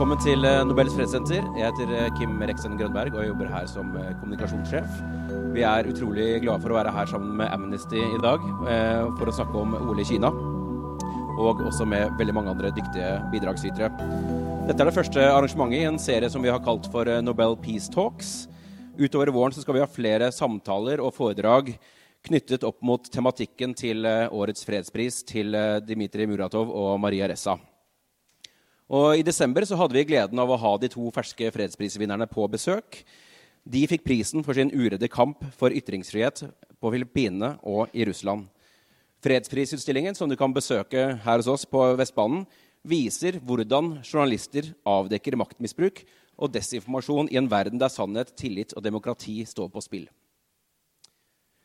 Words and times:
Velkommen 0.00 0.22
til 0.24 0.46
eh, 0.48 0.62
Nobels 0.64 0.94
fredssenter. 0.96 1.44
Jeg 1.60 1.74
heter 1.74 1.90
eh, 1.92 2.06
Kim 2.16 2.38
Reksen 2.48 2.78
Grønberg 2.80 3.12
og 3.12 3.20
jeg 3.20 3.28
jobber 3.28 3.50
her 3.52 3.66
som 3.68 3.90
eh, 4.00 4.14
kommunikasjonssjef. 4.16 4.94
Vi 5.52 5.60
er 5.68 5.88
utrolig 5.90 6.28
glade 6.40 6.62
for 6.62 6.72
å 6.72 6.78
være 6.78 6.94
her 6.94 7.10
sammen 7.10 7.34
med 7.36 7.52
Amnesty 7.52 8.00
i 8.00 8.20
dag 8.22 8.40
for 9.18 9.28
å 9.28 9.34
snakke 9.36 9.60
om 9.60 9.74
OL 9.76 10.00
i 10.00 10.06
Kina. 10.08 10.30
Og 11.36 11.60
også 11.68 11.84
med 11.84 12.16
veldig 12.16 12.32
mange 12.32 12.54
andre 12.54 12.72
dyktige 12.72 13.10
bidragsytere. 13.28 13.92
Dette 14.70 14.78
er 14.78 14.88
det 14.88 14.96
første 14.96 15.26
arrangementet 15.34 15.82
i 15.82 15.88
en 15.90 16.00
serie 16.00 16.32
som 16.32 16.40
vi 16.40 16.48
har 16.48 16.64
kalt 16.64 16.88
for 16.88 17.04
Nobel 17.20 17.58
Peace 17.60 17.92
Talks. 17.92 18.46
Utover 18.96 19.28
våren 19.36 19.52
skal 19.52 19.76
vi 19.76 19.82
ha 19.84 19.96
flere 20.00 20.30
samtaler 20.32 21.04
og 21.04 21.12
foredrag 21.18 21.74
knyttet 22.24 22.64
opp 22.64 22.80
mot 22.80 23.04
tematikken 23.04 23.76
til 23.76 24.08
årets 24.08 24.64
fredspris 24.64 25.20
til 25.28 25.52
Dmitrij 25.84 26.32
Muratov 26.32 26.72
og 26.72 26.96
Maria 27.04 27.28
Ressa. 27.28 27.60
Og 28.90 29.20
I 29.20 29.22
desember 29.22 29.62
så 29.62 29.76
hadde 29.78 29.94
vi 29.94 30.08
gleden 30.08 30.40
av 30.42 30.50
å 30.50 30.58
ha 30.58 30.72
de 30.82 30.88
to 30.90 31.12
ferske 31.14 31.52
fredsprisvinnerne 31.54 32.26
på 32.30 32.46
besøk. 32.50 33.04
De 33.62 33.84
fikk 33.86 34.02
prisen 34.02 34.42
for 34.42 34.58
sin 34.58 34.72
uredde 34.74 35.06
kamp 35.12 35.44
for 35.60 35.70
ytringsfrihet 35.70 36.42
på 36.80 36.90
Filippinene 36.90 37.52
og 37.62 37.94
i 37.94 38.06
Russland. 38.08 38.48
Fredsprisutstillingen 39.22 40.16
som 40.18 40.30
du 40.30 40.34
kan 40.40 40.50
besøke 40.50 41.04
her 41.22 41.38
hos 41.38 41.50
oss 41.52 41.68
på 41.68 41.84
Vestbanen, 42.00 42.46
viser 42.82 43.36
hvordan 43.44 43.98
journalister 44.00 44.72
avdekker 44.88 45.36
maktmisbruk 45.36 46.02
og 46.40 46.50
desinformasjon 46.54 47.28
i 47.30 47.36
en 47.36 47.50
verden 47.52 47.78
der 47.78 47.92
sannhet, 47.92 48.32
tillit 48.34 48.72
og 48.72 48.82
demokrati 48.82 49.42
står 49.46 49.68
på 49.70 49.84
spill. 49.84 50.06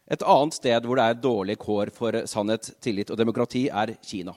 Et 0.06 0.22
annet 0.22 0.54
sted 0.60 0.86
hvor 0.86 1.00
det 1.00 1.06
er 1.08 1.24
dårlige 1.24 1.64
kår 1.64 1.90
for 1.96 2.26
sannhet, 2.30 2.76
tillit 2.84 3.10
og 3.10 3.18
demokrati, 3.18 3.70
er 3.72 3.96
Kina. 4.06 4.36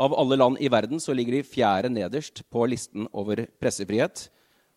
Av 0.00 0.14
alle 0.16 0.38
land 0.40 0.56
i 0.60 0.70
verden 0.72 1.00
så 1.00 1.12
ligger 1.12 1.36
de 1.36 1.44
fjerde 1.44 1.90
nederst 1.92 2.40
på 2.48 2.64
listen 2.72 3.04
over 3.12 3.42
pressefrihet. 3.60 4.30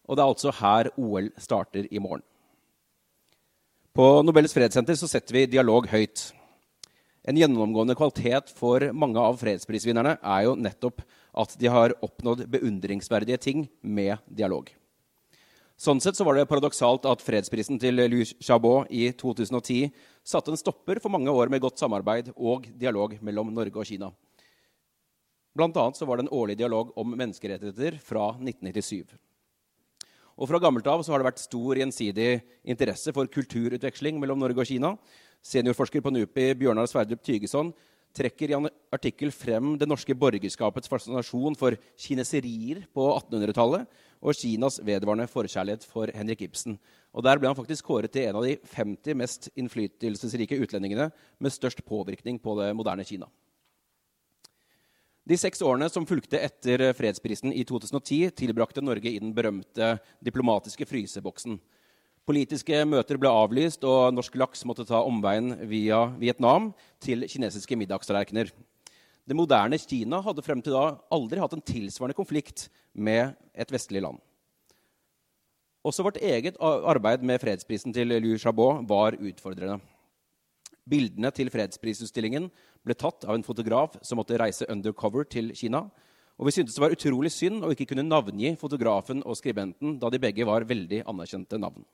Og 0.03 0.17
det 0.17 0.23
er 0.23 0.31
altså 0.33 0.51
her 0.57 0.89
OL 0.99 1.29
starter 1.39 1.87
i 1.87 2.01
morgen. 2.03 2.25
På 3.95 4.19
Nobels 4.25 4.55
fredssenter 4.55 4.97
så 4.99 5.07
setter 5.07 5.37
vi 5.37 5.45
dialog 5.47 5.87
høyt. 5.87 6.31
En 7.23 7.37
gjennomgående 7.39 7.95
kvalitet 7.95 8.51
for 8.51 8.83
mange 8.91 9.21
av 9.21 9.37
fredsprisvinnerne 9.39 10.17
er 10.19 10.41
jo 10.43 10.57
nettopp 10.59 11.05
at 11.39 11.55
de 11.61 11.71
har 11.71 11.95
oppnådd 12.03 12.43
beundringsverdige 12.51 13.39
ting 13.45 13.67
med 13.79 14.19
dialog. 14.27 14.67
Sånn 15.79 16.03
sett 16.03 16.19
så 16.19 16.27
var 16.27 16.35
det 16.35 16.49
paradoksalt 16.49 17.07
at 17.07 17.23
fredsprisen 17.23 17.79
til 17.79 17.95
Louis 18.01 18.35
Chabot 18.43 18.91
i 18.91 19.07
2010 19.15 19.87
satte 20.27 20.51
en 20.51 20.59
stopper 20.59 20.99
for 20.99 21.13
mange 21.13 21.31
år 21.31 21.53
med 21.53 21.63
godt 21.63 21.79
samarbeid 21.79 22.33
og 22.35 22.67
dialog 22.75 23.15
mellom 23.23 23.55
Norge 23.55 23.79
og 23.79 23.87
Kina. 23.87 24.11
Annet 25.53 25.97
så 25.97 26.05
var 26.09 26.17
det 26.17 26.25
en 26.25 26.33
årlig 26.33 26.57
dialog 26.57 26.91
om 26.97 27.13
menneskerettigheter 27.13 27.99
fra 28.01 28.31
1997. 28.39 29.05
Og 30.33 30.49
Fra 30.49 30.59
gammelt 30.59 30.87
av 30.89 31.03
så 31.05 31.13
har 31.13 31.21
det 31.21 31.29
vært 31.29 31.43
stor 31.43 31.77
gjensidig 31.77 32.41
interesse 32.65 33.13
for 33.13 33.29
kulturutveksling 33.29 34.17
mellom 34.17 34.39
Norge 34.41 34.63
og 34.63 34.65
Kina. 34.65 34.95
Seniorforsker 35.45 36.01
på 36.01 36.09
NUPI 36.09 36.53
Bjørnar 36.57 36.89
Sverdrup 36.89 37.21
Tygeson 37.21 37.69
trekker 38.17 38.49
i 38.49 38.55
en 38.57 38.69
artikkel 38.93 39.29
frem 39.33 39.75
det 39.77 39.87
norske 39.89 40.15
borgerskapets 40.17 40.89
fascinasjon 40.89 41.57
for 41.57 41.77
kineserier 41.97 42.83
på 42.93 43.05
1800-tallet 43.11 43.85
og 44.23 44.37
Kinas 44.37 44.79
vedvarende 44.85 45.27
forkjærlighet 45.29 45.85
for 45.85 46.09
Henrik 46.15 46.45
Ibsen. 46.45 46.77
Og 47.13 47.25
Der 47.25 47.37
ble 47.37 47.49
han 47.49 47.57
faktisk 47.57 47.85
kåret 47.85 48.13
til 48.13 48.29
en 48.29 48.39
av 48.39 48.45
de 48.45 48.57
50 48.73 49.17
mest 49.19 49.49
innflytelsesrike 49.53 50.57
utlendingene 50.63 51.09
med 51.37 51.53
størst 51.53 51.83
påvirkning 51.85 52.39
på 52.41 52.57
det 52.61 52.71
moderne 52.77 53.05
Kina. 53.05 53.29
De 55.23 55.37
seks 55.39 55.61
årene 55.63 55.87
som 55.87 56.03
fulgte 56.03 56.39
etter 56.43 56.81
fredsprisen 56.97 57.53
i 57.55 57.63
2010, 57.63 58.33
tilbrakte 58.35 58.81
Norge 58.83 59.07
i 59.07 59.21
den 59.21 59.31
berømte 59.35 59.93
diplomatiske 60.19 60.83
fryseboksen. 60.89 61.55
Politiske 62.27 62.81
møter 62.87 63.19
ble 63.19 63.31
avlyst, 63.31 63.87
og 63.87 64.11
norsk 64.15 64.35
laks 64.39 64.65
måtte 64.67 64.83
ta 64.87 64.99
omveien 65.03 65.55
via 65.67 66.05
Vietnam 66.19 66.73
til 67.03 67.23
kinesiske 67.31 67.77
middagstallerkener. 67.79 68.51
Det 69.23 69.37
moderne 69.39 69.79
Kina 69.79 70.19
hadde 70.23 70.43
frem 70.43 70.59
til 70.63 70.75
da 70.75 70.97
aldri 71.15 71.39
hatt 71.39 71.55
en 71.55 71.63
tilsvarende 71.63 72.19
konflikt 72.19 72.67
med 72.91 73.31
et 73.55 73.71
vestlig 73.71 74.03
land. 74.03 74.19
Også 75.87 76.03
vårt 76.03 76.19
eget 76.19 76.59
arbeid 76.59 77.23
med 77.23 77.39
fredsprisen 77.43 77.95
til 77.95 78.11
Liu 78.11 78.35
Xiaobo 78.35 78.83
var 78.87 79.15
utfordrende. 79.15 79.79
Bildene 80.83 81.31
til 81.31 81.47
fredsprisutstillingen 81.51 82.49
ble 82.83 82.95
tatt 82.99 83.23
av 83.23 83.37
en 83.37 83.45
fotograf 83.45 83.95
som 84.03 84.19
måtte 84.19 84.37
reise 84.39 84.67
undercover 84.71 85.23
til 85.23 85.53
Kina. 85.55 85.85
Og 86.35 86.49
vi 86.49 86.55
syntes 86.55 86.75
det 86.75 86.83
var 86.83 86.95
utrolig 86.95 87.31
synd 87.31 87.63
å 87.63 87.71
ikke 87.71 87.87
kunne 87.93 88.03
navngi 88.03 88.55
fotografen 88.59 89.21
og 89.23 89.37
skribenten, 89.39 89.95
da 90.01 90.09
de 90.11 90.19
begge 90.19 90.47
var 90.49 90.65
veldig 90.67 91.05
anerkjente 91.07 91.59
navn. 91.61 91.85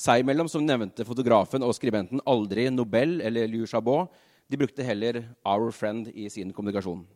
Seg 0.00 0.22
imellom 0.22 0.48
som 0.48 0.64
nevnte 0.64 1.04
fotografen 1.04 1.62
og 1.62 1.74
skribenten 1.76 2.22
aldri 2.26 2.66
Nobel 2.72 3.18
eller 3.20 3.50
Liu 3.52 3.66
Xiaobo. 3.68 4.06
De 4.48 4.58
brukte 4.58 4.82
heller 4.82 5.22
'our 5.44 5.70
friend' 5.70 6.10
i 6.14 6.28
sin 6.30 6.52
kommunikasjon. 6.52 7.06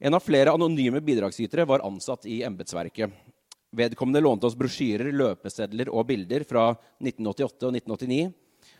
En 0.00 0.14
av 0.14 0.22
flere 0.22 0.52
anonyme 0.52 1.00
bidragsytere 1.00 1.66
var 1.66 1.80
ansatt 1.80 2.24
i 2.26 2.42
embetsverket. 2.42 3.10
Vedkommende 3.72 4.20
lånte 4.22 4.46
oss 4.46 4.54
brosjyrer, 4.54 5.10
løpesedler 5.12 5.88
og 5.88 6.06
bilder 6.06 6.44
fra 6.44 6.76
1988 7.00 7.66
og 7.66 7.72
1989 7.74 8.32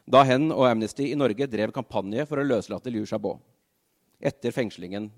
da 0.06 0.22
hen 0.26 0.50
og 0.52 0.66
Amnesty 0.68 1.10
i 1.10 1.18
Norge 1.18 1.48
drev 1.50 1.72
kampanje 1.74 2.26
for 2.28 2.40
å 2.40 2.46
løslate 2.46 2.92
Liu 2.92 3.04
Xiaobo 3.06 3.36
etter 4.24 4.54
fengslingen 4.54 5.10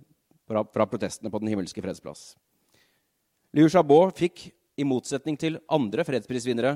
fra, 0.49 0.65
fra 0.65 0.87
protestene 0.89 1.31
på 1.31 1.41
Den 1.43 1.53
himmelske 1.53 1.83
fredsplass. 1.85 2.35
Liu 3.57 3.69
Xiaobo 3.69 4.07
fikk, 4.17 4.51
i 4.77 4.85
motsetning 4.85 5.39
til 5.41 5.55
andre 5.73 6.05
fredsprisvinnere, 6.05 6.75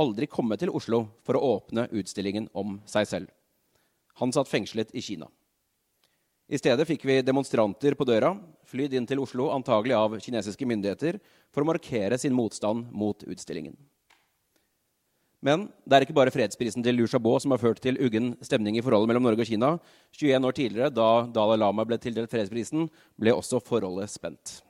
aldri 0.00 0.24
komme 0.30 0.56
til 0.56 0.70
Oslo 0.72 1.04
for 1.26 1.36
å 1.36 1.56
åpne 1.58 1.84
utstillingen 1.92 2.46
om 2.56 2.78
seg 2.88 3.08
selv. 3.10 3.32
Han 4.20 4.32
satt 4.32 4.48
fengslet 4.48 4.94
i 4.96 5.02
Kina. 5.04 5.28
I 6.52 6.58
stedet 6.60 6.84
fikk 6.88 7.04
vi 7.08 7.20
demonstranter 7.24 7.94
på 7.96 8.06
døra, 8.08 8.34
flydd 8.68 8.96
inn 8.96 9.06
til 9.08 9.20
Oslo 9.22 9.50
antagelig 9.54 9.94
av 9.96 10.16
kinesiske 10.20 10.66
myndigheter, 10.68 11.20
for 11.52 11.64
å 11.64 11.68
markere 11.68 12.18
sin 12.20 12.34
motstand 12.36 12.88
mot 12.92 13.24
utstillingen. 13.24 13.76
Men 15.42 15.66
det 15.82 15.96
er 15.96 16.04
ikke 16.06 16.14
bare 16.14 16.30
fredsprisen 16.30 16.84
til 16.86 16.94
Liu 16.94 17.08
Xiaobo 17.10 17.34
som 17.42 17.50
har 17.50 17.60
ført 17.60 17.80
til 17.82 17.98
uggen 17.98 18.36
stemning 18.46 18.76
i 18.78 18.82
forholdet 18.84 19.10
mellom 19.10 19.24
Norge 19.26 19.42
og 19.42 19.48
Kina. 19.50 19.72
21 20.14 20.46
år 20.46 20.54
tidligere, 20.54 20.90
da 20.94 21.26
Dalai 21.34 21.58
Lama 21.58 21.82
ble 21.88 21.98
tildelt 21.98 22.30
fredsprisen, 22.30 22.86
ble 23.18 23.34
også 23.34 23.58
forholdet 23.66 24.12
spent. 24.14 24.60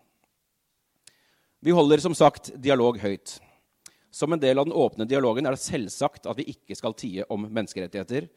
Vi 1.62 1.76
holder 1.76 2.00
som 2.02 2.16
sagt 2.16 2.54
dialog 2.56 2.96
høyt. 2.98 3.36
Som 4.12 4.32
en 4.32 4.40
del 4.40 4.58
av 4.58 4.66
den 4.66 4.76
åpne 4.76 5.06
dialogen 5.08 5.46
er 5.46 5.54
det 5.54 5.62
selvsagt 5.62 6.26
at 6.28 6.40
vi 6.40 6.48
ikke 6.54 6.76
skal 6.76 6.96
tie 6.96 7.28
om 7.32 7.44
menneskerettigheter. 7.44 8.30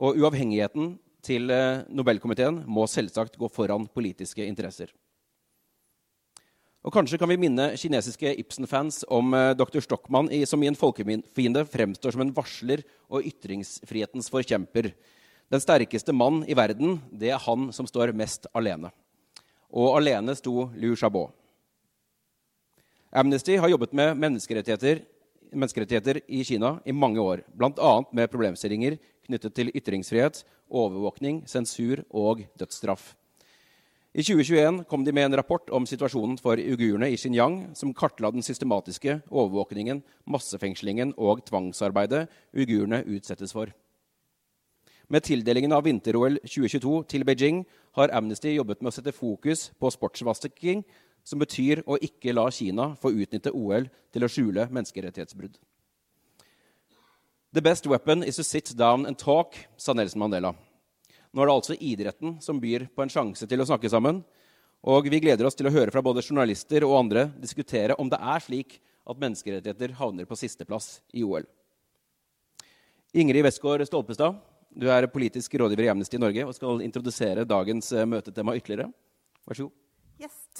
Og 0.00 0.20
uavhengigheten 0.20 0.94
til 1.24 1.50
eh, 1.52 1.82
Nobelkomiteen 1.92 2.62
må 2.68 2.86
selvsagt 2.88 3.40
gå 3.40 3.48
foran 3.52 3.88
politiske 3.88 4.44
interesser. 4.44 4.92
Og 6.80 6.94
Kanskje 6.94 7.18
kan 7.20 7.28
vi 7.28 7.36
minne 7.36 7.74
kinesiske 7.76 8.30
Ibsen-fans 8.40 9.02
om 9.12 9.34
uh, 9.36 9.50
dr. 9.52 9.82
Stockmann 9.84 10.30
som 10.48 10.62
i 10.64 10.68
en 10.70 10.78
folkefiende 10.78 11.66
fremstår 11.68 12.14
som 12.14 12.22
en 12.24 12.32
varsler 12.32 12.80
og 13.12 13.26
ytringsfrihetens 13.28 14.30
forkjemper. 14.32 14.88
Den 15.52 15.60
sterkeste 15.60 16.14
mann 16.16 16.40
i 16.48 16.56
verden, 16.56 16.96
det 17.12 17.34
er 17.34 17.44
han 17.44 17.68
som 17.76 17.88
står 17.88 18.14
mest 18.16 18.48
alene. 18.56 18.94
Og 19.68 19.98
alene 19.98 20.32
sto 20.38 20.70
Liu 20.72 20.96
Xiaobo. 20.96 21.28
Amnesty 23.12 23.58
har 23.60 23.68
jobbet 23.68 23.92
med 23.92 24.16
menneskerettigheter, 24.16 25.04
menneskerettigheter 25.52 26.22
i 26.30 26.44
Kina 26.46 26.78
i 26.86 26.96
mange 26.96 27.20
år, 27.20 27.44
bl.a. 27.52 27.94
med 28.14 28.30
problemstillinger 28.32 28.96
knyttet 29.26 29.52
til 29.58 29.74
ytringsfrihet, 29.74 30.44
overvåkning, 30.70 31.42
sensur 31.50 32.06
og 32.08 32.46
dødsstraff. 32.56 33.12
I 34.10 34.24
2021 34.26 34.84
kom 34.90 35.04
de 35.04 35.12
med 35.14 35.28
en 35.28 35.36
rapport 35.38 35.68
om 35.70 35.84
situasjonen 35.86 36.34
for 36.42 36.58
uigurene 36.58 37.12
i 37.12 37.16
Xinjiang, 37.16 37.76
som 37.78 37.92
kartla 37.94 38.32
den 38.34 38.42
systematiske 38.42 39.20
overvåkningen, 39.30 40.00
massefengslingen 40.26 41.12
og 41.14 41.44
tvangsarbeidet 41.46 42.24
uigurene 42.50 43.04
utsettes 43.06 43.54
for. 43.54 43.70
Med 45.06 45.22
tildelingen 45.22 45.70
av 45.70 45.84
vinter-OL 45.86 46.40
2022 46.42 46.94
til 47.10 47.24
Beijing 47.26 47.60
har 47.98 48.10
Amnesty 48.10 48.56
jobbet 48.56 48.82
med 48.82 48.90
å 48.90 48.96
sette 48.96 49.14
fokus 49.14 49.68
på 49.78 49.90
sportsvasking, 49.94 50.82
som 51.22 51.38
betyr 51.38 51.84
å 51.86 51.98
ikke 52.02 52.34
la 52.34 52.48
Kina 52.50 52.96
få 52.98 53.12
utnytte 53.14 53.54
OL 53.54 53.86
til 54.10 54.26
å 54.26 54.30
skjule 54.30 54.66
menneskerettighetsbrudd. 54.74 55.54
The 57.52 57.62
best 57.62 57.86
weapon 57.86 58.24
is 58.24 58.36
to 58.36 58.44
sit 58.44 58.74
down 58.74 59.06
and 59.06 59.18
talk, 59.18 59.54
sa 59.76 59.94
Nelson 59.94 60.18
Mandela. 60.18 60.54
Nå 61.30 61.42
er 61.42 61.46
det 61.48 61.54
altså 61.54 61.76
idretten 61.78 62.38
som 62.42 62.58
byr 62.60 62.88
på 62.94 63.04
en 63.04 63.12
sjanse 63.12 63.46
til 63.46 63.62
å 63.62 63.66
snakke 63.68 63.90
sammen. 63.92 64.22
Og 64.80 65.06
vi 65.12 65.20
gleder 65.22 65.46
oss 65.46 65.58
til 65.58 65.68
å 65.68 65.74
høre 65.74 65.92
fra 65.92 66.02
både 66.02 66.24
journalister 66.24 66.86
og 66.86 66.96
andre 66.98 67.26
diskutere 67.38 67.96
om 68.00 68.08
det 68.10 68.18
er 68.18 68.42
slik 68.42 68.78
at 69.10 69.20
menneskerettigheter 69.20 69.94
havner 69.98 70.28
på 70.28 70.38
sisteplass 70.38 70.98
i 71.12 71.24
OL. 71.26 71.44
Ingrid 73.12 73.44
Westgård 73.44 73.84
Stolpestad, 73.86 74.38
du 74.70 74.86
er 74.90 75.08
politisk 75.10 75.54
rådgiver 75.58 75.88
i 75.88 75.92
Amnesty 75.92 76.18
Norge 76.20 76.46
og 76.46 76.54
skal 76.54 76.82
introdusere 76.84 77.46
dagens 77.48 77.90
eh, 77.92 78.06
møtetema 78.06 78.54
ytterligere. 78.58 78.90
Vær 79.46 79.58
så 79.58 79.66
god. 79.66 79.76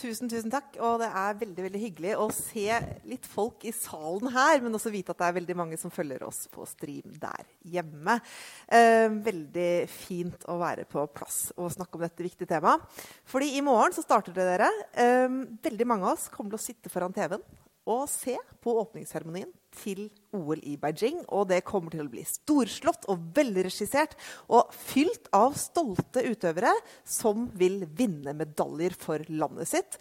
Tusen, 0.00 0.30
tusen 0.32 0.48
takk. 0.52 0.78
Og 0.80 1.00
det 1.02 1.10
er 1.12 1.38
veldig 1.42 1.64
veldig 1.66 1.80
hyggelig 1.82 2.12
å 2.16 2.28
se 2.32 2.78
litt 3.08 3.26
folk 3.28 3.66
i 3.68 3.72
salen 3.76 4.32
her, 4.32 4.62
men 4.64 4.76
også 4.76 4.92
vite 4.94 5.12
at 5.12 5.20
det 5.20 5.28
er 5.28 5.36
veldig 5.36 5.56
mange 5.60 5.78
som 5.80 5.92
følger 5.92 6.24
oss 6.24 6.46
på 6.52 6.64
stream 6.68 7.18
der 7.20 7.44
hjemme. 7.68 8.16
Eh, 8.64 9.12
veldig 9.28 9.72
fint 9.92 10.46
å 10.48 10.56
være 10.62 10.86
på 10.88 11.04
plass 11.12 11.50
og 11.58 11.72
snakke 11.74 11.98
om 11.98 12.06
dette 12.06 12.24
viktige 12.24 12.48
temaet. 12.48 12.86
Fordi 13.28 13.52
i 13.58 13.64
morgen 13.64 13.92
så 13.96 14.04
starter 14.06 14.36
det 14.36 14.48
dere. 14.54 14.70
Eh, 14.96 15.28
veldig 15.68 15.88
mange 15.92 16.08
av 16.08 16.16
oss 16.16 16.30
kommer 16.32 16.54
til 16.54 16.62
å 16.62 16.68
sitte 16.70 16.92
foran 16.92 17.16
TV-en 17.16 17.44
og 17.88 18.04
se 18.10 18.36
på 18.60 18.74
åpningsseremonien 18.82 19.50
til 19.80 20.08
OL 20.36 20.60
i 20.66 20.76
Beijing. 20.80 21.22
Og 21.32 21.48
det 21.50 21.62
kommer 21.68 21.94
til 21.94 22.04
å 22.04 22.12
bli 22.12 22.24
storslått 22.28 23.08
og 23.10 23.30
velregissert 23.36 24.16
og 24.52 24.72
fylt 24.74 25.30
av 25.36 25.56
stolte 25.58 26.24
utøvere 26.26 26.74
som 27.06 27.48
vil 27.56 27.84
vinne 27.96 28.34
medaljer 28.36 28.96
for 29.00 29.24
landet 29.32 29.72
sitt. 29.72 29.98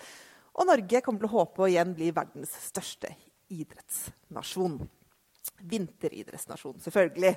Og 0.60 0.68
Norge 0.68 1.04
kommer 1.06 1.24
til 1.24 1.32
å 1.32 1.38
håpe 1.40 1.64
å 1.64 1.70
igjen 1.70 1.96
bli 1.96 2.12
verdens 2.16 2.54
største 2.68 3.14
idrettsnasjon. 3.50 4.82
Vinteridrettsnasjon, 5.70 6.78
selvfølgelig. 6.84 7.34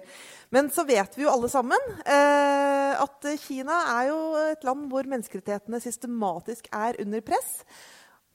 Men 0.54 0.68
så 0.74 0.84
vet 0.86 1.16
vi 1.16 1.24
jo 1.24 1.32
alle 1.32 1.48
sammen 1.50 1.88
eh, 2.02 2.92
at 2.98 3.26
Kina 3.42 3.78
er 3.96 4.10
jo 4.10 4.20
et 4.50 4.66
land 4.66 4.86
hvor 4.90 5.08
menneskerettighetene 5.10 5.80
systematisk 5.82 6.68
er 6.74 6.98
under 7.02 7.24
press. 7.26 7.62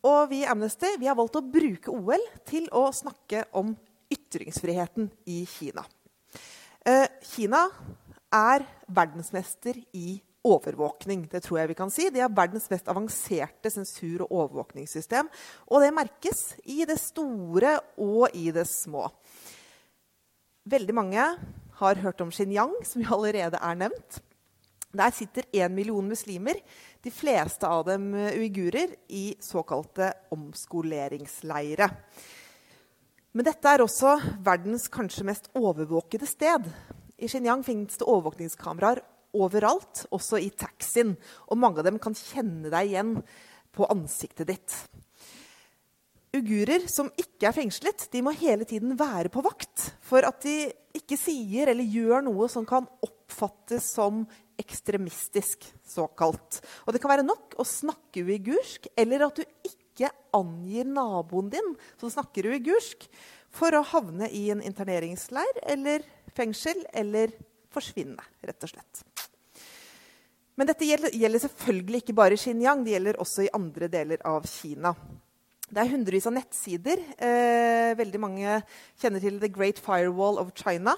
Og 0.07 0.29
vi 0.31 0.43
i 0.43 0.47
Amnesty 0.47 0.93
vi 1.01 1.09
har 1.09 1.17
valgt 1.17 1.39
å 1.39 1.43
bruke 1.43 1.91
OL 1.91 2.23
til 2.47 2.69
å 2.75 2.87
snakke 2.95 3.47
om 3.57 3.73
ytringsfriheten 4.13 5.09
i 5.27 5.41
Kina. 5.49 5.83
Eh, 6.87 7.07
Kina 7.27 7.65
er 8.31 8.63
verdensmester 8.87 9.79
i 9.97 10.21
overvåkning. 10.47 11.25
Det 11.27 11.41
tror 11.43 11.59
jeg 11.59 11.71
vi 11.73 11.77
kan 11.79 11.91
si. 11.91 12.07
De 12.13 12.21
har 12.23 12.31
verdens 12.31 12.69
mest 12.71 12.87
avanserte 12.87 13.71
sensur- 13.73 14.23
og 14.27 14.31
overvåkningssystem. 14.31 15.27
Og 15.67 15.83
det 15.83 15.91
merkes 15.95 16.55
i 16.63 16.85
det 16.87 16.99
store 17.01 17.77
og 17.97 18.29
i 18.37 18.47
det 18.55 18.67
små. 18.69 19.09
Veldig 20.67 20.95
mange 20.95 21.25
har 21.81 22.01
hørt 22.03 22.21
om 22.23 22.31
Xinjiang, 22.31 22.73
som 22.87 23.03
jo 23.03 23.11
allerede 23.17 23.59
er 23.59 23.75
nevnt. 23.75 24.21
Der 24.97 25.11
sitter 25.11 25.43
én 25.53 25.75
million 25.75 26.07
muslimer, 26.07 26.55
de 27.07 27.13
fleste 27.15 27.67
av 27.67 27.85
dem 27.87 28.11
uigurer, 28.13 28.91
i 29.07 29.35
såkalte 29.39 30.11
omskoleringsleire. 30.35 31.87
Men 33.31 33.45
dette 33.47 33.71
er 33.71 33.83
også 33.83 34.17
verdens 34.43 34.89
kanskje 34.91 35.27
mest 35.29 35.47
overvåkede 35.55 36.27
sted. 36.27 36.65
I 37.17 37.29
Xinjiang 37.31 37.63
finnes 37.63 37.99
det 37.99 38.07
overvåkningskameraer 38.07 38.99
overalt, 39.37 40.03
også 40.11 40.41
i 40.41 40.49
taxien. 40.51 41.13
Og 41.47 41.59
mange 41.61 41.79
av 41.79 41.87
dem 41.87 41.99
kan 42.01 42.17
kjenne 42.17 42.71
deg 42.73 42.91
igjen 42.91 43.13
på 43.75 43.87
ansiktet 43.93 44.49
ditt. 44.49 44.75
Ugurer 46.35 46.89
som 46.91 47.07
ikke 47.15 47.47
er 47.47 47.55
fengslet, 47.55 48.09
de 48.11 48.23
må 48.25 48.33
hele 48.35 48.67
tiden 48.67 48.97
være 48.99 49.31
på 49.31 49.45
vakt 49.45 49.93
for 50.03 50.27
at 50.27 50.41
de 50.43 50.67
ikke 50.97 51.15
sier 51.19 51.71
eller 51.71 51.87
gjør 51.87 52.25
noe 52.27 52.49
som 52.51 52.67
kan 52.67 52.89
oppfattes 53.05 53.93
som 53.95 54.25
ekstremistisk, 54.61 55.65
såkalt. 55.85 56.61
Og 56.85 56.93
det 56.93 57.01
kan 57.03 57.11
være 57.13 57.27
nok 57.27 57.57
å 57.59 57.65
snakke 57.67 58.25
uigursk, 58.25 58.89
eller 58.97 59.27
at 59.27 59.39
du 59.39 59.43
ikke 59.67 60.11
angir 60.35 60.87
naboen 60.89 61.51
din 61.53 61.73
som 61.99 62.11
snakker 62.13 62.49
uigursk, 62.53 63.07
for 63.53 63.73
å 63.73 63.85
havne 63.93 64.27
i 64.35 64.49
en 64.53 64.61
interneringsleir 64.61 65.61
eller 65.71 66.03
fengsel 66.35 66.83
eller 66.93 67.31
forsvinne, 67.73 68.21
rett 68.45 68.65
og 68.65 68.73
slett. 68.73 69.05
Men 70.57 70.69
dette 70.69 70.87
gjelder, 70.89 71.39
selvfølgelig 71.41 72.01
ikke 72.01 72.17
bare 72.17 72.33
i 72.33 72.41
Xinjiang, 72.41 72.83
det 72.85 72.95
gjelder 72.95 73.19
også 73.21 73.45
i 73.45 73.53
andre 73.53 73.89
deler 73.93 74.21
av 74.25 74.45
Kina. 74.49 74.93
Det 75.67 75.81
er 75.83 75.91
hundrevis 75.91 76.25
av 76.29 76.33
nettsider. 76.33 77.01
Eh, 77.19 77.91
veldig 77.99 78.19
mange 78.23 78.61
kjenner 78.97 79.21
til 79.21 79.37
The 79.41 79.51
Great 79.53 79.81
Firewall 79.83 80.39
of 80.41 80.53
China 80.57 80.95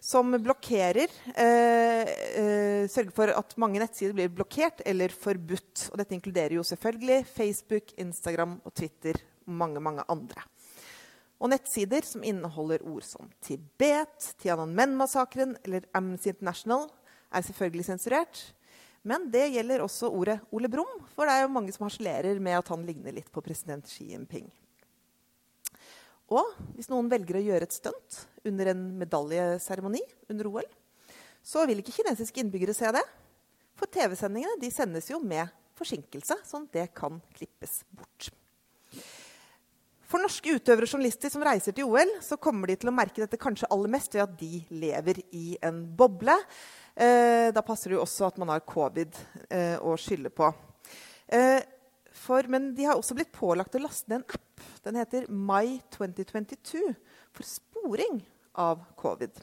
som 0.00 0.34
blokkerer 0.42 1.10
eh, 1.34 2.10
eh, 2.40 2.82
Sørger 2.90 3.14
for 3.14 3.32
at 3.32 3.54
mange 3.60 3.80
nettsider 3.82 4.14
blir 4.16 4.32
blokkert 4.32 4.82
eller 4.86 5.14
forbudt. 5.14 5.88
Og 5.90 6.00
dette 6.00 6.14
inkluderer 6.16 6.56
jo 6.58 6.66
selvfølgelig 6.66 7.24
Facebook, 7.30 7.94
Instagram 7.98 8.58
og 8.64 8.74
Twitter 8.76 9.18
og 9.46 9.56
mange, 9.62 9.82
mange 9.82 10.04
andre. 10.12 10.44
Og 11.36 11.50
nettsider 11.52 12.06
som 12.06 12.24
inneholder 12.24 12.84
ord 12.86 13.04
som 13.04 13.28
Tibet, 13.44 14.30
Tiananmen-massakren 14.40 15.56
eller 15.66 15.84
Amnesty 15.96 16.32
International, 16.32 16.86
er 17.32 17.44
selvfølgelig 17.44 17.88
sensurert. 17.90 18.44
Men 19.06 19.28
det 19.30 19.50
gjelder 19.54 19.84
også 19.84 20.08
ordet 20.10 20.40
Ole 20.50 20.70
Brumm, 20.72 21.02
for 21.14 21.28
det 21.28 21.34
er 21.34 21.44
jo 21.44 21.52
mange 21.54 21.74
som 21.74 21.86
harselerer 21.86 22.40
med 22.42 22.58
at 22.58 22.70
han 22.72 22.86
ligner 22.86 23.14
litt 23.14 23.28
på 23.30 23.42
president 23.44 23.86
Xi 23.86 24.08
Jinping. 24.10 24.48
Og 26.34 26.56
hvis 26.74 26.90
noen 26.90 27.10
velger 27.10 27.38
å 27.38 27.44
gjøre 27.44 27.68
et 27.68 27.76
stunt 27.76 28.22
under 28.46 28.72
en 28.72 28.82
medaljeseremoni 28.98 30.02
under 30.32 30.50
OL, 30.50 30.66
så 31.46 31.62
vil 31.68 31.82
ikke 31.82 32.00
kinesiske 32.00 32.42
innbyggere 32.42 32.74
se 32.74 32.90
det. 32.94 33.04
For 33.78 33.90
TV-sendingene 33.92 34.72
sendes 34.72 35.10
jo 35.12 35.20
med 35.22 35.52
forsinkelse, 35.76 36.40
sånn 36.48 36.66
at 36.66 36.74
det 36.74 36.88
kan 36.96 37.20
klippes 37.36 37.82
bort. 37.94 38.30
For 40.06 40.22
norske 40.22 40.54
utøvere 40.54 40.86
og 40.86 40.92
journalister 40.94 41.30
som 41.32 41.42
reiser 41.44 41.74
til 41.74 41.90
OL, 41.90 42.10
så 42.22 42.38
kommer 42.38 42.70
de 42.70 42.76
til 42.78 42.90
å 42.90 42.94
merke 42.94 43.22
dette 43.24 43.40
kanskje 43.42 43.68
aller 43.74 43.90
mest 43.90 44.14
ved 44.14 44.22
at 44.22 44.36
de 44.38 44.60
lever 44.82 45.20
i 45.34 45.56
en 45.66 45.80
boble. 45.98 46.36
Eh, 46.94 47.50
da 47.54 47.62
passer 47.66 47.90
det 47.90 47.98
jo 47.98 48.04
også 48.04 48.28
at 48.28 48.38
man 48.40 48.54
har 48.54 48.62
covid 48.66 49.18
eh, 49.50 49.74
å 49.82 49.96
skylde 50.00 50.30
på. 50.30 50.52
Eh, 51.26 51.58
for, 52.26 52.46
men 52.50 52.72
de 52.76 52.88
har 52.88 52.98
også 52.98 53.16
blitt 53.16 53.32
pålagt 53.34 53.78
å 53.78 53.82
laste 53.82 54.10
ned 54.10 54.22
en 54.24 54.36
app 54.36 54.66
den 54.86 54.98
heter 55.00 55.26
My 55.30 55.80
2022 55.94 56.82
for 57.34 57.46
sporing 57.46 58.20
av 58.54 58.84
covid. 58.98 59.34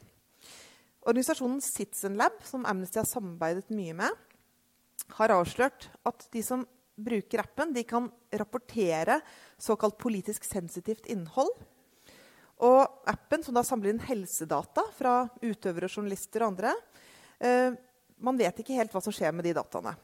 Organisasjonen 1.04 1.60
Citizen 1.62 2.16
Lab, 2.16 2.38
som 2.48 2.64
Amnesty 2.66 3.02
har 3.02 3.10
samarbeidet 3.10 3.74
mye 3.76 3.96
med, 3.98 4.22
har 5.18 5.34
avslørt 5.36 5.90
at 6.08 6.28
de 6.32 6.44
som 6.46 6.64
bruker 6.96 7.44
appen, 7.44 7.74
de 7.76 7.84
kan 7.84 8.08
rapportere 8.32 9.20
såkalt 9.60 9.98
politisk 10.00 10.46
sensitivt 10.48 11.10
innhold. 11.12 11.52
Og 12.64 13.10
appen, 13.10 13.44
som 13.44 13.58
da 13.58 13.66
samler 13.68 13.92
inn 13.92 14.04
helsedata 14.06 14.86
fra 14.96 15.26
utøvere, 15.42 15.92
journalister 15.92 16.46
og 16.46 16.54
andre, 16.54 16.72
eh, 17.44 17.76
man 18.24 18.40
vet 18.40 18.64
ikke 18.64 18.78
helt 18.78 18.94
hva 18.94 19.04
som 19.04 19.12
skjer 19.12 19.36
med 19.36 19.44
de 19.44 19.58
dataene. 19.58 19.98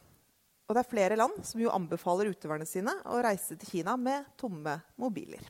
Og 0.70 0.76
det 0.78 0.84
er 0.84 0.92
flere 0.92 1.16
land 1.18 1.40
som 1.42 1.62
jo 1.64 1.72
anbefaler 1.74 2.30
utøverne 2.30 2.68
sine 2.70 2.94
å 3.10 3.18
reise 3.26 3.58
til 3.58 3.72
Kina 3.72 3.96
med 3.98 4.28
tomme 4.38 4.76
mobiler. 5.02 5.42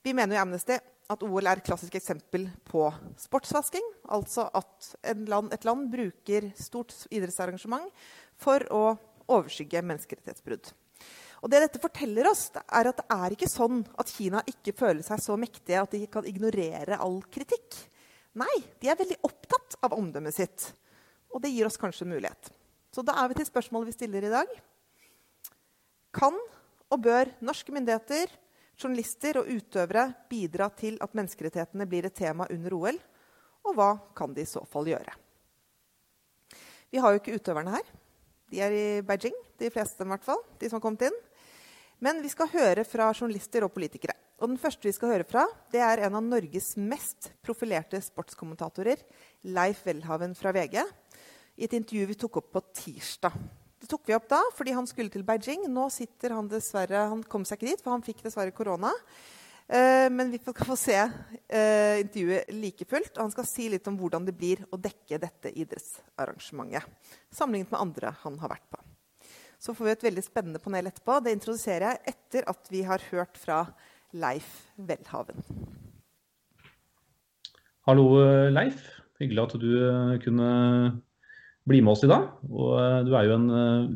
Vi 0.00 0.14
mener 0.16 0.38
i 0.38 0.40
Amnesty 0.40 0.78
at 1.10 1.24
OL 1.26 1.44
er 1.44 1.60
et 1.60 1.66
klassisk 1.66 1.98
eksempel 1.98 2.46
på 2.64 2.86
sportsvasking. 3.20 3.84
Altså 4.16 4.46
at 4.56 4.94
land, 5.28 5.52
et 5.52 5.66
land 5.68 5.90
bruker 5.92 6.46
stort 6.56 6.94
idrettsarrangement 7.12 7.90
for 8.40 8.64
å 8.72 8.84
overskygge 9.28 9.82
menneskerettighetsbrudd. 9.90 10.70
Og 11.44 11.52
det 11.52 11.60
dette 11.64 11.82
forteller 11.82 12.28
oss, 12.30 12.46
er 12.56 12.88
at 12.88 13.00
det 13.00 13.16
er 13.16 13.34
ikke 13.36 13.48
sånn 13.48 13.82
at 14.00 14.12
Kina 14.12 14.40
ikke 14.48 14.74
føler 14.76 15.04
seg 15.04 15.20
så 15.20 15.36
mektige 15.40 15.82
at 15.84 15.92
de 15.92 16.06
kan 16.12 16.24
ignorere 16.28 16.96
all 17.00 17.20
kritikk. 17.32 17.76
Nei, 18.40 18.52
de 18.80 18.88
er 18.88 18.98
veldig 19.00 19.20
opptatt 19.26 19.76
av 19.84 19.96
omdømmet 19.96 20.36
sitt. 20.36 20.70
Og 21.34 21.44
det 21.44 21.52
gir 21.52 21.68
oss 21.68 21.80
kanskje 21.80 22.06
en 22.06 22.14
mulighet. 22.16 22.52
Så 22.90 23.04
da 23.06 23.14
er 23.22 23.30
vi 23.30 23.38
til 23.38 23.46
spørsmålet 23.46 23.92
vi 23.92 23.96
stiller 23.96 24.26
i 24.26 24.32
dag. 24.32 24.50
Kan 26.14 26.36
og 26.90 27.02
bør 27.04 27.30
norske 27.46 27.70
myndigheter, 27.74 28.32
journalister 28.80 29.38
og 29.38 29.50
utøvere 29.52 30.08
bidra 30.30 30.66
til 30.74 30.96
at 31.04 31.14
menneskerettighetene 31.14 31.86
blir 31.86 32.08
et 32.08 32.16
tema 32.18 32.48
under 32.50 32.74
OL? 32.74 32.98
Og 33.68 33.76
hva 33.76 33.90
kan 34.16 34.34
de 34.34 34.42
i 34.42 34.48
så 34.48 34.64
fall 34.66 34.90
gjøre? 34.90 35.14
Vi 36.90 36.98
har 36.98 37.12
jo 37.12 37.20
ikke 37.20 37.36
utøverne 37.38 37.76
her. 37.76 37.90
De 38.50 38.58
er 38.64 38.74
i 38.74 38.86
Beijing, 39.06 39.36
de 39.60 39.70
fleste 39.70 40.02
i 40.02 40.10
hvert 40.10 40.26
fall. 40.26 40.40
de 40.58 40.68
som 40.68 40.80
har 40.80 40.82
kommet 40.82 41.06
inn. 41.06 41.18
Men 42.00 42.22
vi 42.24 42.32
skal 42.32 42.50
høre 42.50 42.82
fra 42.88 43.12
journalister 43.12 43.62
og 43.62 43.72
politikere. 43.76 44.16
Og 44.40 44.48
den 44.48 44.58
første 44.58 44.88
vi 44.88 44.94
skal 44.96 45.12
høre 45.12 45.28
fra, 45.28 45.44
det 45.70 45.82
er 45.84 46.00
en 46.06 46.16
av 46.16 46.24
Norges 46.24 46.72
mest 46.80 47.28
profilerte 47.44 48.00
sportskommentatorer, 48.00 49.04
Leif 49.44 49.84
Welhaven 49.86 50.34
fra 50.34 50.50
VG 50.56 50.80
i 51.60 51.66
et 51.68 51.76
intervju 51.76 52.06
vi 52.08 52.16
tok 52.16 52.38
opp 52.40 52.54
på 52.56 52.62
tirsdag. 52.72 53.34
Det 53.80 53.88
tok 53.88 54.08
vi 54.08 54.16
opp 54.16 54.28
da 54.28 54.40
fordi 54.56 54.72
han 54.76 54.88
skulle 54.88 55.12
til 55.12 55.24
Beijing. 55.26 55.66
Nå 55.72 55.88
sitter 55.92 56.34
han 56.36 56.48
dessverre 56.48 57.08
Han 57.12 57.22
kom 57.24 57.44
seg 57.48 57.60
ikke 57.60 57.70
dit, 57.70 57.82
for 57.84 57.94
han 57.94 58.04
fikk 58.04 58.24
dessverre 58.24 58.54
korona. 58.56 58.92
Uh, 59.70 60.08
men 60.10 60.32
vi 60.32 60.40
skal 60.42 60.66
få 60.66 60.74
se 60.78 60.96
uh, 60.98 61.96
intervjuet 62.00 62.52
like 62.56 62.86
fullt. 62.88 63.12
Og 63.16 63.26
han 63.26 63.34
skal 63.34 63.48
si 63.48 63.68
litt 63.72 63.88
om 63.88 63.98
hvordan 64.00 64.24
det 64.28 64.36
blir 64.36 64.64
å 64.72 64.80
dekke 64.80 65.20
dette 65.22 65.52
idrettsarrangementet. 65.52 66.88
Sammenlignet 67.32 67.72
med 67.72 67.84
andre 67.84 68.14
han 68.24 68.40
har 68.40 68.52
vært 68.56 68.68
på. 68.72 68.80
Så 69.60 69.76
får 69.76 69.86
vi 69.86 69.92
et 69.92 70.08
veldig 70.08 70.24
spennende 70.24 70.62
panel 70.64 70.88
etterpå. 70.88 71.18
Det 71.20 71.36
introduserer 71.36 71.90
jeg 71.90 72.16
etter 72.16 72.48
at 72.48 72.72
vi 72.72 72.80
har 72.88 73.04
hørt 73.10 73.36
fra 73.36 73.62
Leif 74.16 74.48
Welhaven. 74.80 75.44
Hallo, 77.88 78.08
Leif. 78.48 78.80
Hyggelig 79.20 79.44
at 79.44 79.60
du 79.60 79.70
kunne 80.24 80.48
bli 81.68 81.82
med 81.84 81.92
oss 81.96 82.06
i 82.06 82.10
dag. 82.10 82.30
Og 82.48 82.74
eh, 82.80 83.02
du 83.08 83.14
er 83.18 83.28
jo 83.28 83.36
en 83.36 83.50
eh, 83.50 83.92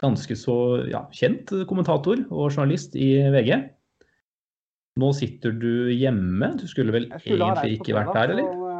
ganske 0.00 0.36
så 0.38 0.56
ja, 0.88 1.04
kjent 1.12 1.52
kommentator 1.68 2.24
og 2.30 2.50
journalist 2.50 2.96
i 2.96 3.14
VG. 3.34 3.56
Nå 5.00 5.08
sitter 5.16 5.54
du 5.56 5.88
hjemme. 5.92 6.52
Du 6.60 6.66
skulle 6.68 6.92
vel 6.92 7.08
skulle 7.16 7.48
egentlig 7.48 7.80
ikke 7.80 7.96
vært 7.96 8.12
der, 8.16 8.34
eller? 8.34 8.52
Så, 8.52 8.72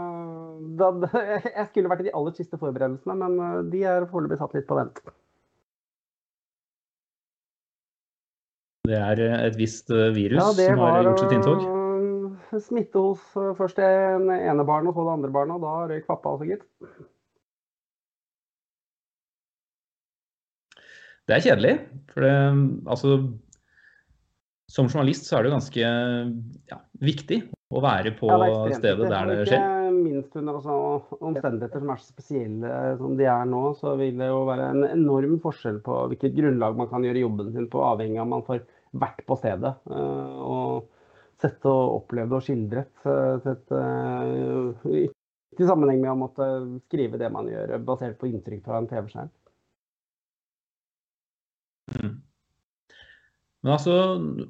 da, 0.78 0.92
jeg 1.58 1.66
skulle 1.70 1.92
vært 1.92 2.04
i 2.04 2.08
de 2.08 2.14
aller 2.16 2.36
siste 2.36 2.60
forberedelsene, 2.60 3.16
men 3.18 3.38
eh, 3.40 3.58
de 3.72 3.84
er 3.88 4.08
foreløpig 4.10 4.40
satt 4.40 4.56
litt 4.56 4.68
på 4.68 4.78
vent. 4.78 5.02
Det 8.88 8.98
er 8.98 9.22
eh, 9.22 9.38
et 9.48 9.56
visst 9.60 9.92
eh, 9.94 10.10
virus 10.16 10.42
ja, 10.42 10.50
som 10.58 10.82
har 10.82 11.06
gjort 11.06 11.24
sitt 11.24 11.36
inntog? 11.38 11.64
Smitte 12.60 13.00
hos 13.00 13.20
først 13.56 13.78
det 13.80 13.88
ene 13.88 14.64
barnet 14.68 14.90
og 14.90 14.98
så 14.98 15.06
det 15.06 15.14
andre 15.14 15.32
barnet, 15.32 15.56
og 15.56 15.64
da 15.64 15.86
røyk 15.88 16.04
pappa 16.08 16.34
også, 16.34 16.50
gitt. 16.50 16.66
Det 21.29 21.37
er 21.37 21.45
kjedelig. 21.45 21.75
For 22.12 22.26
det, 22.26 22.33
altså 22.91 23.17
Som 24.73 24.88
journalist 24.88 25.29
så 25.29 25.38
er 25.38 25.47
det 25.47 25.55
ganske 25.55 25.93
ja, 26.73 26.81
viktig 27.00 27.43
å 27.73 27.81
være 27.85 28.14
på 28.19 28.29
ja, 28.29 28.75
stedet 28.76 29.09
der 29.09 29.31
det 29.31 29.47
skjer 29.49 29.83
minst 30.02 30.37
under 30.37 30.59
altså, 30.59 30.76
omstendigheter 31.21 31.83
som 31.83 31.93
er 31.93 32.00
så 32.00 32.12
spesielle 32.12 32.73
som 33.00 33.17
de 33.19 33.26
er 33.29 33.45
nå, 33.49 33.62
så 33.79 33.95
vil 34.00 34.19
det 34.21 34.29
jo 34.31 34.43
være 34.49 34.71
en 34.75 34.87
enorm 34.88 35.38
forskjell 35.43 35.81
på 35.85 35.99
hvilket 36.12 36.37
grunnlag 36.37 36.79
man 36.79 36.91
kan 36.91 37.07
gjøre 37.07 37.25
jobben 37.25 37.52
sin 37.55 37.69
på, 37.73 37.83
avhengig 37.87 38.21
av 38.21 38.26
om 38.26 38.35
man 38.37 38.47
får 38.47 38.64
vært 39.02 39.23
på 39.29 39.38
stedet. 39.41 39.73
Eh, 39.91 40.41
og 40.47 40.88
sett 41.43 41.69
og 41.69 41.99
opplevd 41.99 42.37
og 42.38 42.45
skildret. 42.47 42.93
Eh, 43.09 43.37
sett, 43.45 43.73
uh, 43.75 44.91
I 44.93 45.69
sammenheng 45.69 46.02
med 46.02 46.12
å 46.12 46.19
måtte 46.21 46.50
skrive 46.87 47.21
det 47.21 47.33
man 47.35 47.49
gjør, 47.50 47.79
basert 47.87 48.19
på 48.21 48.31
inntrykk 48.31 48.67
fra 48.67 48.83
en 48.83 48.91
TV-skjerm. 48.91 49.33
Mm. 51.93 52.12
Men 53.62 53.76
altså, 53.76 53.97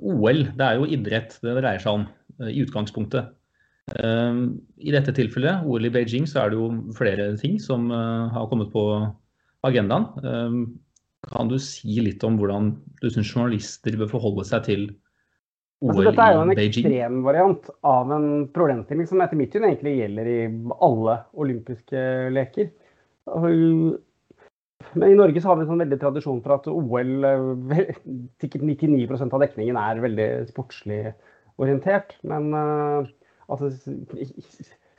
OL, 0.01 0.47
det 0.57 0.67
er 0.67 0.81
jo 0.81 0.89
idrett 0.89 1.37
det 1.45 1.57
dreier 1.59 1.83
seg 1.83 2.01
om 2.01 2.07
i 2.49 2.63
utgangspunktet. 2.65 3.33
Ehm, 4.01 4.45
I 4.81 4.95
dette 4.95 5.13
tilfellet, 5.17 5.67
OL 5.69 5.89
i 5.89 5.93
Beijing, 5.93 6.25
så 6.29 6.45
er 6.45 6.53
det 6.53 6.61
jo 6.61 6.71
flere 6.97 7.33
ting 7.41 7.59
som 7.61 7.91
eh, 7.93 8.33
har 8.33 8.49
kommet 8.51 8.73
på 8.73 8.87
agendaen. 9.69 10.09
Ehm, 10.25 10.63
kan 11.29 11.51
du 11.51 11.59
si 11.63 12.01
litt 12.03 12.25
om 12.27 12.39
hvordan 12.41 12.73
du 13.03 13.09
syns 13.11 13.31
journalister 13.31 13.95
bør 14.01 14.11
forholde 14.11 14.47
seg 14.49 14.65
til 14.67 14.87
OL 15.83 15.91
altså, 15.91 16.05
dette 16.07 16.25
er 16.25 16.33
jo 16.35 16.43
en 16.43 16.53
ekstremvariant 16.55 17.69
av 17.91 18.11
en 18.15 18.27
problemstilling 18.55 19.07
som 19.11 19.23
etter 19.23 19.39
mitt 19.39 19.55
syn 19.55 19.67
egentlig 19.67 19.97
gjelder 19.99 20.31
i 20.31 20.41
alle 20.87 21.17
olympiske 21.43 22.03
leker. 22.35 22.69
Men 24.93 25.13
i 25.13 25.19
Norge 25.19 25.41
så 25.41 25.51
har 25.51 25.59
vi 25.59 25.65
en 25.67 25.73
sånn 25.73 25.83
veldig 25.85 25.99
tradisjon 26.03 26.41
for 26.45 26.57
at 26.57 26.69
OL, 26.71 27.13
eh, 27.29 27.93
sikkert 28.43 28.67
99% 28.69 29.37
av 29.37 29.45
dekningen, 29.45 29.79
er 29.81 30.05
veldig 30.05 30.29
sportslig 30.51 31.03
orientert. 31.63 32.17
Men 32.29 32.53
uh, 32.55 33.11
altså, 33.47 33.73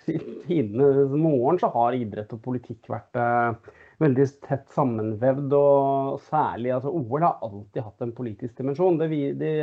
Siden 0.04 0.82
morgen 1.16 1.58
så 1.62 1.70
har 1.72 1.96
idrett 1.96 2.34
og 2.36 2.42
politikk 2.44 2.90
vært 2.92 3.16
eh, 3.16 3.72
veldig 4.04 4.26
tett 4.44 4.66
sammenvevd. 4.76 5.54
Og 5.56 6.18
særlig 6.28 6.74
altså, 6.76 6.92
OL 6.92 7.24
har 7.24 7.40
alltid 7.46 7.86
hatt 7.86 8.04
en 8.04 8.12
politisk 8.18 8.58
dimensjon. 8.58 9.00
Det, 9.00 9.08
det 9.40 9.54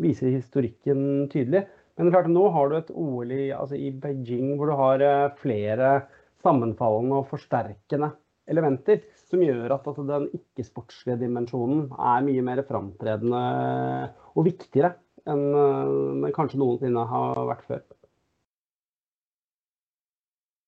viser 0.00 0.32
historikken 0.32 1.26
tydelig. 1.28 1.66
Men 2.00 2.10
klart, 2.10 2.30
nå 2.32 2.46
har 2.56 2.70
du 2.70 2.78
et 2.78 2.94
OL 2.96 3.36
i, 3.36 3.42
altså, 3.52 3.76
i 3.76 3.92
Beijing 3.92 4.54
hvor 4.56 4.72
du 4.72 4.78
har 4.78 5.04
eh, 5.04 5.34
flere 5.42 5.90
sammenfallende 6.44 7.20
og 7.20 7.28
forsterkende 7.28 8.14
elementer. 8.50 9.02
Som 9.30 9.42
gjør 9.42 9.72
at 9.74 9.86
altså, 9.88 10.04
den 10.06 10.28
ikke-sportslige 10.36 11.18
dimensjonen 11.24 11.88
er 11.96 12.26
mye 12.26 12.44
mer 12.44 12.62
framtredende 12.68 13.40
og 14.34 14.46
viktigere 14.46 14.94
enn 15.30 15.44
den 15.54 16.24
eh, 16.28 16.32
kanskje 16.36 16.60
noensinne 16.60 17.04
har 17.08 17.38
vært 17.48 17.68
før. 17.68 17.84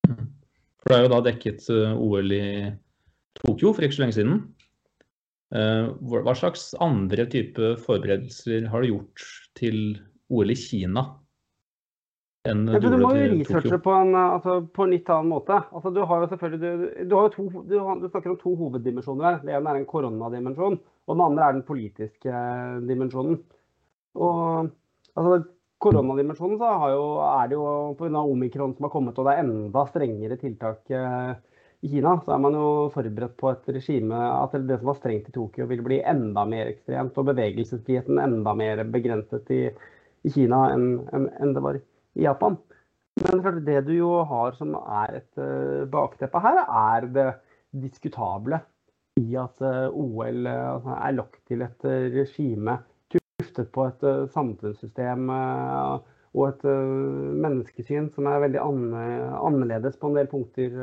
For 0.06 0.92
det 0.92 0.96
er 0.96 1.04
jo 1.04 1.12
da 1.12 1.22
dekket 1.26 1.66
eh, 1.74 1.92
OL 1.98 2.32
i 2.32 2.46
Tokyo 3.36 3.74
for 3.74 3.84
ikke 3.84 3.98
så 3.98 4.04
lenge 4.04 4.16
siden. 4.16 4.40
Eh, 5.54 5.92
hva 6.08 6.34
slags 6.38 6.70
andre 6.82 7.28
type 7.30 7.74
forberedelser 7.84 8.70
har 8.72 8.82
du 8.82 8.94
gjort 8.94 9.28
til 9.58 9.78
OL 10.32 10.54
i 10.54 10.58
Kina? 10.58 11.04
Enn 12.46 12.62
du, 12.68 12.76
du 12.78 12.96
må 13.00 13.10
jo 13.16 13.26
researche 13.32 13.78
på 13.82 13.92
en, 13.96 14.14
altså, 14.20 14.60
på 14.74 14.86
en 14.86 14.92
litt 14.94 15.10
annen 15.12 15.32
måte. 15.32 15.58
Altså, 15.72 15.92
du 15.94 16.02
har 16.06 16.22
jo 16.22 16.30
selvfølgelig 16.30 16.60
du, 16.62 16.86
du, 17.10 17.16
har 17.16 17.26
jo 17.26 17.32
to, 17.34 17.64
du, 17.66 17.76
du 18.02 18.06
snakker 18.10 18.32
om 18.32 18.38
to 18.40 18.54
hoveddimensjoner 18.60 19.28
her. 19.28 19.42
Det 19.42 19.56
ene 19.56 19.72
er 19.72 19.80
en 19.80 19.90
koronadimensjon, 19.90 20.78
og 20.78 21.12
den 21.12 21.24
andre 21.26 21.48
er 21.48 21.58
den 21.58 21.66
politiske 21.66 22.44
dimensjonen. 22.86 23.40
Og 24.16 24.70
altså, 25.16 25.40
koronadimensjonen 25.82 26.60
så 26.60 26.92
jo, 26.94 27.02
er 27.26 27.50
det 27.50 27.58
jo 27.58 27.66
pga. 27.98 28.22
omikron 28.22 28.76
som 28.76 28.88
har 28.88 28.94
kommet 28.94 29.18
og 29.18 29.28
det 29.28 29.34
er 29.34 29.44
enda 29.44 29.84
strengere 29.90 30.38
tiltak 30.40 30.94
eh, 30.94 31.34
i 31.84 31.90
Kina, 31.92 32.14
så 32.24 32.32
er 32.34 32.40
man 32.40 32.56
jo 32.56 32.68
forberedt 32.94 33.36
på 33.38 33.50
et 33.52 33.68
regime 33.76 34.16
at 34.16 34.54
det 34.56 34.78
som 34.80 34.88
var 34.90 34.96
strengt 34.98 35.28
i 35.28 35.34
Tokyo, 35.34 35.66
vil 35.68 35.82
bli 35.84 36.00
enda 36.00 36.46
mer 36.48 36.70
ekstremt. 36.70 37.18
Og 37.20 37.28
bevegelsesfriheten 37.30 38.20
enda 38.22 38.54
mer 38.56 38.80
begrenset 38.90 39.52
i, 39.54 39.60
i 40.24 40.32
Kina 40.32 40.62
enn, 40.72 40.88
en, 41.14 41.28
en 41.36 41.52
det 41.54 41.62
var 41.62 41.78
i 42.16 42.24
Japan. 42.24 42.56
Men 43.16 43.62
det 43.64 43.80
du 43.86 43.94
jo 43.96 44.10
har 44.28 44.56
som 44.58 44.74
er 44.76 45.20
et 45.20 45.40
uh, 45.40 45.84
bakteppe 45.88 46.40
her, 46.44 46.64
er 46.64 47.06
det 47.12 47.28
diskutable 47.76 48.60
i 49.20 49.36
at 49.40 49.62
uh, 49.64 49.88
OL 49.92 50.48
uh, 50.48 50.90
er 50.98 51.16
lagt 51.16 51.40
til 51.48 51.64
et 51.64 51.88
regime 52.16 52.78
tuftet 53.12 53.70
på 53.72 53.86
et 53.88 54.04
samfunnssystem 54.34 55.30
og 55.30 56.42
et 56.50 56.64
menneskesyn 56.66 58.10
som 58.12 58.28
er 58.28 58.42
veldig 58.42 58.60
annerledes 58.60 59.96
på 59.96 60.10
en 60.10 60.18
del 60.18 60.28
punkter 60.28 60.74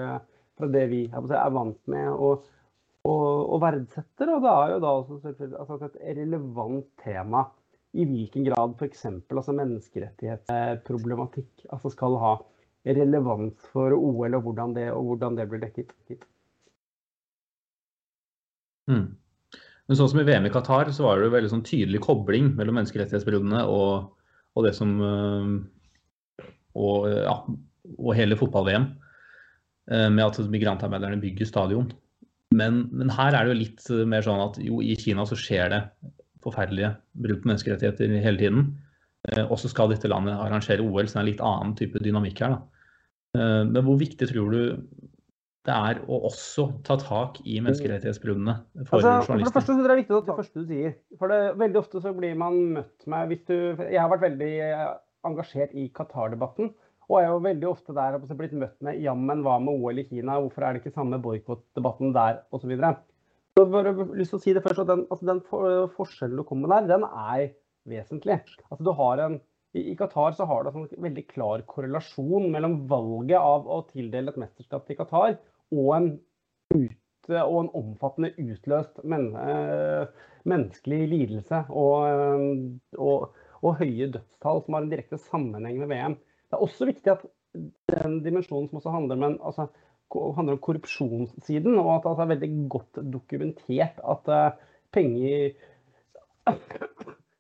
fra 0.58 0.70
det 0.74 0.88
vi 0.90 1.04
er 1.14 1.52
vant 1.54 1.78
med 1.92 2.10
og, 2.10 2.48
og, 3.06 3.26
og, 3.52 3.60
verdsetter. 3.62 4.32
Og 4.34 4.42
det 4.42 4.54
er 4.54 4.74
jo 4.74 4.80
da 4.82 4.94
også 5.02 5.20
altså, 5.28 5.78
et 5.92 6.18
relevant 6.24 6.88
tema 7.04 7.44
i 7.94 8.06
hvilken 8.10 8.44
grad 8.48 8.74
f.eks. 8.80 9.06
Altså, 9.06 9.54
menneskerettighetsproblematikk 9.58 11.66
altså, 11.70 11.90
skal 11.94 12.18
ha 12.22 12.34
relevans 12.98 13.58
for 13.72 13.90
OL, 13.96 14.34
og 14.38 14.42
hvordan 14.48 14.70
det, 14.76 14.88
og 14.92 15.04
hvordan 15.12 15.32
det 15.38 15.50
blir 15.52 15.62
dekket. 15.64 15.90
Mm. 18.92 19.08
Men 19.88 20.00
sånn 20.00 20.12
som 20.12 20.22
i 20.22 20.28
VM 20.28 20.48
i 20.48 20.52
Qatar, 20.52 20.86
så 20.96 21.02
var 21.06 21.14
det 21.20 21.28
jo 21.28 21.36
veldig 21.36 21.52
sånn 21.52 21.68
tydelig 21.68 22.00
kobling 22.04 22.46
mellom 22.58 22.76
menneskerettighetsperiodene 22.80 23.62
og, 23.70 23.92
og, 24.56 24.62
det 24.66 24.74
som 24.78 24.90
øh, 25.04 25.48
og, 26.80 26.98
ja, 27.12 27.36
og 28.00 28.12
hele 28.18 28.40
fotball-VM. 28.40 28.86
Øh, 29.92 30.10
med 30.16 30.26
at 30.26 30.40
migrantarbeiderne 30.52 31.22
bygger 31.22 31.46
stadion. 31.50 31.92
Men, 32.56 32.86
men, 32.94 33.10
her 33.12 33.36
er 33.36 33.44
det 33.44 33.52
jo 33.52 33.64
litt 33.64 33.82
mer 34.08 34.24
sånn 34.24 34.44
at 34.44 34.60
jo, 34.64 34.80
i 34.86 34.96
Kina 35.00 35.26
så 35.28 35.36
skjer 35.40 35.68
det 35.74 35.82
forferdelige 36.44 36.94
brudd 37.24 37.42
på 37.44 37.52
menneskerettigheter 37.52 38.14
hele 38.24 38.40
tiden. 38.40 38.68
Og 39.48 39.56
så 39.56 39.70
skal 39.72 39.88
dette 39.88 40.10
landet 40.12 40.36
arrangere 40.36 40.84
OL, 40.84 41.08
så 41.08 41.16
det 41.16 41.20
er 41.20 41.24
en 41.24 41.30
litt 41.30 41.44
annen 41.48 41.76
type 41.80 42.02
dynamikk 42.04 42.42
her. 42.44 42.58
Da. 42.58 43.44
Men 43.70 43.86
hvor 43.88 43.96
viktig 44.02 44.28
tror 44.28 44.52
du 44.52 44.76
det 45.64 45.72
er 45.74 46.00
å 46.12 46.18
også 46.28 46.66
ta 46.84 46.98
tak 47.00 47.38
i 47.48 47.56
menneskerettighetsbruddene 47.64 48.56
for 48.90 49.00
altså, 49.00 49.14
journalister. 49.30 49.30
For 49.32 49.46
det 49.46 49.54
første 49.56 49.76
så 49.76 49.84
er 49.84 49.92
det 49.92 50.00
viktig 50.02 50.16
ta 50.16 50.24
det 50.26 50.40
første 50.42 50.64
du 50.64 50.72
sier. 50.74 50.96
For 51.22 51.32
det, 51.32 51.38
veldig 51.62 51.80
ofte 51.80 52.02
så 52.04 52.12
blir 52.18 52.34
man 52.40 52.58
møtt 52.80 53.06
med 53.14 53.32
hvis 53.32 53.46
du, 53.48 53.56
Jeg 53.88 54.02
har 54.02 54.12
vært 54.12 54.26
veldig 54.26 54.50
eh, 54.66 54.90
engasjert 55.30 55.78
i 55.80 55.88
Qatar-debatten. 55.96 56.74
Og 57.08 57.18
er 57.20 57.30
jo 57.30 57.40
veldig 57.44 57.70
ofte 57.70 57.96
der 57.96 58.18
og 58.18 58.28
blitt 58.40 58.56
møtt 58.60 58.76
med 58.84 59.00
jammen, 59.04 59.44
hva 59.46 59.56
med 59.64 59.80
OL 59.80 60.04
i 60.04 60.06
Kina? 60.08 60.38
Hvorfor 60.44 60.66
er 60.66 60.76
det 60.76 60.84
ikke 60.84 60.96
samme 60.98 61.20
boikottdebatten 61.24 62.12
der? 62.16 62.44
Osv. 62.56 62.76
Så, 62.76 62.92
videre. 63.56 63.86
jeg 63.88 63.96
bare 63.98 64.20
lyst 64.20 64.34
til 64.34 64.40
å 64.40 64.44
si 64.44 64.54
det 64.54 64.64
først, 64.66 64.84
at 64.84 64.92
den, 64.92 65.08
altså 65.10 65.30
den 65.30 65.42
for, 65.50 65.88
forskjellen 65.98 66.38
du 66.38 66.44
kommer 66.48 66.68
med 66.68 66.90
der, 66.90 66.98
den 66.98 67.08
er 67.10 67.50
vesentlig. 67.90 68.40
Altså 68.70 68.84
du 68.84 68.94
har 68.98 69.26
en 69.26 69.42
i 69.74 69.96
Qatar 69.98 70.36
så 70.38 70.46
har 70.46 70.64
du 70.64 70.70
en 70.70 70.90
veldig 71.02 71.24
klar 71.32 71.64
korrelasjon 71.66 72.52
mellom 72.54 72.84
valget 72.90 73.40
av 73.40 73.66
å 73.66 73.80
tildele 73.90 74.30
et 74.30 74.38
mesterskap 74.38 74.86
til 74.86 75.00
Qatar 75.00 75.40
og 75.74 75.88
en, 75.96 76.10
ute, 76.76 77.40
og 77.42 77.58
en 77.58 77.72
omfattende 77.80 78.36
utløst 78.38 79.02
men, 79.02 79.32
eh, 79.34 80.06
menneskelig 80.50 81.00
lidelse 81.10 81.64
og, 81.72 82.06
uh, 82.06 83.00
og, 83.00 83.40
og, 83.64 83.72
høye 83.80 84.12
dødstall 84.14 84.62
som 84.62 84.78
har 84.78 84.86
en 84.86 84.92
direkte 84.92 85.18
sammenheng 85.26 85.80
med 85.82 85.90
VM. 85.90 86.18
Det 86.20 86.60
er 86.60 86.66
også 86.68 86.90
viktig 86.90 87.16
at 87.16 87.26
den 87.94 88.20
dimensjonen 88.26 88.70
som 88.70 88.82
også 88.82 88.94
handler, 88.94 89.22
men, 89.26 89.40
altså, 89.42 89.70
handler 90.38 90.58
om 90.58 90.64
korrupsjonssiden, 90.64 91.78
og 91.82 91.92
at 91.96 92.08
det 92.08 92.24
er 92.26 92.32
veldig 92.34 92.52
godt 92.72 93.02
dokumentert 93.14 94.02
at 94.14 94.32
uh, 94.32 94.74
penger 94.94 95.54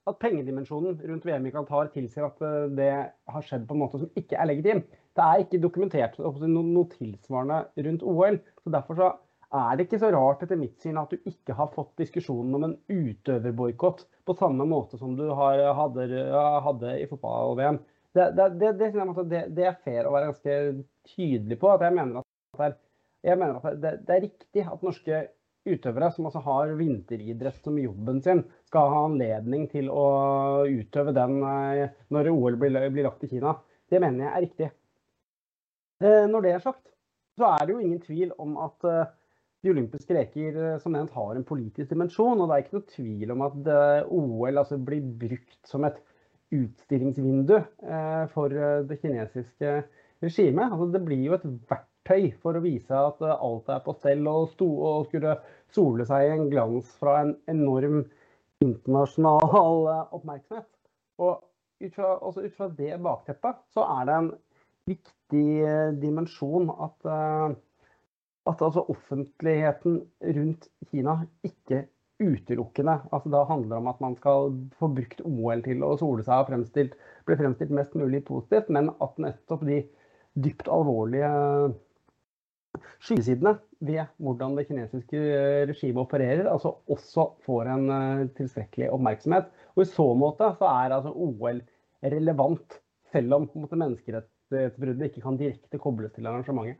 at 0.03 0.19
pengedimensjonen 0.19 0.97
rundt 0.99 1.25
VM 1.27 1.45
i 1.47 1.51
Qatar 1.53 1.89
tilsier 1.93 2.27
at 2.27 2.41
det 2.75 2.91
har 3.33 3.45
skjedd 3.45 3.65
på 3.67 3.75
en 3.75 3.81
måte 3.83 4.01
som 4.01 4.19
ikke 4.19 4.35
er 4.39 4.49
legitim. 4.49 4.81
Det 5.13 5.25
er 5.25 5.43
ikke 5.43 5.61
dokumentert 5.63 6.17
noe, 6.19 6.87
tilsvarende 6.95 7.59
rundt 7.85 8.03
OL. 8.03 8.39
så 8.63 8.73
Derfor 8.73 8.99
så 8.99 9.09
er 9.53 9.77
det 9.77 9.85
ikke 9.85 10.01
så 10.01 10.09
rart 10.13 10.43
etter 10.43 10.59
mitt 10.59 10.81
syn 10.81 10.97
at 10.97 11.13
du 11.13 11.29
ikke 11.29 11.55
har 11.57 11.69
fått 11.75 11.93
diskusjonen 12.01 12.57
om 12.57 12.67
en 12.67 12.75
utøverboikott 12.89 14.05
på 14.25 14.35
samme 14.39 14.65
måte 14.69 14.97
som 14.97 15.13
du 15.19 15.27
har, 15.29 15.61
hadde, 15.77 16.07
hadde, 16.65 16.95
i 17.03 17.07
fotball-VM. 17.11 17.79
Det, 18.13 18.27
det, 18.37 18.47
det, 18.61 18.71
det, 19.53 19.65
er 19.67 19.77
fair 19.85 20.09
å 20.09 20.13
være 20.13 20.31
ganske 20.31 20.57
tydelig 21.13 21.57
på. 21.61 21.69
at 21.69 21.85
Jeg 21.85 21.97
mener 21.97 22.21
at, 22.21 22.29
jeg 22.53 23.39
mener 23.39 23.57
at 23.57 23.79
det, 23.81 23.93
er 24.11 24.25
riktig 24.27 24.65
at 24.67 24.83
norske 24.85 25.23
utøvere 25.63 26.09
som 26.11 26.27
altså 26.27 26.41
har 26.43 26.73
vinteridrett 26.77 27.63
som 27.63 27.79
jobben 27.79 28.19
sin, 28.23 28.43
skal 28.67 28.91
ha 28.91 29.03
anledning 29.07 29.67
til 29.71 29.89
å 29.91 30.05
utøve 30.67 31.13
den 31.15 31.39
eh, 31.47 31.93
når 32.11 32.31
OL 32.33 32.57
blir, 32.59 32.79
blir 32.91 33.07
lagt 33.07 33.23
i 33.23 33.31
Kina. 33.31 33.55
Det 33.89 34.01
mener 34.03 34.25
jeg 34.25 34.31
er 34.33 34.45
riktig. 34.47 34.69
Eh, 36.03 36.23
når 36.29 36.45
det 36.45 36.55
er 36.55 36.65
sagt, 36.65 36.83
så 37.39 37.53
er 37.55 37.63
det 37.63 37.75
jo 37.75 37.83
ingen 37.83 38.01
tvil 38.03 38.33
om 38.43 38.57
at 38.65 38.89
eh, 38.89 39.13
de 39.63 39.71
olympiske 39.71 40.17
leker 40.17 40.59
som 40.83 40.91
nevnt 40.91 41.15
har 41.15 41.37
en 41.39 41.47
politisk 41.47 41.93
dimensjon. 41.93 42.41
Og 42.43 42.49
det 42.49 42.57
er 42.57 42.65
ikke 42.65 42.77
noe 42.81 42.89
tvil 42.97 43.31
om 43.31 43.45
at 43.47 43.69
OL 44.11 44.59
altså, 44.59 44.75
blir 44.75 45.05
brukt 45.21 45.61
som 45.69 45.87
et 45.87 46.01
utstillingsvindu 46.53 47.55
for 48.33 48.51
det 48.83 48.97
kinesiske 48.99 49.77
regimet. 50.19 50.67
Altså, 50.67 50.89
det 50.91 51.01
blir 51.07 51.23
jo 51.23 51.37
et 51.37 51.47
verktøy 51.71 51.92
verktøy 52.03 52.33
for 52.41 52.55
å 52.55 52.63
vise 52.63 52.93
at 52.93 53.21
eh, 53.21 53.41
alt 53.41 53.69
er 53.69 53.81
på 53.83 53.93
stell, 53.93 54.27
og, 54.27 54.61
og 54.61 55.07
skulle 55.07 55.37
sole 55.73 56.05
seg 56.05 56.25
i 56.25 56.33
en 56.33 56.49
glans 56.49 56.87
fra 56.99 57.21
en 57.21 57.35
enorm 57.47 58.03
internasjonal 58.61 59.87
eh, 59.87 60.13
oppmerksomhet. 60.13 60.67
Og 61.19 61.41
ut 61.83 61.95
fra, 61.95 62.17
også 62.21 62.43
ut 62.45 62.55
fra 62.55 62.69
det 62.69 62.97
bakteppet 63.01 63.55
så 63.73 63.85
er 63.99 64.05
det 64.07 64.17
en 64.17 64.31
viktig 64.87 65.47
eh, 65.63 65.93
dimensjon 65.99 66.69
at, 66.69 67.07
at 68.45 68.61
altså 68.61 68.85
offentligheten 68.89 70.03
rundt 70.35 70.69
Kina 70.89 71.23
ikke 71.43 71.85
utelukkende 72.23 72.93
altså 73.11 73.31
Da 73.33 73.39
handler 73.49 73.73
det 73.73 73.77
om 73.81 73.87
at 73.89 74.01
man 74.03 74.13
skal 74.15 74.53
få 74.77 74.87
brukt 74.95 75.23
OL 75.25 75.63
til 75.65 75.81
å 75.83 75.95
sole 75.99 76.23
seg 76.23 76.43
og 76.43 76.51
fremstilt, 76.51 76.93
bli 77.25 77.35
fremstilt 77.39 77.73
mest 77.73 77.95
mulig 77.99 78.21
positivt, 78.27 78.69
men 78.71 78.91
at 79.03 79.17
nettopp 79.19 79.65
de 79.67 79.81
dypt 80.39 80.69
alvorlige 80.71 81.31
skyggesidene 83.03 83.55
ved 83.83 84.05
hvordan 84.23 84.55
det 84.57 84.65
kinesiske 84.69 85.19
eh, 85.19 85.63
regimet 85.69 86.01
opererer, 86.05 86.47
altså 86.49 86.75
også 86.91 87.27
får 87.45 87.69
en 87.73 87.89
uh, 87.91 88.23
tilstrekkelig 88.37 88.89
oppmerksomhet. 88.95 89.51
Og 89.75 89.83
I 89.83 89.91
så 89.91 90.07
måte 90.17 90.49
så 90.59 90.69
er 90.69 90.95
altså 90.95 91.11
OL 91.11 91.61
relevant, 92.03 92.79
selv 93.13 93.37
om 93.37 93.49
menneskerettighetsbruddet 93.53 95.09
ikke 95.09 95.23
kan 95.25 95.37
direkte 95.39 95.81
kobles 95.81 96.15
til 96.15 96.27
arrangementet. 96.29 96.79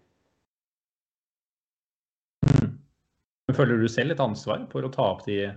Føler 3.54 3.78
du 3.78 3.86
selv 3.92 4.16
et 4.16 4.24
ansvar 4.24 4.64
for 4.72 4.86
å 4.86 4.92
ta 4.92 5.06
opp 5.14 5.26
de 5.28 5.52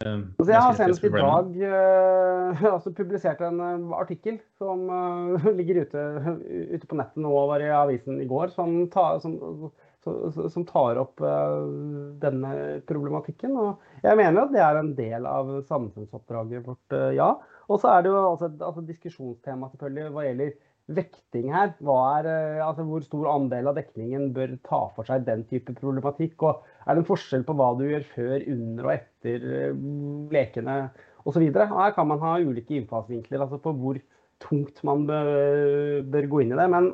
altså 0.00 0.48
jeg 0.50 0.64
har 0.64 0.76
senest 0.78 1.04
i 1.04 1.12
dag 1.12 1.54
uh, 1.60 2.64
altså 2.74 2.92
publisert 2.96 3.42
en 3.44 3.60
uh, 3.60 3.94
artikkel 3.98 4.38
som 4.60 4.84
ligger 5.58 5.82
ute, 5.84 6.04
ute, 6.74 6.86
på 6.88 6.98
nettet 6.98 7.22
nå 7.22 7.32
og 7.32 7.52
var 7.52 7.64
i 7.64 7.70
avisen 7.76 8.20
i 8.22 8.28
går, 8.30 8.52
som, 8.56 8.74
ta, 8.92 9.18
som, 9.22 9.36
som 10.02 10.66
tar 10.68 11.00
opp 11.02 11.22
denne 12.22 12.52
problematikken. 12.88 13.54
Og 13.54 14.02
jeg 14.04 14.18
mener 14.18 14.44
at 14.44 14.54
det 14.54 14.64
er 14.64 14.80
en 14.80 14.92
del 14.98 15.28
av 15.30 15.54
samfunnsoppdraget 15.68 16.66
vårt, 16.66 16.98
ja. 17.16 17.34
Og 17.70 17.80
så 17.80 17.92
er 17.92 18.04
det 18.04 18.12
jo 18.12 18.18
altså, 18.32 18.50
altså 18.58 18.84
diskusjonstema 18.84 19.70
selvfølgelig 19.70 20.14
hva 20.16 20.26
gjelder 20.26 20.56
vekting 20.90 21.52
her. 21.52 21.72
Er, 21.78 22.26
eh, 22.26 22.66
altså 22.66 22.84
hvor 22.86 23.04
stor 23.04 23.28
andel 23.32 23.70
av 23.70 23.78
dekningen 23.78 24.32
bør 24.34 24.56
ta 24.66 24.80
for 24.96 25.08
seg 25.08 25.26
den 25.26 25.44
type 25.50 25.74
problematikk? 25.78 26.42
Og 26.42 26.64
er 26.86 26.94
det 26.94 27.04
en 27.04 27.08
forskjell 27.08 27.46
på 27.46 27.56
hva 27.58 27.72
du 27.78 27.86
gjør 27.86 28.08
før, 28.14 28.36
under 28.54 28.88
og 28.88 28.94
etter 28.96 29.46
eh, 29.60 29.86
lekene 30.34 30.76
osv.? 31.24 31.46
Her 31.54 31.96
kan 31.96 32.10
man 32.10 32.22
ha 32.24 32.36
ulike 32.42 32.76
innfallsvinkler 32.78 33.46
altså 33.46 33.60
på 33.62 33.74
hvor 33.78 34.00
tungt 34.42 34.82
man 34.86 35.06
bør, 35.06 35.32
bør, 36.10 36.30
gå 36.30 36.42
inn 36.42 36.54
i 36.54 36.58
det. 36.58 36.68
Men 36.72 36.92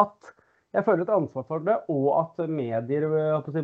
at 0.00 0.34
jeg 0.72 0.86
føler 0.86 1.02
et 1.04 1.12
ansvar 1.12 1.44
for 1.48 1.66
det, 1.66 1.76
og 1.90 2.10
at 2.14 2.44
medier 2.48 3.08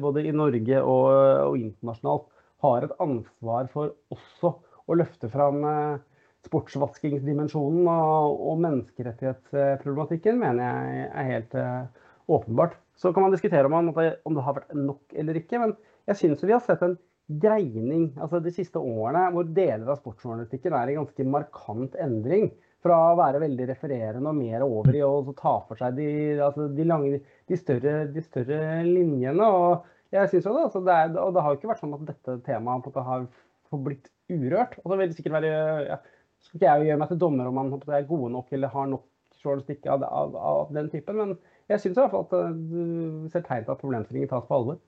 både 0.03 0.27
i 0.27 0.35
Norge 0.35 0.83
og, 0.83 1.05
og 1.53 1.59
internasjonalt 1.61 2.27
har 2.65 2.85
et 2.85 2.97
ansvar 3.05 3.69
for 3.73 3.95
også 4.13 4.57
å 4.87 4.97
løfte 4.99 5.31
fram 5.31 5.65
eh, 5.67 6.05
sportsvaskingsdimensjonen 6.47 7.89
og, 7.91 8.41
og 8.51 8.63
menneskerettighetsproblematikken 8.65 10.39
mener 10.41 10.63
jeg 10.63 11.09
er 11.11 11.31
helt 11.33 11.59
uh, 11.59 12.07
åpenbart. 12.39 12.79
Så 12.97 13.13
kan 13.13 13.27
man 13.27 13.35
diskutere 13.35 13.69
om, 13.69 13.93
det, 13.93 14.15
om 14.25 14.37
det 14.37 14.47
har 14.47 14.57
vært 14.57 14.79
nok 14.79 15.19
eller 15.19 15.39
ikke, 15.43 15.61
men 15.63 15.77
jeg 16.07 16.21
syns 16.23 16.45
vi 16.47 16.55
har 16.55 16.63
sett 16.65 16.85
en 16.87 16.97
dreining 17.27 18.13
altså 18.23 18.39
de 18.39 18.53
siste 18.55 18.79
årene 18.79 19.25
hvor 19.35 19.49
deler 19.51 19.89
av 19.91 19.99
sportsjournalistikken 19.99 20.77
er 20.79 20.93
i 20.93 20.97
ganske 20.99 21.27
markant 21.27 21.99
endring. 22.03 22.53
Fra 22.87 22.97
å 23.09 23.17
være 23.19 23.41
veldig 23.43 23.65
refererende 23.73 24.31
og 24.31 24.37
mer 24.39 24.63
over 24.63 24.95
i 24.95 25.01
å 25.03 25.35
ta 25.35 25.57
for 25.67 25.81
seg 25.81 25.97
de, 25.97 26.09
altså 26.45 26.69
de, 26.71 26.85
lange, 26.87 27.17
de, 27.49 27.59
større, 27.59 27.95
de 28.15 28.23
større, 28.23 28.61
linjene. 28.87 29.43
og 29.43 29.87
jeg 30.15 30.31
synes 30.31 30.47
jo 30.47 30.53
det, 30.55 30.67
altså 30.69 30.83
det, 30.87 30.95
er, 30.95 31.17
og 31.19 31.33
det 31.35 31.43
har 31.43 31.51
jo 31.55 31.59
ikke 31.59 31.71
vært 31.73 31.83
sånn 31.83 31.97
at 31.97 32.05
dette 32.13 32.37
temaet 32.47 33.01
har 33.09 33.25
forblitt 33.73 34.07
urørt. 34.31 34.77
Og 34.85 34.93
det 34.93 35.01
vil 35.01 35.17
sikkert 35.17 35.39
være 35.41 35.51
ja, 35.89 35.99
skal 36.47 36.59
ikke 36.59 36.73
jeg 36.73 36.89
gjøre 36.91 37.03
meg 37.03 37.13
til 37.13 37.21
dommer 37.21 37.49
om 37.51 37.59
man 37.59 37.73
er 37.75 38.09
gode 38.09 38.33
nok 38.35 38.53
eller 38.55 38.73
har 38.73 38.91
nok 38.91 39.07
journalistikk 39.43 39.87
av, 39.91 40.05
av, 40.05 40.37
av, 40.37 40.75
den 40.75 40.91
typen, 40.93 41.19
men 41.21 41.33
jeg 41.71 41.83
syns 41.83 41.97
i 41.97 42.03
hvert 42.03 42.13
fall 42.15 42.27
at 42.27 42.37
eh, 42.39 42.61
du 42.71 43.33
ser 43.33 43.45
tegn 43.47 43.67
til 43.67 43.75
at 43.75 43.83
problemstillingen 43.83 44.31
tas 44.31 44.47
på 44.49 44.59
alvor. 44.59 44.79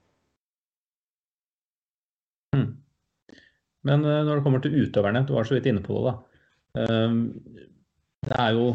Mm. 2.57 2.71
Men 3.89 4.07
uh, 4.07 4.23
når 4.27 4.39
det 4.39 4.45
kommer 4.47 4.63
til 4.65 4.79
utøverne, 4.83 5.25
du 5.29 5.35
var 5.37 5.49
så 5.49 5.59
vidt 5.59 5.69
inne 5.71 5.83
på 5.85 5.99
det, 5.99 6.15
da. 6.15 6.15
Uh, 6.79 7.69
det 8.29 8.39
er 8.39 8.55
jo 8.57 8.71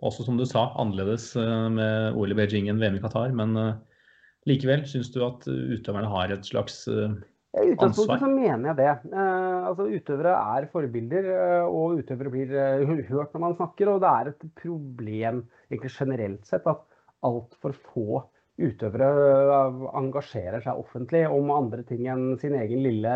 også, 0.00 0.24
som 0.24 0.38
du 0.38 0.46
sa, 0.48 0.68
annerledes 0.80 1.32
med 1.74 2.14
OL 2.16 2.32
i 2.32 2.36
Beijing 2.38 2.70
enn 2.70 2.78
VM 2.80 2.94
i 2.96 3.00
Qatar. 3.02 3.34
Men 3.36 3.52
likevel, 4.48 4.86
syns 4.88 5.10
du 5.12 5.18
at 5.26 5.44
utøverne 5.44 6.08
har 6.08 6.32
et 6.32 6.46
slags 6.48 6.86
i 7.50 7.72
utgangspunktet 7.72 8.22
så 8.22 8.28
mener 8.30 8.68
jeg 8.70 8.78
det. 8.78 8.90
Eh, 9.10 9.62
altså, 9.66 9.88
utøvere 9.90 10.34
er 10.54 10.66
forbilder, 10.70 11.30
eh, 11.34 11.64
og 11.66 11.98
utøvere 11.98 12.30
blir 12.30 12.52
eh, 12.54 12.92
hørt 13.08 13.32
når 13.34 13.42
man 13.42 13.56
snakker. 13.58 13.90
Og 13.90 14.02
det 14.04 14.10
er 14.10 14.30
et 14.30 14.44
problem 14.60 15.40
egentlig 15.70 15.90
generelt 15.96 16.46
sett 16.46 16.68
at 16.70 16.84
altfor 17.26 17.74
få 17.90 18.22
utøvere 18.60 19.08
engasjerer 19.96 20.62
seg 20.62 20.78
offentlig 20.78 21.22
om 21.32 21.48
andre 21.54 21.82
ting 21.88 22.04
enn 22.12 22.34
sin 22.38 22.54
egen 22.58 22.84
lille 22.84 23.14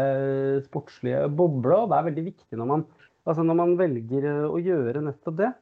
sportslige 0.65 1.29
boble. 1.29 1.85
Og 1.85 1.93
det 1.93 1.99
er 1.99 2.09
veldig 2.09 2.25
viktig 2.33 2.59
når 2.59 2.71
man, 2.71 2.87
altså 3.29 3.45
når 3.47 3.59
man 3.61 3.77
velger 3.79 4.27
å 4.49 4.59
gjøre 4.59 5.05
nettopp 5.05 5.39
det. 5.45 5.53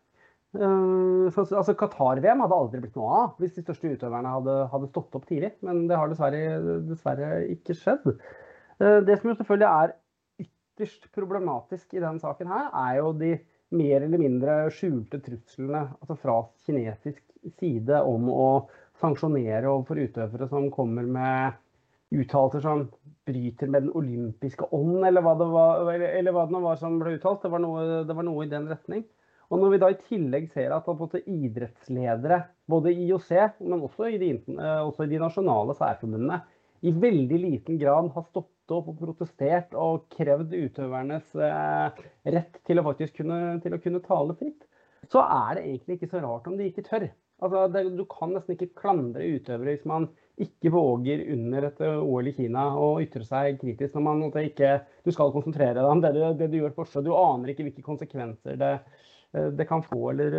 Uh, 0.52 1.32
altså 1.32 1.72
Qatar-VM 1.80 2.42
hadde 2.44 2.56
aldri 2.60 2.82
blitt 2.82 2.96
noe 2.98 3.12
av 3.22 3.38
hvis 3.40 3.54
de 3.56 3.62
største 3.64 3.94
utøverne 3.94 4.34
hadde, 4.34 4.56
hadde 4.68 4.90
stått 4.90 5.16
opp 5.18 5.28
tidlig. 5.28 5.52
Men 5.66 5.86
det 5.90 5.98
har 5.98 6.12
dessverre, 6.12 6.80
dessverre 6.88 7.30
ikke 7.52 7.76
skjedd. 7.76 8.08
Eh, 8.82 9.00
det 9.06 9.18
som 9.20 9.30
jo 9.30 9.38
selvfølgelig 9.38 9.68
er 9.70 9.96
ytterst 10.42 11.08
problematisk 11.14 11.94
i 11.94 12.02
denne 12.02 12.22
saken 12.22 12.50
her, 12.50 12.70
er 12.84 12.98
jo 12.98 13.12
de 13.14 13.36
mer 13.72 14.02
eller 14.02 14.20
mindre 14.20 14.56
skjulte 14.74 15.20
truslene 15.24 15.86
altså 16.00 16.16
fra 16.20 16.38
kinesisk 16.66 17.22
side 17.60 18.00
om 18.04 18.28
å 18.32 18.48
sanksjonere 19.00 19.70
overfor 19.70 20.00
utøvere 20.02 20.48
som 20.50 20.68
kommer 20.74 21.06
med 21.08 21.60
uttalelser 22.12 22.64
som 22.64 22.84
bryter 23.26 23.70
med 23.72 23.86
den 23.86 23.94
olympiske 23.96 24.66
ånd, 24.76 25.00
eller 25.06 25.24
hva 25.24 25.32
det 25.38 25.48
var, 25.48 25.88
eller 25.94 26.34
hva 26.34 26.44
det 26.50 26.62
var 26.64 26.80
som 26.80 26.98
ble 27.00 27.16
uttalt. 27.16 27.44
Det 27.44 27.52
var, 27.52 27.62
noe, 27.62 28.02
det 28.04 28.16
var, 28.18 28.26
noe, 28.26 28.44
i 28.44 28.50
den 28.50 28.66
retning. 28.68 29.04
Og 29.52 29.60
når 29.60 29.72
vi 29.72 29.80
da 29.80 29.90
i 29.92 30.00
tillegg 30.08 30.48
ser 30.52 30.74
at 30.74 30.88
idrettsledere, 31.22 32.40
både 32.68 32.92
i 32.92 33.06
IOC, 33.08 33.30
men 33.62 33.84
også 33.84 34.10
i 34.10 34.18
de, 34.20 34.32
eh, 34.56 34.80
også 34.82 35.06
i 35.06 35.12
de 35.12 35.20
nasjonale 35.22 35.76
særforbundene, 35.78 36.42
i 36.82 36.90
veldig 36.90 37.38
liten 37.38 37.78
grad 37.78 38.10
har 38.14 38.24
stått 38.26 38.74
opp 38.74 38.88
og 38.90 38.98
protestert 38.98 39.74
og 39.78 40.08
krevd 40.14 40.54
utøvernes 40.56 41.34
eh, 41.38 42.04
rett 42.34 42.58
til 42.66 42.80
å 42.80 42.86
faktisk 42.86 43.20
kunne, 43.20 43.58
til 43.62 43.76
å 43.76 43.80
kunne 43.82 44.02
tale 44.02 44.34
fritt, 44.38 44.66
så 45.12 45.22
er 45.22 45.58
det 45.58 45.66
egentlig 45.66 45.98
ikke 45.98 46.10
så 46.10 46.22
rart 46.24 46.48
om 46.50 46.56
de 46.58 46.66
ikke 46.70 46.86
tør. 46.86 47.06
Altså, 47.42 47.64
det, 47.74 47.84
du 47.98 48.04
kan 48.10 48.34
nesten 48.34 48.56
ikke 48.56 48.72
klandre 48.78 49.26
utøvere 49.36 49.74
hvis 49.74 49.86
man 49.90 50.08
ikke 50.42 50.72
våger 50.72 51.24
under 51.34 51.66
et 51.68 51.80
OL 51.84 52.30
i 52.30 52.34
Kina 52.34 52.68
å 52.78 52.94
ytre 53.02 53.26
seg 53.26 53.58
kritisk 53.60 53.94
når 53.94 54.04
man 54.06 54.22
ikke 54.40 54.70
Du 55.04 55.10
skal 55.12 55.34
konsentrere 55.34 55.76
deg 55.76 55.90
om 55.90 56.00
det 56.00 56.14
du, 56.16 56.22
det 56.38 56.48
du 56.50 56.56
gjør 56.62 56.74
fortsatt. 56.76 57.04
Du 57.04 57.12
aner 57.18 57.52
ikke 57.52 57.66
hvilke 57.66 57.84
konsekvenser 57.84 58.58
det, 58.58 58.72
eh, 59.36 59.50
det 59.54 59.68
kan 59.70 59.84
få 59.86 60.14
eller 60.14 60.38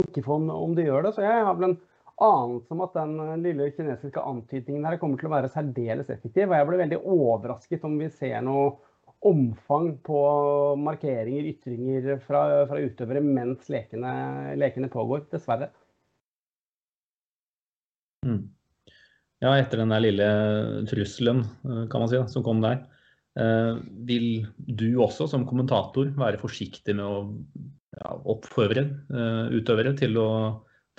ikke 0.00 0.24
få 0.26 0.40
om 0.40 0.74
du 0.76 0.82
gjør 0.84 1.06
det. 1.06 1.14
Så 1.16 1.24
jeg 1.24 1.46
har 1.46 1.56
vel 1.56 1.70
en 1.70 1.78
anelse 2.20 2.74
om 2.74 2.84
at 2.84 2.94
den 2.98 3.16
eh, 3.24 3.40
lille 3.40 3.70
kinesiske 3.76 4.22
antydningen 4.32 4.86
her 4.88 5.00
kommer 5.00 5.20
til 5.20 5.30
å 5.30 5.34
være 5.34 5.50
særdeles 5.52 6.12
effektiv. 6.12 6.50
Og 6.50 6.56
jeg 6.58 6.68
blir 6.68 6.82
veldig 6.84 7.00
overrasket 7.00 7.84
om 7.88 7.98
vi 8.00 8.10
ser 8.12 8.40
noe 8.46 8.70
omfang 9.28 9.92
på 10.04 10.20
markeringer, 10.80 11.50
ytringer 11.50 12.22
fra, 12.24 12.44
fra 12.70 12.80
utøvere 12.80 13.20
mens 13.24 13.68
lekene, 13.72 14.12
lekene, 14.60 14.88
pågår. 14.92 15.26
Dessverre. 15.32 15.68
Mm. 18.24 18.48
ja, 19.40 19.52
etter 19.56 19.80
den 19.80 19.92
der 19.92 20.02
lille 20.04 20.30
trusselen, 20.88 21.42
kan 21.92 22.02
man 22.02 22.10
si, 22.12 22.20
som 22.32 22.44
kom 22.44 22.60
der. 22.64 22.82
Vil 24.08 24.46
du 24.56 24.88
også 25.00 25.28
som 25.28 25.46
kommentator 25.48 26.10
være 26.16 26.40
forsiktig 26.40 26.96
med 26.96 27.04
å 27.04 27.20
ja, 27.96 28.16
oppfordre 28.28 28.84
utøvere 29.52 29.94
til 30.00 30.16
å 30.20 30.28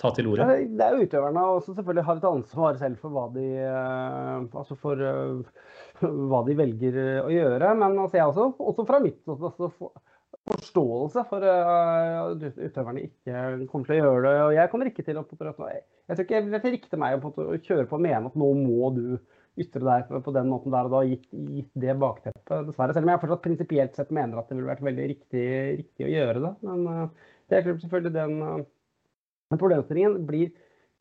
ta 0.02 0.12
til 0.16 0.28
orde? 0.32 0.46
Det 0.68 0.86
er 0.86 1.00
utøverne 1.00 1.44
som 1.64 1.76
selvfølgelig 1.76 2.06
har 2.08 2.20
et 2.20 2.30
ansvar 2.32 2.78
selv 2.80 3.02
for 3.02 3.14
hva 3.14 3.26
de, 3.36 3.48
altså 4.50 4.78
for, 4.80 5.02
hva 6.02 6.40
de 6.48 6.56
velger 6.58 7.02
å 7.22 7.28
gjøre. 7.32 7.74
Men 7.78 8.00
altså 8.02 8.18
jeg 8.18 8.32
også, 8.32 8.48
også 8.72 8.88
fra 8.88 9.02
mitt 9.04 9.22
også, 9.30 9.70
forståelse 10.50 11.22
for 11.30 11.44
at 11.46 12.42
utøverne 12.42 13.04
ikke 13.06 13.44
kommer 13.70 13.86
til 13.86 13.94
å 13.94 14.00
gjøre 14.00 14.24
det. 14.26 14.34
Og 14.46 14.56
jeg 14.56 14.72
kommer 14.72 14.90
ikke 14.90 15.06
til 15.06 15.20
å 15.20 15.26
Jeg 15.28 16.16
tror 16.16 16.26
ikke 16.26 16.42
det 16.50 16.74
riktig 16.74 17.00
meg 17.00 17.22
å, 17.22 17.30
kjøre 17.62 17.86
på 17.90 17.98
og 17.98 18.04
mene 18.04 18.32
at 18.32 18.38
nå 18.38 18.50
må 18.58 18.90
du 18.96 19.06
ytre 19.60 19.82
deg 19.84 20.12
på 20.24 20.32
den 20.32 20.48
måten 20.48 20.72
der 20.72 20.88
og 20.88 20.94
da, 20.94 21.02
gitt, 21.04 21.26
gitt 21.30 21.72
det 21.78 21.94
bakteppet. 22.00 22.52
Dessverre. 22.70 22.94
Selv 22.96 23.04
om 23.04 23.12
jeg 23.12 23.22
fortsatt 23.22 23.44
prinsipielt 23.44 23.98
sett 23.98 24.14
mener 24.16 24.40
at 24.40 24.48
det 24.48 24.56
ville 24.56 24.70
vært 24.70 24.86
veldig 24.86 25.08
riktig, 25.12 25.48
riktig 25.82 26.06
å 26.08 26.12
gjøre 26.12 26.44
det. 26.46 26.52
Men 26.64 26.86
det 27.50 27.58
er 27.58 27.68
selvfølgelig 27.68 28.14
den 28.16 28.64
uh, 29.52 29.60
problemstillingen 29.60 30.22
blir 30.28 30.52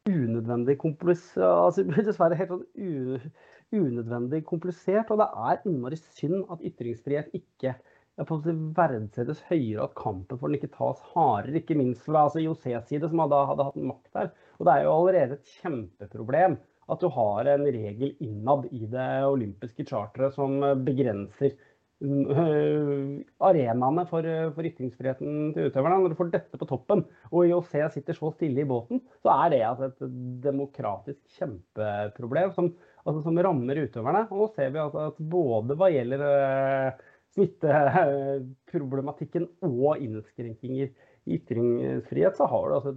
unødvendig 0.10 0.78
komplisert. 0.82 1.46
Altså, 1.46 1.86
dessverre 2.08 2.38
helt 2.40 2.54
sånn 2.56 3.32
unødvendig 3.72 4.44
komplisert. 4.50 5.12
Og 5.14 5.22
det 5.22 5.30
er 5.52 5.66
innmari 5.70 6.00
synd 6.02 6.46
at 6.52 6.64
ytringsfrihet 6.72 7.34
ikke 7.38 7.76
verdsettes 8.22 9.40
høyere, 9.48 9.86
at 9.88 9.96
kampen 9.98 10.38
for 10.38 10.50
den 10.50 10.60
ikke 10.60 10.74
tas 10.76 11.00
hardere. 11.14 11.62
Ikke 11.62 11.78
minst 11.80 12.04
fra 12.06 12.28
altså, 12.28 12.42
IOCs 12.44 12.90
side, 12.90 13.08
som 13.10 13.24
hadde, 13.24 13.46
hadde 13.52 13.70
hatt 13.70 13.80
makt 13.94 14.12
der. 14.18 14.34
Og 14.60 14.68
det 14.68 14.74
er 14.74 14.86
jo 14.86 14.98
allerede 14.98 15.40
et 15.40 15.56
kjempeproblem 15.62 16.60
at 16.92 17.00
du 17.00 17.08
har 17.14 17.48
en 17.48 17.64
regel 17.64 18.16
innad 18.20 18.66
i 18.76 18.84
det 18.90 19.10
olympiske 19.24 19.86
charteret 19.88 20.36
som 20.36 20.58
begrenser 20.84 21.54
arenaene 22.02 24.08
for, 24.10 24.26
for, 24.56 24.66
ytringsfriheten 24.66 25.52
til 25.54 25.68
utøverne. 25.70 26.00
Når 26.02 26.10
du 26.14 26.18
får 26.18 26.32
dette 26.34 26.58
på 26.58 26.66
toppen, 26.70 27.04
og 27.30 27.46
IOC 27.46 27.74
sitter 27.94 28.14
så 28.18 28.32
stille 28.34 28.62
i 28.64 28.68
båten, 28.68 28.98
så 29.22 29.30
er 29.36 29.48
det 29.54 29.62
altså 29.68 29.84
et 29.92 30.02
demokratisk 30.46 31.22
kjempeproblem 31.38 32.50
som, 32.56 32.66
altså, 33.06 33.20
som 33.28 33.38
rammer 33.38 33.84
utøverne. 33.86 34.22
Og 34.32 34.38
nå 34.42 34.46
ser 34.56 34.70
vi 34.74 34.80
altså 34.82 35.00
at 35.12 35.18
både 35.36 35.72
hva 35.78 35.88
gjelder 35.94 36.20
øh, 36.26 36.90
smitteproblematikken 37.36 39.44
og 39.70 39.92
innskrenkinger 40.02 40.88
i 41.30 41.32
ytringsfrihet, 41.38 42.34
så, 42.36 42.46
det, 42.50 42.82
altså, 42.82 42.92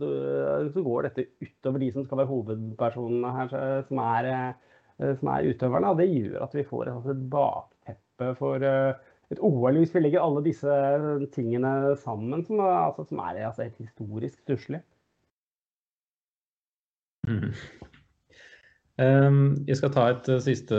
så, 0.72 0.80
går 0.82 1.00
dette 1.10 1.28
utover 1.44 1.78
de 1.82 1.88
som 1.92 2.04
skal 2.06 2.18
være 2.22 2.32
hovedpersonene 2.32 3.30
her, 3.36 3.48
som 3.84 3.96
er, 4.00 4.24
som 5.20 5.26
er 5.34 5.48
utøverne. 5.52 5.90
Og 5.92 5.96
det 6.00 6.08
gjør 6.08 6.40
at 6.48 6.56
vi 6.56 6.70
får 6.70 6.84
altså, 6.94 7.10
et 7.12 7.28
bakteppe 8.14 8.38
for 8.38 8.62
eh, 8.62 8.94
et 9.30 9.40
OL 9.40 9.78
hvis 9.78 9.94
vi 9.94 10.00
legger 10.00 10.22
alle 10.22 10.42
disse 10.44 10.68
tingene 11.34 11.96
sammen, 11.96 12.44
som, 12.44 12.60
altså, 12.60 13.04
som 13.08 13.18
er 13.18 13.46
altså, 13.46 13.62
et 13.62 13.74
historisk 13.78 14.38
stusslig. 14.42 14.80
Mm. 17.26 17.52
Um, 19.00 19.64
jeg 19.66 19.76
skal 19.76 19.90
ta 19.90 20.10
et 20.12 20.28
siste 20.42 20.76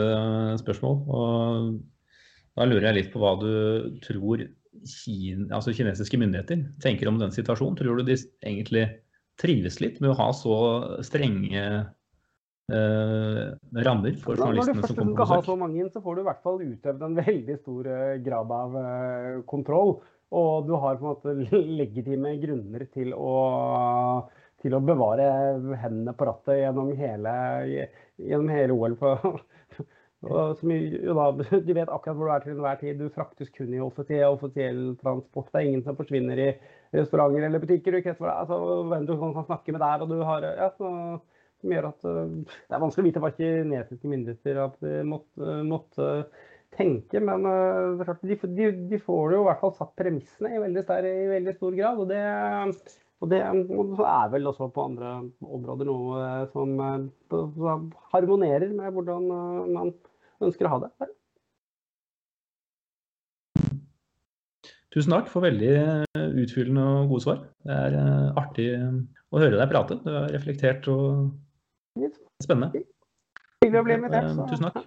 spørsmål. 0.58 1.02
og 1.08 1.80
da 2.56 2.64
lurer 2.64 2.88
jeg 2.88 2.96
litt 2.96 3.10
på 3.12 3.20
hva 3.20 3.34
du 3.40 3.98
tror 4.04 4.46
Kine, 4.86 5.48
altså 5.56 5.72
kinesiske 5.72 6.18
myndigheter 6.20 6.60
tenker 6.84 7.08
om 7.08 7.16
den 7.18 7.32
situasjonen. 7.32 7.78
Tror 7.78 7.96
du 7.96 8.04
de 8.04 8.16
egentlig 8.44 8.84
trives 9.40 9.80
litt 9.80 10.02
med 10.02 10.12
å 10.12 10.18
ha 10.18 10.26
så 10.36 10.56
strenge 11.04 11.62
eh, 12.72 13.42
rammer 13.86 14.16
for 14.22 14.38
journalistene 14.38 14.82
som 14.82 14.96
kommer 14.96 14.96
på 14.96 14.96
besøk? 14.96 14.98
Når 14.98 15.12
du 15.12 15.14
først 15.14 15.14
skal 15.14 15.30
ha 15.32 15.38
så 15.48 15.56
mange 15.60 15.80
inn, 15.80 15.90
så 15.92 16.02
får 16.04 16.16
du 16.16 16.22
i 16.22 16.28
hvert 16.28 16.44
fall 16.46 16.62
utøvd 16.64 17.06
en 17.08 17.18
veldig 17.20 17.58
stor 17.60 17.90
eh, 17.94 18.14
grad 18.26 18.54
av 18.58 18.78
uh, 18.80 19.42
kontroll. 19.50 19.96
Og 20.36 20.66
du 20.66 20.74
har 20.82 20.98
på 20.98 21.06
en 21.06 21.12
måte 21.12 21.60
legitime 21.80 22.34
grunner 22.42 22.86
til 22.94 23.12
å, 23.14 23.34
til 24.62 24.74
å 24.74 24.82
bevare 24.82 25.28
hendene 25.82 26.16
på 26.16 26.26
rattet 26.26 26.64
gjennom 26.64 26.90
hele, 26.98 27.36
gjennom 28.18 28.50
hele 28.50 28.74
OL. 28.74 28.96
på 28.98 29.14
som 30.58 30.72
da, 30.72 31.26
Du 31.36 31.72
vet 31.76 31.92
akkurat 31.92 32.16
hvor 32.16 32.26
du 32.26 32.32
er 32.34 32.42
til 32.42 32.56
enhver 32.56 32.80
tid. 32.80 32.98
Du 32.98 33.14
fraktes 33.14 33.52
kun 33.54 33.70
i 33.74 33.82
offentlig, 33.82 34.24
offisiell 34.26 34.96
transport. 35.02 35.52
Det 35.52 35.60
er 35.60 35.70
ingen 35.70 35.86
som 35.86 35.98
forsvinner 35.98 36.42
i 36.42 36.50
restauranter 36.96 37.46
eller 37.46 37.62
butikker. 37.62 37.92
Du 37.94 38.02
ikke 38.02 38.16
altså, 38.18 38.58
hvem 38.90 39.06
du 39.06 39.14
kan 39.20 39.46
snakke 39.46 39.76
med 39.76 39.84
der. 39.84 40.02
og 40.02 40.10
du 40.10 40.22
har, 40.26 40.50
ja, 40.56 40.70
så, 40.74 40.90
som 41.66 41.74
gjør 41.74 41.88
at 41.90 42.06
uh, 42.06 42.20
Det 42.46 42.76
er 42.76 42.82
vanskelig 42.82 43.04
å 43.04 43.08
vite 43.08 43.22
hva 43.24 43.32
kinesiske 43.36 44.12
myndigheter 44.12 44.60
måtte, 45.08 45.56
måtte, 45.66 46.12
tenke. 46.76 47.22
Men 47.24 47.46
uh, 47.48 48.14
de, 48.22 48.36
de, 48.36 48.70
de, 48.90 49.00
får 49.02 49.36
jo 49.36 49.42
i 49.42 49.48
hvert 49.48 49.62
fall 49.64 49.74
satt 49.78 49.94
premissene 49.98 50.54
i 50.54 50.62
veldig, 50.62 50.86
stor, 50.86 51.10
i 51.10 51.26
veldig 51.34 51.56
stor 51.58 51.76
grad. 51.78 52.04
og 52.04 52.08
det 52.14 52.22
og 53.24 53.30
det 53.32 53.38
er 53.40 54.26
vel 54.28 54.50
også 54.50 54.66
på 54.76 54.82
andre 54.90 55.14
områder 55.40 55.88
noe 55.88 56.26
som 56.52 56.74
harmonerer 58.12 58.74
med 58.76 58.92
hvordan 58.92 59.30
man 59.72 59.94
ønsker 60.44 60.68
å 60.68 60.74
ha 60.74 60.82
det. 60.84 61.08
Tusen 64.96 65.12
takk 65.12 65.26
for 65.28 65.44
veldig 65.44 65.72
eh, 65.76 66.28
utfyllende 66.40 66.82
og 67.02 67.10
gode 67.10 67.24
svar. 67.26 67.40
Det 67.68 67.74
er 67.74 67.96
eh, 68.00 68.38
artig 68.40 68.68
å 68.80 69.42
høre 69.42 69.58
deg 69.58 69.68
prate. 69.68 69.98
Du 70.00 70.08
har 70.08 70.30
reflektert 70.32 70.88
og 70.88 71.34
spennende. 72.42 72.84
Hyggelig 73.64 73.80
å 73.80 73.86
bli 73.86 73.96
invitert. 73.96 74.30
Eh, 74.30 74.44
tusen 74.50 74.68
takk. 74.68 74.86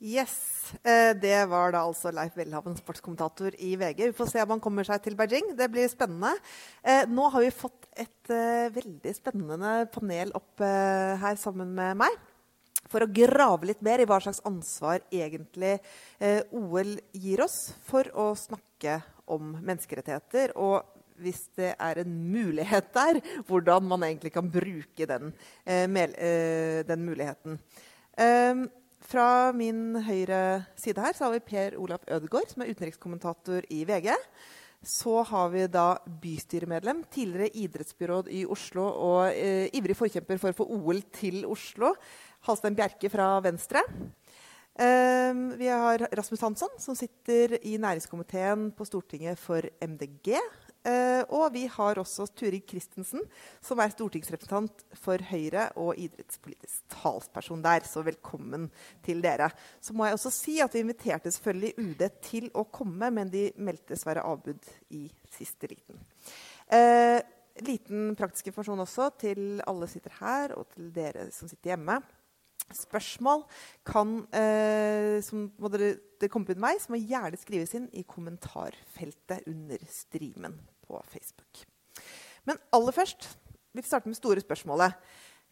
Yes. 0.00 0.72
Eh, 0.80 1.12
det 1.20 1.42
var 1.50 1.74
da 1.74 1.82
altså 1.84 2.08
Leif 2.16 2.32
Welhaven, 2.38 2.72
sportskommentator 2.78 3.52
i 3.60 3.74
VG. 3.76 4.06
Vi 4.08 4.16
får 4.16 4.30
se 4.30 4.40
om 4.40 4.54
han 4.54 4.62
kommer 4.64 4.86
seg 4.88 5.02
til 5.04 5.16
Beijing. 5.18 5.50
Det 5.58 5.66
blir 5.68 5.90
spennende. 5.92 6.30
Eh, 6.80 7.04
nå 7.04 7.26
har 7.34 7.44
vi 7.44 7.50
fått 7.52 7.84
et 8.00 8.32
eh, 8.32 8.72
veldig 8.72 9.12
spennende 9.12 9.74
panel 9.92 10.32
opp 10.32 10.64
her 10.64 11.36
sammen 11.36 11.74
med 11.76 12.00
meg. 12.00 12.16
For 12.88 13.04
å 13.04 13.10
grave 13.12 13.68
litt 13.68 13.84
mer 13.84 14.00
i 14.00 14.08
hva 14.08 14.16
slags 14.24 14.40
ansvar 14.48 15.04
egentlig 15.12 15.76
OL 16.56 16.96
gir 17.12 17.42
oss 17.44 17.58
for 17.86 18.08
å 18.16 18.32
snakke 18.40 18.96
om 19.30 19.52
menneskerettigheter. 19.60 20.56
Og 20.56 20.80
hvis 21.20 21.44
det 21.60 21.74
er 21.76 22.00
en 22.00 22.16
mulighet 22.32 22.88
der, 22.96 23.20
hvordan 23.46 23.84
man 23.92 24.08
egentlig 24.08 24.32
kan 24.34 24.48
bruke 24.50 25.06
den, 25.06 25.30
den 25.68 27.06
muligheten. 27.06 27.60
Fra 29.00 29.50
min 29.56 29.96
høyre 30.04 30.66
side 30.78 31.00
her 31.00 31.16
så 31.16 31.26
har 31.26 31.34
vi 31.34 31.44
Per 31.44 31.76
Olaf 31.80 32.04
Ødegaard, 32.04 32.50
som 32.52 32.62
er 32.62 32.72
utenrikskommentator 32.74 33.64
i 33.72 33.82
VG. 33.88 34.12
Så 34.84 35.22
har 35.28 35.50
vi 35.52 35.66
da 35.68 35.98
bystyremedlem, 36.22 37.02
tidligere 37.12 37.52
idrettsbyråd 37.64 38.30
i 38.32 38.46
Oslo 38.48 38.86
og 38.88 39.32
eh, 39.32 39.68
ivrig 39.76 39.96
forkjemper 39.98 40.40
for 40.40 40.52
å 40.52 40.58
få 40.60 40.68
OL 40.76 41.02
til 41.16 41.44
Oslo, 41.48 41.92
Halstein 42.48 42.76
Bjerke 42.78 43.10
fra 43.12 43.34
Venstre. 43.44 43.82
Eh, 44.80 45.42
vi 45.60 45.68
har 45.68 46.06
Rasmus 46.16 46.44
Hansson, 46.46 46.72
som 46.80 46.96
sitter 46.96 47.58
i 47.60 47.76
næringskomiteen 47.80 48.70
på 48.76 48.88
Stortinget 48.88 49.40
for 49.40 49.68
MDG. 49.84 50.36
Uh, 50.80 51.20
og 51.36 51.50
vi 51.52 51.66
har 51.68 51.98
også 52.00 52.24
Turid 52.32 52.64
Christensen, 52.68 53.20
som 53.60 53.82
er 53.82 53.92
stortingsrepresentant 53.92 54.84
for 54.96 55.20
Høyre 55.28 55.66
og 55.76 55.98
idrettspolitisk 56.00 56.86
talsperson 56.94 57.60
der. 57.64 57.84
Så 57.84 58.00
velkommen 58.06 58.70
til 59.04 59.20
dere. 59.20 59.50
Så 59.84 59.92
må 59.92 60.06
jeg 60.08 60.16
også 60.16 60.32
si 60.32 60.56
at 60.64 60.72
vi 60.72 60.80
inviterte 60.86 61.32
selvfølgelig 61.34 61.74
UD 61.84 62.06
til 62.24 62.48
å 62.56 62.64
komme, 62.72 63.10
men 63.12 63.28
de 63.32 63.50
meldte 63.60 63.92
dessverre 63.92 64.24
avbud 64.24 64.70
i 64.96 65.04
siste 65.36 65.68
liten. 65.68 66.00
Eh, 66.72 67.20
liten 67.66 68.14
praktisk 68.16 68.48
informasjon 68.48 68.80
også 68.86 69.10
til 69.20 69.60
alle 69.68 69.88
sitter 69.90 70.16
her, 70.22 70.56
og 70.56 70.70
til 70.72 70.88
dere 70.96 71.28
som 71.34 71.50
sitter 71.50 71.74
hjemme 71.74 72.00
spørsmål 72.76 73.44
kan, 73.86 74.20
eh, 74.36 75.18
som 75.24 75.48
må 75.58 75.70
dere, 75.72 75.94
dere 76.20 76.32
komme 76.32 76.48
på 76.48 76.58
meg, 76.60 76.80
så 76.82 76.92
må 76.92 77.00
gjerne 77.00 77.40
skrives 77.40 77.74
inn 77.78 77.88
i 77.96 78.04
kommentarfeltet 78.08 79.46
under 79.50 79.82
streamen 79.90 80.56
på 80.86 81.00
Facebook. 81.12 81.64
Men 82.48 82.60
aller 82.74 82.96
først 82.96 83.28
vil 83.74 83.82
vi 83.84 83.88
starte 83.88 84.10
med 84.10 84.18
store 84.18 84.42
spørsmålet. 84.42 84.96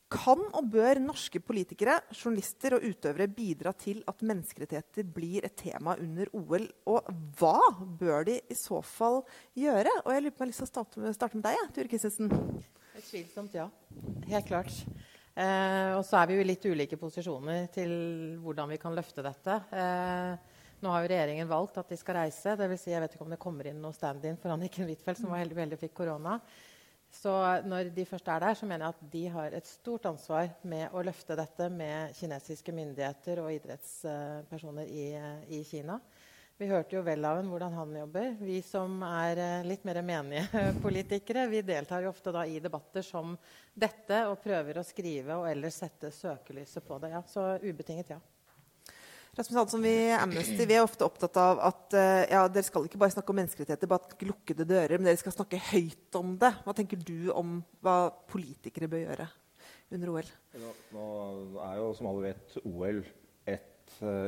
Kan 0.09 0.41
og 0.57 0.71
bør 0.73 0.97
norske 1.05 1.41
politikere, 1.45 1.99
journalister 2.17 2.79
og 2.79 2.85
utøvere 2.89 3.29
bidra 3.29 3.75
til 3.77 4.01
at 4.09 4.23
menneskerettigheter 4.25 5.05
blir 5.05 5.45
et 5.45 5.59
tema 5.61 5.99
under 6.01 6.31
OL? 6.33 6.65
Og 6.89 7.11
hva 7.37 7.59
bør 8.01 8.25
de 8.31 8.39
i 8.41 8.57
så 8.57 8.81
fall 8.81 9.21
gjøre? 9.53 9.93
Og 10.07 10.15
jeg 10.15 10.25
lurer 10.25 10.37
på 10.39 10.47
om 10.47 10.49
jeg 10.49 10.49
har 10.49 10.55
lyst 10.55 10.65
til 10.65 10.69
å 10.69 10.73
starte 10.73 11.03
med, 11.03 11.19
starte 11.19 11.37
med 11.37 11.45
deg, 11.51 11.61
Ture 11.77 11.93
Christensen. 11.93 12.33
Utvilsomt 12.97 13.61
ja. 13.61 13.69
Helt 14.33 14.49
klart. 14.49 14.81
Eh, 15.39 15.93
og 15.95 16.03
så 16.07 16.19
er 16.19 16.27
vi 16.27 16.39
jo 16.39 16.43
i 16.43 16.49
litt 16.49 16.65
ulike 16.67 16.99
posisjoner 16.99 17.69
til 17.71 17.93
hvordan 18.43 18.73
vi 18.73 18.79
kan 18.83 18.97
løfte 18.97 19.23
dette. 19.23 19.59
Eh, 19.71 20.57
nå 20.83 20.91
har 20.91 21.05
jo 21.05 21.11
regjeringen 21.13 21.51
valgt 21.51 21.79
at 21.79 21.93
de 21.93 21.99
skal 21.99 22.19
reise. 22.25 22.57
Det 22.59 22.67
vil 22.71 22.81
si, 22.81 22.91
jeg 22.91 23.03
vet 23.05 23.15
ikke 23.15 23.27
om 23.27 23.35
det 23.35 23.43
kommer 23.43 23.69
inn 23.71 23.79
noe 23.83 23.95
stand-in 23.95 24.39
for 24.41 24.55
Anniken 24.55 24.89
Huitfeldt, 24.89 25.21
som 25.23 25.31
var 25.31 25.45
heldig, 25.45 25.61
heldig 25.63 25.79
fikk 25.79 25.95
korona. 26.01 26.39
Så 27.15 27.33
når 27.65 27.93
de 27.95 28.05
først 28.05 28.27
er 28.29 28.43
der, 28.43 28.57
så 28.59 28.67
mener 28.69 28.85
jeg 28.85 28.97
at 28.97 29.13
de 29.13 29.23
har 29.33 29.55
et 29.57 29.69
stort 29.71 30.07
ansvar 30.11 30.51
med 30.69 30.93
å 30.93 31.03
løfte 31.07 31.39
dette 31.39 31.71
med 31.73 32.13
kinesiske 32.19 32.75
myndigheter 32.75 33.41
og 33.43 33.55
idrettspersoner 33.55 34.91
i, 34.91 35.07
i 35.57 35.63
Kina. 35.65 35.97
Vi 36.59 36.67
hørte 36.67 36.97
jo 36.97 37.05
vel 37.07 37.23
av 37.23 37.37
ham 37.39 37.53
hvordan 37.53 37.75
han 37.79 37.93
jobber. 38.01 38.33
Vi 38.43 38.57
som 38.67 38.97
er 39.07 39.39
eh, 39.39 39.67
litt 39.67 39.85
mer 39.87 40.01
menige 40.03 40.63
politikere, 40.85 41.45
vi 41.47 41.61
deltar 41.63 42.03
jo 42.03 42.11
ofte 42.11 42.33
i 42.51 42.57
debatter 42.59 43.05
som 43.07 43.37
dette 43.79 44.25
og 44.27 44.41
prøver 44.43 44.81
å 44.81 44.85
skrive 44.87 45.37
og 45.39 45.47
ellers 45.47 45.79
sette 45.79 46.11
søkelyset 46.11 46.83
på 46.83 46.99
det. 46.99 47.13
Ja, 47.15 47.21
så 47.31 47.45
ubetinget 47.63 48.11
ja. 48.11 48.19
Rasmus 49.39 49.61
Hansson, 49.61 49.85
vi 49.87 49.93
i 50.09 50.17
Amnesty 50.19 50.67
vi 50.67 50.75
er 50.75 50.83
ofte 50.83 51.07
opptatt 51.07 51.39
av 51.39 51.63
at 51.63 51.95
uh, 51.95 52.25
ja, 52.27 52.41
dere 52.51 52.67
skal 52.67 52.89
ikke 52.89 52.99
bare 52.99 53.15
snakke 53.15 53.31
om 53.31 53.39
menneskerettigheter, 53.39 53.91
bak 53.93 54.17
lukkede 54.27 54.67
dører, 54.67 54.97
men 54.99 55.07
dere 55.07 55.21
skal 55.21 55.37
snakke 55.37 55.61
høyt 55.69 56.19
om 56.19 56.35
det. 56.43 56.51
Hva 56.65 56.75
tenker 56.75 56.99
du 56.99 57.31
om 57.39 57.61
hva 57.87 58.11
politikere 58.33 58.91
bør 58.91 59.05
gjøre 59.05 59.29
under 59.95 60.11
OL? 60.17 60.35
Nå, 60.59 60.75
nå 60.97 61.07
er 61.69 61.79
jo, 61.79 61.87
som 62.01 62.11
alle 62.11 62.33
vet, 62.33 62.59
OL 62.65 63.05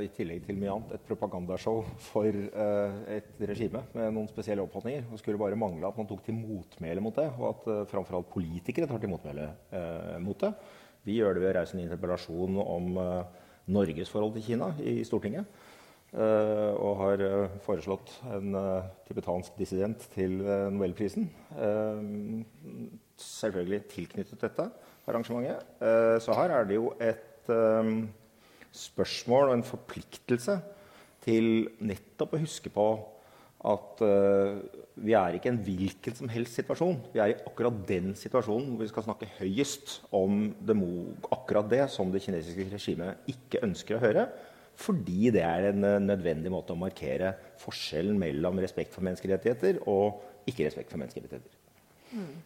i 0.03 0.09
tillegg 0.14 0.44
til 0.46 0.59
mye 0.59 0.73
annet, 0.73 0.96
et 0.96 1.07
propagandashow 1.07 1.85
for 2.11 2.27
uh, 2.27 3.01
et 3.12 3.42
regime 3.51 3.83
med 3.94 4.12
noen 4.16 4.29
spesielle 4.31 4.64
oppfatninger. 4.64 5.07
Det 5.11 5.20
skulle 5.20 5.40
bare 5.40 5.59
mangle 5.59 5.87
at 5.88 5.99
man 6.01 6.09
tok 6.11 6.25
til 6.27 6.37
motmæle 6.38 7.05
mot 7.05 7.16
det, 7.16 7.29
og 7.38 7.46
at 7.53 7.68
uh, 7.70 7.83
framfor 7.90 8.18
alt 8.18 8.31
politikere 8.33 8.88
tar 8.90 9.03
til 9.03 9.12
motmæle 9.12 9.49
mot 10.25 10.40
det. 10.42 10.53
Vi 11.07 11.18
gjør 11.20 11.37
det 11.37 11.44
ved 11.44 11.53
å 11.53 11.59
reise 11.61 11.77
en 11.77 11.85
interpellasjon 11.85 12.59
om 12.61 12.99
Norges 13.70 14.11
forhold 14.12 14.35
til 14.37 14.44
Kina 14.51 14.73
i 14.85 15.01
Stortinget. 15.07 15.46
Og 16.11 16.96
har 16.99 17.23
foreslått 17.64 18.11
en 18.35 18.57
tibetansk 19.07 19.55
dissident 19.57 20.05
til 20.12 20.42
Nobelprisen. 20.42 21.31
selvfølgelig 23.16 23.81
tilknyttet 23.94 24.42
dette 24.44 24.66
arrangementet. 25.07 25.64
så 26.20 26.37
her 26.37 26.57
er 26.59 26.68
det 26.68 26.77
jo 26.77 26.92
et 27.01 27.49
spørsmål 28.76 29.50
og 29.50 29.56
en 29.59 29.66
forpliktelse 29.66 30.61
til 31.24 31.68
nettopp 31.85 32.37
å 32.37 32.42
huske 32.42 32.72
på 32.72 32.90
at 33.70 34.00
vi 35.04 35.12
er 35.16 35.37
ikke 35.37 35.50
i 35.50 35.52
en 35.52 35.61
hvilken 35.64 36.14
som 36.16 36.30
helst 36.33 36.56
situasjon. 36.56 36.96
Vi 37.12 37.20
er 37.20 37.33
i 37.33 37.38
akkurat 37.48 37.76
den 37.88 38.14
situasjonen 38.16 38.72
hvor 38.72 38.85
vi 38.85 38.88
skal 38.88 39.04
snakke 39.04 39.28
høyest 39.38 39.98
om 40.16 40.46
det 40.64 40.76
akkurat 41.33 41.68
det 41.68 41.83
som 41.92 42.12
det 42.12 42.22
kinesiske 42.24 42.70
regimet 42.72 43.30
ikke 43.30 43.62
ønsker 43.66 43.96
å 43.96 44.02
høre. 44.02 44.26
Fordi 44.80 45.30
det 45.35 45.42
er 45.44 45.70
en 45.70 45.85
uh, 45.85 45.98
nødvendig 46.00 46.52
måte 46.52 46.72
å 46.72 46.80
markere 46.80 47.35
forskjellen 47.61 48.16
mellom 48.20 48.61
respekt 48.62 48.94
for 48.94 49.04
menneskerettigheter 49.04 49.83
og 49.90 50.48
ikke 50.48 50.68
respekt 50.68 50.92
for 50.92 51.02
menneskerettigheter. 51.02 51.59
Mm. 52.16 52.37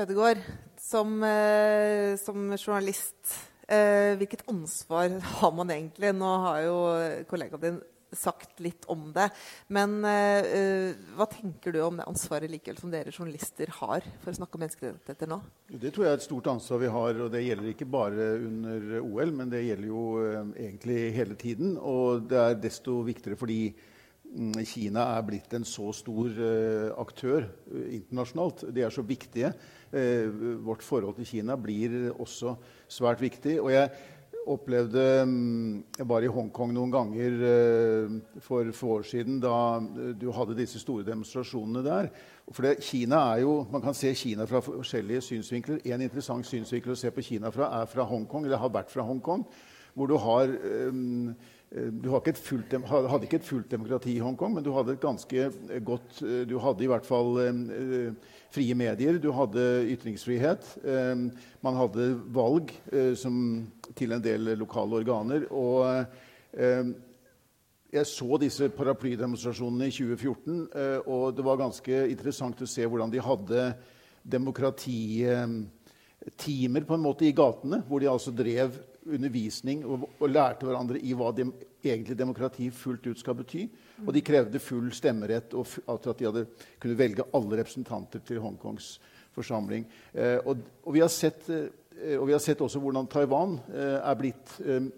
Ødegård, 0.00 0.42
som, 0.78 1.16
uh, 1.26 2.14
som 2.22 2.52
journalist, 2.54 3.34
eh, 3.70 4.18
hvilket 4.20 4.46
ansvar 4.50 5.16
har 5.38 5.56
man 5.56 5.72
egentlig? 5.72 6.12
Nå 6.16 6.34
har 6.44 6.60
jo 6.66 6.76
kollegaen 7.30 7.64
din 7.64 7.80
sagt 8.16 8.60
litt 8.60 8.86
om 8.90 9.10
det. 9.14 9.28
Men 9.72 10.00
eh, 10.08 10.96
hva 11.16 11.26
tenker 11.30 11.74
du 11.74 11.80
om 11.84 12.00
det 12.00 12.08
ansvaret 12.08 12.50
likevel 12.50 12.80
som 12.80 12.92
dere 12.92 13.14
journalister 13.14 13.70
har 13.80 14.06
for 14.22 14.32
å 14.32 14.38
snakke 14.40 14.58
om 14.58 14.64
menneskerettigheter 14.64 15.30
nå? 15.30 15.40
Det 15.70 15.92
tror 15.94 16.06
jeg 16.06 16.16
er 16.16 16.20
et 16.20 16.26
stort 16.26 16.50
ansvar 16.52 16.82
vi 16.82 16.92
har, 16.96 17.22
og 17.22 17.30
det 17.34 17.44
gjelder 17.44 17.70
ikke 17.72 17.90
bare 17.90 18.32
under 18.40 18.98
OL, 19.00 19.34
men 19.36 19.52
det 19.52 19.64
gjelder 19.66 19.90
jo 19.90 20.04
uh, 20.18 20.42
egentlig 20.56 21.00
hele 21.16 21.38
tiden. 21.38 21.76
Og 21.78 22.26
det 22.30 22.42
er 22.42 22.60
desto 22.60 23.00
viktigere 23.06 23.38
fordi 23.40 23.60
um, 24.34 24.54
Kina 24.66 25.10
er 25.16 25.26
blitt 25.28 25.54
en 25.56 25.68
så 25.68 25.92
stor 25.96 26.40
uh, 26.40 26.90
aktør 27.00 27.46
internasjonalt. 27.86 28.68
De 28.74 28.86
er 28.86 28.94
så 28.94 29.06
viktige. 29.06 29.54
Vårt 29.90 30.84
forhold 30.86 31.16
til 31.18 31.26
Kina 31.26 31.56
blir 31.58 32.12
også 32.12 32.54
svært 32.86 33.22
viktig. 33.24 33.56
og 33.60 33.72
jeg 33.72 33.90
opplevde 34.46 35.24
mm, 35.26 35.84
Jeg 35.98 36.08
var 36.08 36.24
i 36.24 36.30
Hongkong 36.32 36.72
noen 36.74 36.92
ganger 36.92 37.42
eh, 37.50 38.14
for 38.42 38.70
få 38.76 38.94
år 38.98 39.06
siden 39.10 39.40
da 39.42 39.54
eh, 39.78 40.12
du 40.18 40.30
hadde 40.34 40.56
disse 40.58 40.80
store 40.80 41.04
demonstrasjonene 41.06 41.84
der. 41.84 42.10
For 42.50 42.66
Kina 42.82 43.22
er 43.34 43.44
jo, 43.44 43.66
Man 43.72 43.84
kan 43.84 43.94
se 43.94 44.14
Kina 44.14 44.46
fra 44.48 44.62
forskjellige 44.64 45.26
synsvinkler. 45.28 45.82
En 45.84 46.02
interessant 46.02 46.46
synsvinkel 46.46 46.94
å 46.94 46.98
se 46.98 47.12
på 47.14 47.24
Kina 47.24 47.52
fra 47.54 47.70
er 47.80 47.90
fra 47.90 48.06
Hongkong, 48.08 48.46
eller 48.46 48.60
har 48.60 48.72
vært 48.74 48.92
fra 48.92 49.06
Hongkong, 49.06 49.46
hvor 49.94 50.10
du 50.10 50.16
har 50.16 50.50
du 51.70 52.08
hadde 52.10 52.24
ikke 52.26 53.38
et 53.38 53.46
fullt 53.46 53.68
demokrati 53.70 54.16
i 54.16 54.22
Hongkong, 54.22 54.56
men 54.56 54.64
du 54.66 54.72
hadde 54.74 54.96
et 54.96 55.02
ganske 55.02 55.44
godt 55.86 56.18
Du 56.50 56.56
hadde 56.58 56.82
i 56.82 56.88
hvert 56.90 57.06
fall 57.06 57.38
frie 58.50 58.74
medier, 58.74 59.18
du 59.22 59.30
hadde 59.34 59.66
ytringsfrihet. 59.94 60.66
Eh, 60.82 61.14
man 61.62 61.78
hadde 61.78 62.10
valg 62.34 62.72
eh, 62.92 63.14
som 63.18 63.36
til 63.96 64.12
en 64.14 64.24
del 64.24 64.54
lokale 64.58 65.00
organer. 65.02 65.46
Og 65.54 65.86
eh, 66.58 66.90
jeg 67.90 68.06
så 68.06 68.36
disse 68.38 68.68
paraplydemonstrasjonene 68.74 69.88
i 69.90 69.94
2014, 69.94 70.58
eh, 70.78 70.98
og 71.10 71.34
det 71.34 71.44
var 71.46 71.58
ganske 71.58 72.04
interessant 72.12 72.62
å 72.62 72.68
se 72.70 72.86
hvordan 72.86 73.10
de 73.10 73.20
hadde 73.24 73.64
demokratitimer 74.22 76.84
på 76.86 76.94
en 76.94 77.02
måte 77.02 77.26
i 77.26 77.34
gatene, 77.34 77.82
hvor 77.88 77.98
de 78.02 78.08
altså 78.12 78.30
drev 78.30 78.78
undervisning 79.16 79.84
og, 79.84 80.08
og 80.18 80.30
lærte 80.30 80.68
hverandre 80.68 81.00
i 81.02 81.14
hva 81.16 81.32
de, 81.36 81.48
egentlig 81.84 82.16
demokrati 82.18 82.70
fullt 82.74 83.06
ut 83.10 83.20
skal 83.20 83.38
bety. 83.38 83.66
Og 84.06 84.12
de 84.16 84.24
krevde 84.24 84.62
full 84.62 84.90
stemmerett 84.96 85.54
og 85.56 85.78
at 85.88 86.08
de 86.18 86.28
hadde 86.28 86.46
kunne 86.80 86.98
velge 86.98 87.26
alle 87.36 87.60
representanter 87.60 88.22
til 88.26 88.42
Hongkongs 88.44 88.94
forsamling. 89.36 89.84
Eh, 90.12 90.38
og, 90.44 90.64
og, 90.84 90.94
vi 90.96 91.04
sett 91.08 91.48
eh, 91.52 91.68
Eh, 92.00 92.16
og 92.16 92.28
vi 92.28 92.34
har 92.34 92.42
sett 92.42 92.60
også 92.62 92.80
hvordan 92.82 93.08
Taiwan 93.10 93.56
eh, 93.72 93.98
er 93.98 94.18
blitt 94.18 94.56
eh, 94.64 94.90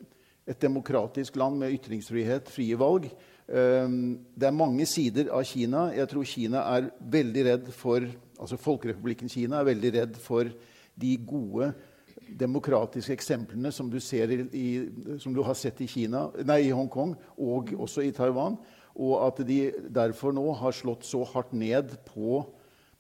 et 0.47 0.63
demokratisk 0.63 1.37
land 1.39 1.61
med 1.61 1.75
ytringsfrihet, 1.79 2.51
frie 2.51 2.79
valg. 2.79 3.07
Det 3.53 4.47
er 4.47 4.55
mange 4.55 4.87
sider 4.89 5.29
av 5.35 5.43
Kina. 5.45 5.85
Jeg 5.93 6.09
tror 6.09 6.27
Kina 6.27 6.61
er 6.73 6.87
veldig 7.13 7.43
redd 7.47 7.67
for 7.75 8.07
altså 8.41 8.57
Folkerepublikken 8.59 9.31
Kina 9.31 9.59
er 9.61 9.69
veldig 9.69 9.91
redd 9.97 10.17
for 10.23 10.49
de 11.03 11.11
gode 11.27 11.69
demokratiske 12.39 13.15
eksemplene 13.15 13.73
som 13.73 13.91
du, 13.91 13.99
i, 13.99 14.69
som 15.21 15.35
du 15.35 15.43
har 15.45 15.57
sett 15.59 15.81
i, 15.85 15.89
Kina, 15.91 16.29
nei, 16.45 16.67
i 16.69 16.75
Hongkong 16.75 17.15
og 17.39 17.73
også 17.77 18.05
i 18.07 18.13
Taiwan. 18.17 18.59
Og 18.93 19.15
at 19.25 19.41
de 19.49 19.61
derfor 19.89 20.35
nå 20.37 20.45
har 20.61 20.75
slått 20.77 21.07
så 21.09 21.23
hardt 21.33 21.55
ned 21.57 21.95
på 22.09 22.43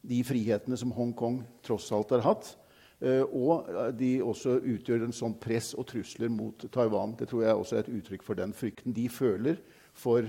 de 0.02 0.22
frihetene 0.26 0.78
som 0.78 0.92
Hongkong 0.96 1.42
tross 1.64 1.90
alt 1.94 2.14
har 2.16 2.24
hatt. 2.26 2.54
Eh, 3.02 3.22
og 3.22 3.68
de 3.98 4.14
også 4.22 4.56
utgjør 4.60 5.06
en 5.06 5.16
sånn 5.16 5.36
press 5.42 5.72
og 5.74 5.88
trusler 5.90 6.32
mot 6.32 6.66
Taiwan. 6.72 7.16
Det 7.18 7.28
tror 7.30 7.44
jeg 7.44 7.58
også 7.58 7.78
er 7.78 7.84
et 7.84 7.94
uttrykk 7.98 8.26
for 8.26 8.38
den 8.38 8.54
frykten 8.56 8.94
de 8.96 9.08
føler 9.12 9.60
for 9.92 10.26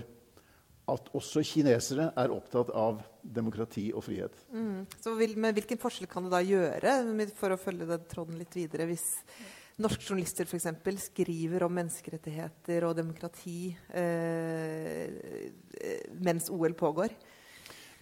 at 0.91 1.09
også 1.15 1.43
kinesere 1.47 2.09
er 2.19 2.33
opptatt 2.33 2.73
av 2.75 2.99
demokrati 3.23 3.87
og 3.95 4.03
frihet. 4.05 4.35
Mm. 4.51 4.85
Så 4.99 5.15
vil, 5.17 5.35
men 5.39 5.55
Hvilken 5.55 5.79
forskjell 5.81 6.09
kan 6.11 6.27
det 6.27 6.33
da 6.35 6.41
gjøre, 6.43 6.95
for 7.39 7.55
å 7.55 7.59
følge 7.59 7.89
den 7.89 8.07
tråden 8.11 8.39
litt 8.39 8.55
videre, 8.57 8.87
hvis 8.89 9.07
norske 9.81 10.05
journalister 10.05 10.45
f.eks. 10.45 10.67
skriver 11.07 11.65
om 11.65 11.73
menneskerettigheter 11.73 12.85
og 12.85 12.97
demokrati 12.99 13.71
eh, 13.89 15.07
mens 16.21 16.51
OL 16.53 16.75
pågår? 16.77 17.15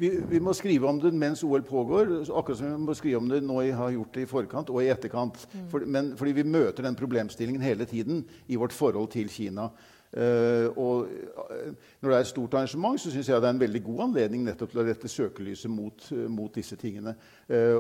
Vi, 0.01 0.09
vi, 0.31 0.39
må 0.41 0.53
skrive 0.57 0.87
om 0.89 0.97
det 0.97 1.11
mens 1.13 1.43
OL 1.45 1.61
pågår, 1.61 2.09
akkurat 2.25 2.57
som 2.57 2.71
vi 2.71 2.85
må 2.87 2.95
skrive 2.97 3.19
om 3.21 3.27
det 3.29 3.43
nå 3.45 3.59
vi 3.61 3.73
har 3.77 3.91
gjort 3.93 4.15
det 4.15 4.23
i 4.25 4.29
forkant 4.29 4.71
og 4.73 4.81
i 4.81 4.89
etterkant. 4.89 5.37
Mm. 5.53 5.67
For, 5.69 5.85
men, 5.85 6.13
fordi 6.17 6.33
vi 6.39 6.47
møter 6.47 6.87
den 6.87 6.97
problemstillingen 6.97 7.61
hele 7.61 7.85
tiden 7.85 8.23
i 8.49 8.57
vårt 8.57 8.73
forhold 8.73 9.11
til 9.13 9.29
Kina. 9.29 9.69
Uh, 10.11 10.67
og 10.75 11.07
uh, 11.07 11.73
når 12.01 12.09
det 12.09 12.15
er 12.17 12.25
et 12.25 12.31
stort 12.33 12.53
arrangement, 12.59 12.99
så 12.99 13.11
syns 13.13 13.29
jeg 13.29 13.41
det 13.41 13.47
er 13.47 13.55
en 13.55 13.65
veldig 13.65 13.83
god 13.85 14.05
anledning 14.09 14.43
nettopp 14.43 14.73
til 14.73 14.83
å 14.83 14.87
rette 14.87 15.11
søkelyset 15.11 15.71
mot, 15.71 16.07
uh, 16.11 16.25
mot 16.27 16.51
disse 16.55 16.75
tingene. 16.79 17.15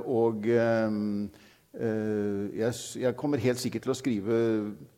og 0.05 0.47
Eh, 1.71 2.57
jeg, 2.59 2.73
jeg, 2.99 3.15
kommer 3.15 3.39
helt 3.39 3.59
sikkert 3.61 3.85
til 3.85 3.93
å 3.93 3.95
skrive 3.95 4.37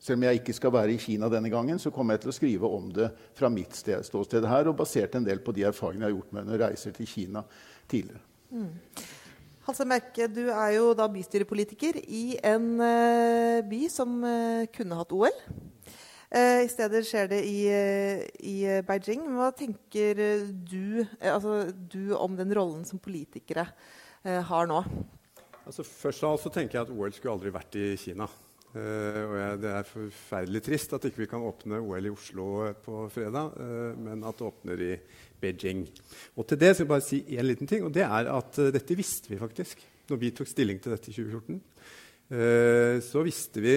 Selv 0.02 0.18
om 0.18 0.24
jeg 0.26 0.40
ikke 0.40 0.56
skal 0.58 0.72
være 0.74 0.96
i 0.96 0.98
Kina 0.98 1.28
denne 1.30 1.52
gangen, 1.54 1.78
så 1.78 1.92
kommer 1.94 2.18
jeg 2.18 2.24
til 2.24 2.32
å 2.32 2.34
skrive 2.34 2.72
om 2.80 2.88
det 2.96 3.12
fra 3.38 3.52
mitt 3.54 3.78
sted, 3.78 4.02
ståsted 4.08 4.48
her, 4.50 4.72
og 4.72 4.80
basert 4.80 5.14
en 5.14 5.28
del 5.28 5.44
på 5.46 5.54
de 5.54 5.68
erfaringene 5.70 6.08
jeg 6.08 6.10
har 6.10 6.18
gjort 6.18 6.34
med 6.34 6.48
når 6.48 6.56
jeg 6.56 6.64
reiser 6.64 6.96
til 6.98 7.12
Kina 7.12 7.44
tidligere. 7.92 8.24
Mm. 8.50 8.72
Hanse 9.68 9.86
Merke, 9.88 10.26
du 10.28 10.48
er 10.50 10.72
jo 10.80 10.90
da 10.98 11.06
bystyrepolitiker 11.14 12.02
i 12.04 12.24
en 12.42 12.66
by 13.70 13.84
som 13.94 14.18
kunne 14.74 14.98
hatt 14.98 15.14
OL. 15.16 15.38
Uh, 16.34 16.64
I 16.66 16.70
stedet 16.72 17.04
skjer 17.06 17.30
det 17.30 17.42
i, 17.46 17.60
i 18.50 18.56
Beijing. 18.88 19.28
Hva 19.38 19.52
tenker 19.56 20.18
du, 20.66 21.04
altså, 21.22 21.60
du, 21.72 22.16
om 22.18 22.40
den 22.40 22.56
rollen 22.58 22.88
som 22.90 23.02
politikere 23.02 23.68
har 24.24 24.70
nå? 24.70 24.80
Altså, 25.68 25.84
først 25.84 26.24
av 26.24 26.34
alt 26.34 26.44
så 26.44 26.52
tenker 26.52 26.80
jeg 26.80 26.88
at 26.88 26.96
OL 26.96 27.14
skulle 27.16 27.36
aldri 27.38 27.52
vært 27.54 27.78
i 27.80 27.94
Kina. 28.00 28.28
Uh, 28.74 29.20
og 29.30 29.34
jeg, 29.38 29.58
Det 29.62 29.70
er 29.70 29.86
forferdelig 29.86 30.62
trist 30.66 30.94
at 30.98 31.04
ikke 31.06 31.22
vi 31.22 31.30
kan 31.30 31.44
åpne 31.46 31.78
OL 31.78 32.08
i 32.10 32.14
Oslo 32.14 32.48
på 32.82 33.04
fredag, 33.14 33.54
uh, 33.54 33.92
men 33.94 34.24
at 34.26 34.40
det 34.40 34.48
åpner 34.48 34.82
i 34.82 34.94
Beijing. 35.40 35.84
Og 36.34 36.48
til 36.50 36.58
det 36.58 36.72
skal 36.74 36.88
jeg 36.88 36.90
bare 36.90 37.06
si 37.06 37.20
en 37.38 37.46
liten 37.46 37.70
ting, 37.70 37.84
og 37.86 37.94
det 37.94 38.02
er 38.08 38.32
at 38.34 38.58
uh, 38.58 38.72
dette 38.74 38.98
visste 38.98 39.30
vi 39.30 39.38
faktisk 39.38 39.86
når 40.10 40.20
vi 40.20 40.34
tok 40.36 40.50
stilling 40.50 40.82
til 40.82 40.96
dette 40.96 41.12
i 41.12 41.16
2014. 41.16 41.62
så 42.30 43.22
visste 43.22 43.62
vi 43.62 43.74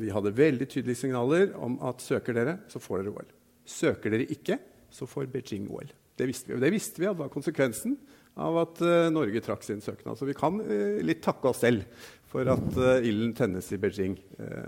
Vi 0.00 0.12
hadde 0.14 0.30
veldig 0.32 0.68
tydelige 0.70 1.02
signaler 1.02 1.50
om 1.60 1.74
at 1.84 2.00
søker 2.00 2.32
dere, 2.36 2.54
så 2.70 2.80
får 2.80 3.02
dere 3.02 3.12
OL. 3.12 3.34
Søker 3.68 4.14
dere 4.14 4.28
ikke, 4.32 4.56
så 4.92 5.08
får 5.08 5.28
Beijing 5.32 5.68
OL. 5.68 5.90
Det 6.16 6.28
visste 6.30 6.50
vi. 6.50 6.56
Og 6.56 6.62
det 6.62 6.72
visste 6.72 7.02
vi 7.02 7.10
at 7.10 7.18
var 7.18 7.32
konsekvensen 7.32 7.96
av 8.40 8.56
at 8.62 8.80
uh, 8.80 9.10
Norge 9.12 9.42
trakk 9.44 9.64
sin 9.66 9.82
søknad. 9.84 10.16
Så 10.16 10.28
vi 10.28 10.36
kan 10.36 10.60
litt 11.04 11.22
takke 11.24 11.50
oss 11.50 11.62
selv 11.64 11.84
for 12.32 12.48
at 12.48 12.78
ilden 13.04 13.34
tennes 13.36 13.66
i 13.74 13.76
Beijing 13.76 14.14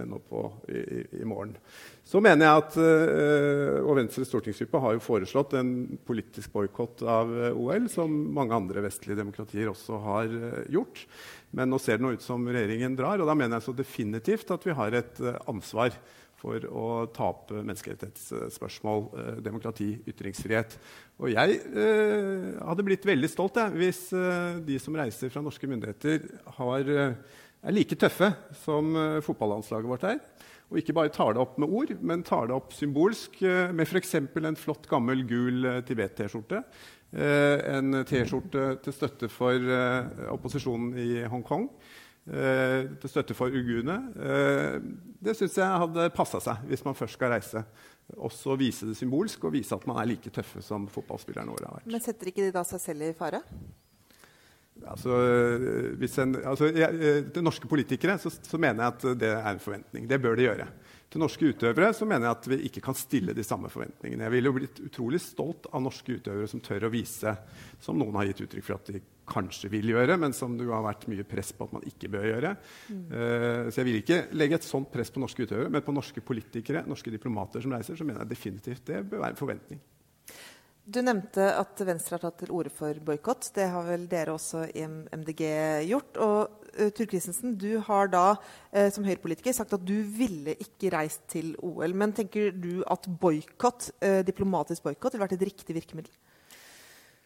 nå 0.04 0.18
på, 0.28 0.40
i, 0.68 1.00
i, 1.16 1.22
morgen. 1.24 1.54
Så 2.04 2.20
mener 2.20 2.44
jeg 2.44 2.60
at 2.60 2.74
og 3.80 3.96
Venstres 3.96 4.28
stortingsgruppe 4.28 4.82
har 4.84 4.98
jo 4.98 5.00
foreslått 5.00 5.56
en 5.56 5.70
politisk 6.04 6.52
boikott 6.52 7.00
av 7.08 7.32
OL, 7.56 7.88
som 7.88 8.12
mange 8.36 8.52
andre 8.52 8.84
vestlige 8.84 9.16
demokratier 9.22 9.72
også 9.72 10.02
har 10.04 10.36
gjort. 10.76 11.06
Men 11.54 11.70
nå 11.70 11.78
ser 11.78 12.00
det 12.00 12.06
noe 12.06 12.18
ut 12.18 12.24
som 12.24 12.42
regjeringen 12.48 12.96
drar, 12.98 13.22
og 13.22 13.30
da 13.30 13.38
mener 13.38 13.60
jeg 13.60 13.68
så 13.68 13.76
definitivt 13.78 14.50
at 14.54 14.66
vi 14.66 14.74
har 14.74 14.98
et 14.98 15.22
ansvar 15.46 15.94
for 16.44 16.66
å 16.68 16.88
ta 17.14 17.30
opp 17.32 17.52
menneskerettighetsspørsmål, 17.54 19.06
eh, 19.20 19.38
demokrati, 19.44 19.90
ytringsfrihet. 20.10 20.76
Og 21.22 21.32
jeg 21.32 21.60
eh, 21.60 22.50
hadde 22.60 22.86
blitt 22.86 23.06
veldig 23.08 23.30
stolt 23.32 23.60
jeg, 23.60 23.76
hvis 23.80 24.02
eh, 24.16 24.60
de 24.66 24.78
som 24.82 24.96
reiser 24.98 25.32
fra 25.32 25.44
norske 25.44 25.68
myndigheter, 25.70 26.26
har, 26.58 26.90
eh, 26.90 27.44
er 27.64 27.76
like 27.76 27.98
tøffe 28.00 28.32
som 28.64 28.92
eh, 28.98 29.22
fotballandslaget 29.24 29.92
vårt 29.94 30.08
er. 30.10 30.20
Og 30.72 30.80
ikke 30.80 30.96
bare 30.96 31.12
tar 31.12 31.36
det 31.36 31.42
opp 31.42 31.58
med 31.60 31.70
ord, 31.70 31.92
men 32.02 32.24
tar 32.26 32.48
det 32.48 32.56
opp 32.56 32.74
symbolsk 32.76 33.40
eh, 33.44 33.72
med 33.72 33.88
f.eks. 33.88 34.16
en 34.18 34.60
flott, 34.60 34.88
gammel 34.90 35.24
gul 35.28 35.70
Tibet-T-skjorte. 35.86 36.64
En 37.14 38.00
T-skjorte 38.02 38.64
til 38.82 38.94
støtte 38.96 39.28
for 39.30 39.68
opposisjonen 40.34 40.96
i 40.98 41.22
Hongkong 41.30 41.68
eh, 42.30 42.90
til 43.00 43.10
støtte 43.10 43.36
for 43.36 43.52
uguene. 43.52 43.96
Eh, 44.16 44.78
det 45.24 45.36
syns 45.38 45.58
jeg 45.60 45.82
hadde 45.84 46.10
passa 46.16 46.40
seg 46.42 46.66
hvis 46.70 46.84
man 46.86 46.96
først 46.98 47.18
skal 47.18 47.34
reise. 47.34 47.64
Også 48.20 48.56
vise 48.60 48.88
det 48.88 48.98
symbolsk 48.98 49.46
og 49.48 49.54
vise 49.56 49.76
at 49.76 49.86
man 49.88 50.00
er 50.00 50.10
like 50.10 50.32
tøffe 50.32 50.62
som 50.64 50.88
fotballspillerne 50.92 51.54
våre 51.54 51.70
har 51.70 51.80
vært. 51.80 51.88
Men 51.92 52.04
setter 52.04 52.30
ikke 52.30 52.46
de 52.46 52.54
da 52.54 52.64
seg 52.68 52.82
selv 52.82 53.08
i 53.08 53.14
fare? 53.16 53.40
Altså, 54.90 55.14
en, 55.14 56.32
altså, 56.42 56.66
jeg, 56.74 56.96
eh, 56.98 57.20
til 57.32 57.44
norske 57.46 57.68
politikere 57.70 58.18
så, 58.18 58.32
så, 58.34 58.58
mener 58.58 58.82
jeg 58.82 58.94
at 58.96 59.20
det 59.20 59.30
er 59.30 59.52
en 59.52 59.62
forventning. 59.62 60.08
Det 60.10 60.18
bør 60.20 60.34
de 60.36 60.48
gjøre. 60.48 60.66
Til 61.14 61.22
norske 61.22 61.46
utøvere 61.46 61.92
så 61.94 62.06
mener 62.10 62.26
jeg 62.26 62.34
at 62.34 62.46
vi 62.50 62.56
ikke 62.66 62.80
kan 62.82 62.96
stille 62.98 63.36
de 63.38 63.42
samme 63.46 63.68
forventningene. 63.70 64.24
Jeg 64.26 64.34
ville 64.34 64.50
jo 64.50 64.54
blitt 64.56 64.80
utrolig 64.82 65.20
stolt 65.22 65.68
av 65.70 65.84
norske 65.84 66.16
utøvere 66.18 66.48
som 66.50 66.58
tør 66.64 66.88
å 66.88 66.90
vise, 66.90 67.36
som 67.78 68.00
noen 68.00 68.18
har 68.18 68.26
gitt 68.32 68.42
uttrykk 68.48 68.66
for 68.66 68.80
at 68.80 68.90
de 68.90 69.02
kanskje 69.30 69.70
vil 69.70 69.92
gjøre, 69.92 70.16
men 70.18 70.34
som 70.34 70.58
det 70.58 70.66
har 70.66 70.82
vært 70.82 71.06
mye 71.12 71.22
press 71.30 71.54
på 71.54 71.68
at 71.68 71.76
man 71.76 71.86
ikke 71.86 72.10
bør 72.16 72.26
gjøre. 72.32 72.52
Mm. 72.90 73.04
Uh, 73.14 73.62
så 73.70 73.78
jeg 73.78 73.88
vil 73.92 74.00
ikke 74.00 74.20
legge 74.34 74.58
et 74.58 74.66
sånt 74.66 74.90
press 74.90 75.14
på 75.14 75.22
norske 75.22 75.46
utøvere, 75.46 75.70
men 75.70 75.86
på 75.86 75.94
norske 75.94 76.26
politikere, 76.26 76.82
norske 76.90 77.14
diplomater 77.14 77.62
som 77.62 77.78
reiser, 77.78 77.94
så 77.94 78.08
mener 78.08 78.26
jeg 78.26 78.34
definitivt 78.34 78.90
det 78.90 79.04
bør 79.06 79.22
være 79.22 79.36
en 79.36 79.44
forventning. 79.44 79.86
Du 80.84 80.98
nevnte 81.00 81.46
at 81.56 81.80
Venstre 81.88 82.18
har 82.18 82.26
tatt 82.26 82.42
til 82.42 82.50
orde 82.52 82.68
for 82.72 82.98
boikott. 83.06 83.46
Det 83.56 83.70
har 83.72 83.86
vel 83.86 84.04
dere 84.10 84.34
også 84.34 84.66
i 84.68 84.82
MDG 84.84 85.40
gjort. 85.88 86.18
Og 86.20 86.66
uh, 86.76 86.90
Tur 86.92 87.08
Christensen, 87.08 87.54
du 87.56 87.78
har 87.86 88.10
da 88.12 88.24
uh, 88.34 88.90
som 88.92 89.06
Høyre-politiker 89.06 89.56
sagt 89.56 89.72
at 89.72 89.86
du 89.86 89.96
ville 90.18 90.52
ikke 90.60 90.92
reist 90.92 91.24
til 91.32 91.54
OL. 91.64 91.96
Men 91.96 92.12
tenker 92.12 92.52
du 92.52 92.82
at 92.84 93.08
boikott, 93.08 93.94
uh, 94.04 94.20
diplomatisk 94.28 94.84
boikott, 94.84 95.16
ville 95.16 95.24
vært 95.24 95.38
et 95.38 95.46
riktig 95.48 95.78
virkemiddel? 95.78 96.12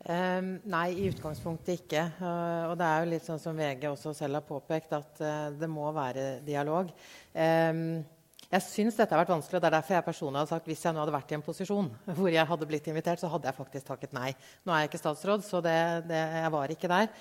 Um, 0.06 0.52
nei, 0.70 0.92
i 0.94 1.08
utgangspunktet 1.10 1.80
ikke. 1.80 2.04
Uh, 2.22 2.70
og 2.70 2.76
det 2.78 2.86
er 2.86 3.02
jo 3.02 3.10
litt 3.10 3.26
sånn 3.26 3.42
som 3.42 3.58
VG 3.58 3.88
også 3.90 4.14
selv 4.14 4.38
har 4.38 4.46
påpekt, 4.46 4.94
at 4.94 5.18
uh, 5.18 5.48
det 5.58 5.66
må 5.72 5.90
være 5.96 6.28
dialog. 6.46 6.94
Um, 7.34 8.06
jeg 8.48 8.64
syns 8.64 8.96
dette 8.96 9.12
har 9.12 9.20
vært 9.20 9.34
vanskelig, 9.34 9.58
og 9.58 9.64
det 9.64 9.68
er 9.68 9.76
derfor 9.76 9.94
jeg 9.98 10.06
personlig 10.06 10.40
har 10.40 10.48
sagt 10.48 10.68
hvis 10.70 10.84
jeg 10.86 10.96
nå 10.96 11.02
hadde 11.02 11.12
vært 11.12 11.32
i 11.34 11.36
en 11.36 11.44
posisjon 11.44 11.90
hvor 12.16 12.30
jeg 12.32 12.48
hadde 12.48 12.68
blitt 12.70 12.86
invitert, 12.88 13.20
så 13.20 13.28
hadde 13.28 13.50
jeg 13.50 13.58
faktisk 13.58 13.90
takket 13.90 14.14
nei. 14.16 14.30
Nå 14.64 14.72
er 14.72 14.86
jeg 14.86 14.92
ikke 14.92 15.02
statsråd, 15.02 15.44
så 15.44 15.60
det, 15.64 15.76
det, 16.08 16.22
jeg 16.38 16.54
var 16.54 16.72
ikke 16.72 16.90
der. 16.94 17.12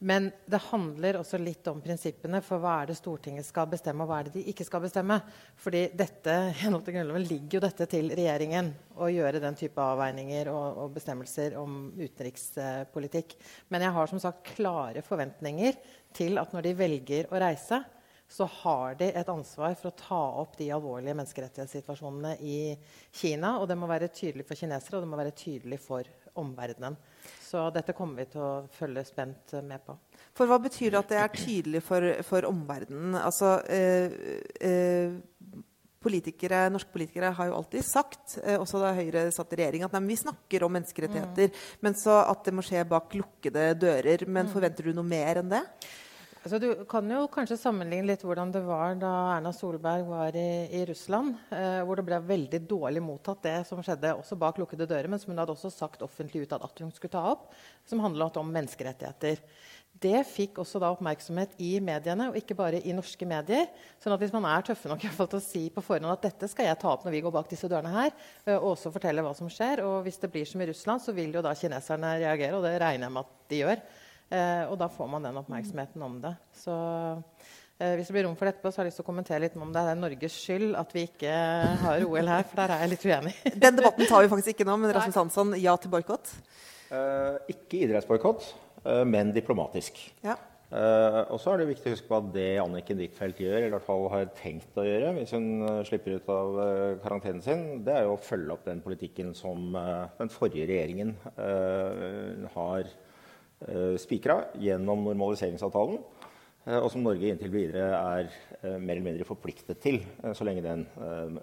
Men 0.00 0.30
det 0.48 0.62
handler 0.70 1.18
også 1.20 1.36
litt 1.36 1.66
om 1.68 1.82
prinsippene 1.84 2.40
for 2.40 2.62
hva 2.62 2.78
er 2.80 2.88
det 2.88 2.96
Stortinget 2.96 3.44
skal 3.44 3.68
bestemme, 3.68 4.06
og 4.06 4.08
hva 4.08 4.22
er 4.22 4.30
det 4.30 4.38
de 4.38 4.46
ikke 4.48 4.64
skal 4.64 4.80
bestemme. 4.86 5.18
Fordi 5.60 5.82
dette, 5.92 6.38
til 6.56 6.94
Grunnloven 6.96 7.28
ligger 7.28 7.58
jo 7.58 7.64
dette 7.66 7.84
til 7.92 8.08
regjeringen 8.16 8.72
å 8.96 9.10
gjøre 9.12 9.44
den 9.44 9.60
type 9.60 9.84
avveininger 9.84 10.48
og, 10.54 10.80
og 10.86 10.96
bestemmelser 10.96 11.60
om 11.60 11.90
utenrikspolitikk. 12.00 13.36
Men 13.68 13.84
jeg 13.84 13.96
har 13.98 14.08
som 14.08 14.24
sagt 14.24 14.54
klare 14.56 15.04
forventninger 15.04 15.76
til 16.16 16.40
at 16.40 16.56
når 16.56 16.70
de 16.70 16.78
velger 16.80 17.28
å 17.28 17.44
reise, 17.44 17.84
så 18.30 18.46
har 18.46 18.94
de 19.00 19.08
et 19.10 19.30
ansvar 19.32 19.74
for 19.78 19.90
å 19.90 19.98
ta 19.98 20.20
opp 20.38 20.52
de 20.58 20.68
alvorlige 20.70 21.16
menneskerettighetssituasjonene 21.18 22.36
i 22.46 22.58
Kina. 23.10 23.56
Og 23.58 23.66
det 23.66 23.76
må 23.78 23.88
være 23.90 24.12
tydelig 24.14 24.46
for 24.46 24.58
kinesere, 24.58 24.98
og 24.98 25.02
det 25.02 25.10
må 25.10 25.18
være 25.18 25.34
tydelig 25.34 25.80
for 25.82 26.06
omverdenen. 26.38 26.94
Så 27.42 27.64
dette 27.74 27.94
kommer 27.96 28.22
vi 28.22 28.28
til 28.30 28.44
å 28.46 28.52
følge 28.70 29.02
spent 29.08 29.56
med 29.66 29.82
på. 29.82 29.96
For 30.38 30.46
hva 30.46 30.60
betyr 30.62 30.94
det 30.94 31.00
at 31.00 31.10
det 31.10 31.18
er 31.18 31.34
tydelig 31.34 31.82
for, 31.82 32.06
for 32.26 32.46
omverdenen? 32.46 33.16
Altså, 33.18 33.56
eh, 33.66 34.14
eh, 34.62 35.16
politikere, 36.00 36.68
norske 36.70 36.94
politikere 36.94 37.32
har 37.34 37.50
jo 37.50 37.56
alltid 37.58 37.84
sagt, 37.84 38.36
eh, 38.44 38.60
også 38.60 38.78
da 38.80 38.92
Høyre 38.96 39.24
satt 39.34 39.56
i 39.56 39.58
regjering, 39.58 39.84
at 39.84 39.96
nei, 39.96 40.04
vi 40.12 40.20
snakker 40.22 40.64
om 40.64 40.78
menneskerettigheter, 40.78 41.50
mm. 41.50 41.82
men 41.82 41.98
så 41.98 42.22
at 42.22 42.46
det 42.46 42.54
må 42.54 42.64
skje 42.64 42.86
bak 42.88 43.18
lukkede 43.18 43.66
dører. 43.82 44.24
Men 44.28 44.46
mm. 44.46 44.54
forventer 44.54 44.86
du 44.86 44.94
noe 44.94 45.10
mer 45.10 45.42
enn 45.42 45.50
det? 45.50 45.64
Altså, 46.40 46.56
du 46.56 46.84
kan 46.88 47.04
jo 47.12 47.26
kanskje 47.28 47.58
sammenligne 47.60 48.08
litt 48.08 48.22
hvordan 48.24 48.48
det 48.54 48.62
var 48.64 48.94
da 48.96 49.10
Erna 49.34 49.50
Solberg 49.52 50.06
var 50.08 50.36
i, 50.40 50.70
i 50.72 50.86
Russland. 50.88 51.34
Eh, 51.52 51.82
hvor 51.84 52.00
det 52.00 52.04
ble 52.06 52.16
veldig 52.30 52.62
dårlig 52.64 53.02
mottatt, 53.04 53.42
det 53.44 53.58
som 53.68 53.82
skjedde 53.84 54.14
også 54.16 54.38
bak 54.40 54.56
lukkede 54.56 54.86
dører, 54.88 55.10
men 55.12 55.20
som 55.20 55.34
hun 55.34 55.42
hadde 55.42 55.52
også 55.52 55.68
sagt 55.74 56.06
offentlig 56.06 56.46
utad 56.46 56.64
at 56.64 56.80
hun 56.80 56.94
skulle 56.96 57.12
ta 57.12 57.26
opp, 57.34 57.50
som 57.84 58.00
handlet 58.00 58.40
om 58.40 58.48
menneskerettigheter. 58.56 59.44
Det 60.00 60.22
fikk 60.24 60.62
også 60.62 60.80
da 60.80 60.88
oppmerksomhet 60.94 61.60
i 61.60 61.74
mediene, 61.84 62.30
og 62.30 62.40
ikke 62.40 62.56
bare 62.56 62.80
i 62.88 62.96
norske 62.96 63.28
medier. 63.28 63.68
sånn 64.00 64.16
at 64.16 64.24
hvis 64.24 64.32
man 64.32 64.48
er 64.48 64.64
tøffe 64.64 64.88
nok 64.88 65.04
fall, 65.12 65.28
til 65.28 65.42
å 65.42 65.44
si 65.44 65.64
på 65.68 65.84
forhånd 65.84 66.08
at 66.08 66.24
dette 66.24 66.48
skal 66.48 66.70
jeg 66.70 66.80
ta 66.80 66.94
opp 66.94 67.04
når 67.04 67.18
vi 67.18 67.24
går 67.26 67.36
bak 67.36 67.52
disse 67.52 67.68
dørene 67.68 67.92
her, 67.92 68.14
eh, 68.46 68.56
og 68.56 68.78
også 68.78 68.96
fortelle 68.96 69.28
hva 69.28 69.36
som 69.36 69.52
skjer, 69.52 69.84
og 69.84 70.06
hvis 70.08 70.24
det 70.24 70.32
blir 70.32 70.48
som 70.48 70.64
i 70.64 70.72
Russland, 70.72 71.04
så 71.04 71.12
vil 71.12 71.36
jo 71.36 71.44
da 71.44 71.52
kineserne 71.52 72.16
reagere, 72.24 72.56
og 72.56 72.64
det 72.64 72.78
regner 72.80 73.10
jeg 73.10 73.18
med 73.18 73.28
at 73.28 73.50
de 73.52 73.66
gjør. 73.66 73.90
Eh, 74.30 74.64
og 74.70 74.76
da 74.78 74.86
får 74.90 75.08
man 75.10 75.24
den 75.26 75.38
oppmerksomheten 75.40 76.02
om 76.06 76.18
det. 76.22 76.32
Så 76.54 76.74
eh, 77.80 77.96
hvis 77.98 78.10
det 78.10 78.14
blir 78.14 78.28
rom 78.28 78.36
for 78.38 78.46
det 78.46 78.54
etterpå, 78.54 78.70
så 78.70 78.80
har 78.80 78.86
jeg 78.86 78.92
lyst 78.92 79.00
til 79.02 79.06
å 79.06 79.08
kommentere 79.08 79.42
litt 79.42 79.56
om 79.58 79.72
det 79.74 79.82
er 79.82 79.98
Norges 79.98 80.36
skyld 80.38 80.76
at 80.78 80.94
vi 80.94 81.08
ikke 81.08 81.32
har 81.82 82.06
OL 82.06 82.30
her, 82.30 82.46
for 82.46 82.62
der 82.62 82.76
er 82.76 82.84
jeg 82.84 82.92
litt 82.92 83.08
uenig. 83.10 83.34
Den 83.64 83.80
debatten 83.80 84.06
tar 84.06 84.22
vi 84.22 84.30
faktisk 84.30 84.54
ikke 84.54 84.68
nå, 84.68 84.78
men 84.78 84.94
Rasmus 84.94 85.18
Hansson, 85.24 85.56
ja 85.58 85.74
til 85.82 85.90
boikott? 85.96 86.30
Eh, 86.94 87.50
ikke 87.56 87.82
idrettsboikott, 87.88 88.46
eh, 88.84 89.02
men 89.08 89.34
diplomatisk. 89.34 89.98
Ja. 90.26 90.38
Uh, 90.70 91.24
og 91.34 91.40
så 91.42 91.50
er 91.50 91.58
det 91.58 91.72
viktig 91.72 91.90
å 91.90 91.92
huske 91.96 92.06
på 92.06 92.14
at 92.20 92.26
det 92.30 92.60
Anniken 92.62 93.00
Huitfeldt 93.02 93.40
gjør, 93.42 93.56
eller 93.56 93.72
i 93.72 93.74
hvert 93.74 93.88
fall 93.88 94.04
har 94.12 94.28
tenkt 94.38 94.76
å 94.78 94.84
gjøre 94.86 95.08
hvis 95.16 95.32
hun 95.34 95.48
slipper 95.88 96.14
ut 96.14 96.30
av 96.30 96.58
uh, 96.60 96.68
karantenen 97.02 97.42
sin, 97.42 97.64
det 97.82 97.96
er 97.96 98.06
jo 98.06 98.12
å 98.14 98.20
følge 98.22 98.54
opp 98.54 98.62
den 98.68 98.78
politikken 98.84 99.32
som 99.34 99.74
den 99.74 100.30
forrige 100.30 100.68
regjeringen 100.70 101.16
har 102.54 102.86
Eh, 102.86 103.09
spikra 104.00 104.46
gjennom 104.56 105.02
normaliseringsavtalen, 105.04 105.98
eh, 106.64 106.78
og 106.78 106.88
som 106.92 107.02
Norge 107.04 107.28
inntil 107.28 107.52
videre 107.52 107.90
er 107.98 108.30
eh, 108.62 108.78
mer 108.78 108.96
eller 108.96 109.04
mindre 109.04 109.28
forpliktet 109.28 109.82
til 109.82 110.00
så 110.36 110.46
lenge, 110.48 110.64
den, 110.64 110.86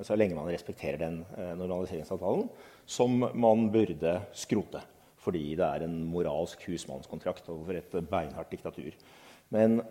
så 0.01 0.17
lenge 0.17 0.37
man 0.37 0.49
respekterer 0.49 0.97
den 1.01 1.19
normaliseringsavtalen, 1.59 2.47
som 2.85 3.19
man 3.21 3.67
burde 3.73 4.17
skrote. 4.33 4.81
Fordi 5.21 5.55
det 5.59 5.65
er 5.67 5.83
en 5.83 5.99
moralsk 6.07 6.61
husmannskontrakt 6.69 7.49
overfor 7.51 7.75
et 7.75 7.95
beinhardt 8.09 8.51
diktatur. 8.53 8.93
Men 9.51 9.81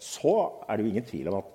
så 0.00 0.34
er 0.64 0.76
det 0.76 0.84
jo 0.84 0.92
ingen 0.92 1.08
tvil 1.08 1.28
om 1.28 1.36
at 1.42 1.50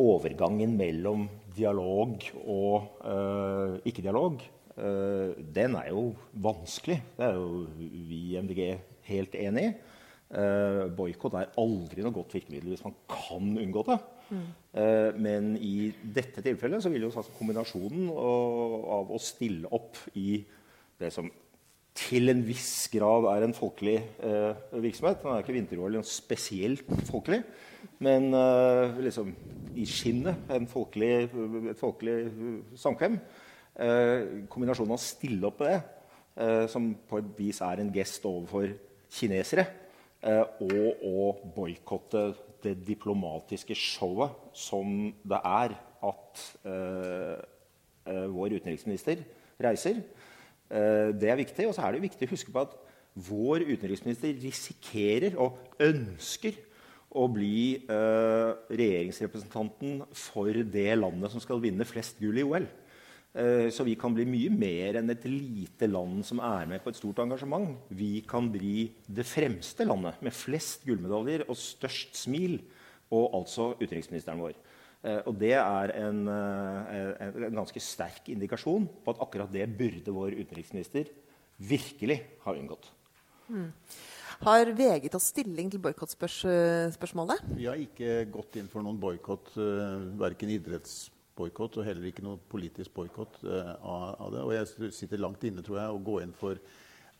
overgangen 0.00 0.72
mellom 0.78 1.26
dialog 1.56 2.24
og 2.48 3.84
ikke-dialog 3.88 4.40
Eh, 4.40 4.57
den 4.78 5.74
er 5.74 5.88
jo 5.90 6.12
vanskelig. 6.38 7.00
Det 7.16 7.24
er 7.26 7.34
jo 7.34 7.64
vi 7.76 8.18
i 8.30 8.38
MDG 8.38 8.60
helt 9.08 9.34
enig 9.34 9.64
i. 9.68 9.72
Uh, 10.28 10.84
Boikott 10.92 11.38
er 11.40 11.54
aldri 11.56 12.02
noe 12.04 12.12
godt 12.12 12.34
virkemiddel 12.36 12.74
hvis 12.74 12.84
man 12.84 12.96
kan 13.08 13.48
unngå 13.62 13.84
det. 13.88 13.96
Mm. 14.28 14.44
Uh, 14.76 15.10
men 15.16 15.50
i 15.56 15.88
dette 16.02 16.44
tilfellet 16.44 16.84
så 16.84 16.92
vil 16.92 17.06
jo 17.06 17.08
altså 17.08 17.32
kombinasjonen 17.38 18.10
av 18.12 19.08
å 19.08 19.20
stille 19.24 19.70
opp 19.72 19.96
i 20.20 20.42
det 21.00 21.14
som 21.14 21.30
til 21.98 22.30
en 22.30 22.44
viss 22.46 22.90
grad 22.92 23.26
er 23.32 23.46
en 23.46 23.56
folkelig 23.56 23.96
uh, 24.20 24.52
virksomhet. 24.84 25.22
Den 25.22 25.32
er 25.32 25.42
ikke 25.42 25.56
vinter-OL 25.56 25.98
spesielt 26.06 26.84
folkelig, 27.08 27.40
men 28.04 28.28
eh, 28.34 29.00
liksom 29.02 29.32
i 29.78 29.84
skinnet 29.86 30.50
folkelig, 30.70 31.10
et 31.72 31.80
folkelig 31.80 32.14
samkvem. 32.78 33.16
Eh, 33.78 34.42
kombinasjonen 34.50 34.90
av 34.90 34.98
å 34.98 35.02
stille 35.02 35.46
opp 35.46 35.60
på 35.60 35.66
det, 35.68 35.76
eh, 36.42 36.64
som 36.66 36.88
på 37.06 37.18
et 37.20 37.28
vis 37.38 37.60
er 37.62 37.78
en 37.78 37.92
gest 37.94 38.24
overfor 38.26 38.72
kinesere, 39.08 39.66
eh, 40.20 40.44
og 40.60 40.96
å 41.06 41.38
boikotte 41.54 42.34
det 42.60 42.84
diplomatiske 42.84 43.74
showet 43.78 44.30
som 44.52 45.14
det 45.22 45.40
er 45.44 45.78
at 46.02 46.58
vår 48.08 48.48
utenriksminister 48.56 49.16
reiser 49.60 50.02
det 50.70 51.28
er 51.28 51.36
viktig. 51.36 51.68
Og 51.68 51.74
så 51.74 51.82
er 51.84 51.92
det 51.92 52.02
viktig 52.02 52.26
å 52.26 52.30
huske 52.30 52.52
på 52.52 52.60
at 52.62 52.76
vår 53.14 53.60
utenriksminister 53.68 54.34
risikerer 54.42 55.36
og 55.38 55.58
ønsker 55.78 56.52
å 57.10 57.28
bli 57.30 57.86
regjeringsrepresentanten 57.86 60.02
for 60.12 60.52
det 60.52 60.98
landet 60.98 61.30
som 61.30 61.40
skal 61.40 61.60
vinne 61.60 61.84
flest 61.86 62.18
gull 62.18 62.38
i 62.38 62.42
OL. 62.46 62.66
Uh, 63.38 63.68
så 63.70 63.84
vi 63.86 63.94
kan 63.94 64.10
bli 64.16 64.24
mye 64.26 64.50
mer 64.50 64.98
enn 64.98 65.12
et 65.14 65.26
lite 65.30 65.86
land 65.86 66.24
som 66.26 66.40
er 66.42 66.66
med 66.66 66.82
på 66.82 66.90
et 66.90 66.98
stort 66.98 67.20
engasjement. 67.22 67.76
Vi 67.94 68.18
kan 68.26 68.48
bli 68.50 68.88
det 69.06 69.26
fremste 69.28 69.86
landet 69.86 70.18
med 70.26 70.34
flest 70.34 70.82
gullmedaljer 70.88 71.46
og 71.46 71.60
størst 71.60 72.18
smil, 72.18 72.58
og 73.14 73.38
altså 73.38 73.70
utenriksministeren 73.78 74.42
vår. 74.42 74.58
Eh, 75.06 75.20
og 75.30 75.36
det 75.38 75.54
er 75.54 75.92
en, 76.00 76.24
eh, 76.26 77.12
en, 77.28 77.54
ganske 77.60 77.80
sterk 77.82 78.26
indikasjon 78.32 78.88
på 79.04 79.14
at 79.14 79.20
akkurat 79.22 79.52
det 79.54 79.66
burde 79.78 80.14
vår 80.14 80.34
utenriksminister 80.40 81.10
virkelig 81.58 82.18
ha 82.44 82.54
unngått. 82.54 82.90
Mm. 83.48 83.70
Har 84.42 84.70
VG 84.70 85.08
tatt 85.10 85.24
stilling 85.24 85.70
til 85.70 85.82
boikottspørsmålet? 85.82 87.46
Vi 87.58 87.66
har 87.66 87.78
ikke 87.78 88.26
gått 88.30 88.58
inn 88.58 88.68
for 88.70 88.84
noen 88.86 88.98
boikott, 89.00 89.54
verken 89.54 90.18
verken 90.20 90.52
idrettsboikott 91.38 91.78
og 91.78 91.86
heller 91.86 92.08
ikke 92.08 92.24
noen 92.26 92.40
politisk 92.50 92.94
boikott 92.94 93.40
av, 93.44 94.16
av, 94.18 94.32
det. 94.34 94.42
Og 94.42 94.54
jeg 94.54 94.92
sitter 94.92 95.20
langt 95.22 95.44
inne, 95.44 95.62
tror 95.62 95.78
jeg, 95.78 95.90
å 95.90 96.02
gå 96.02 96.20
inn 96.22 96.34
for 96.36 96.58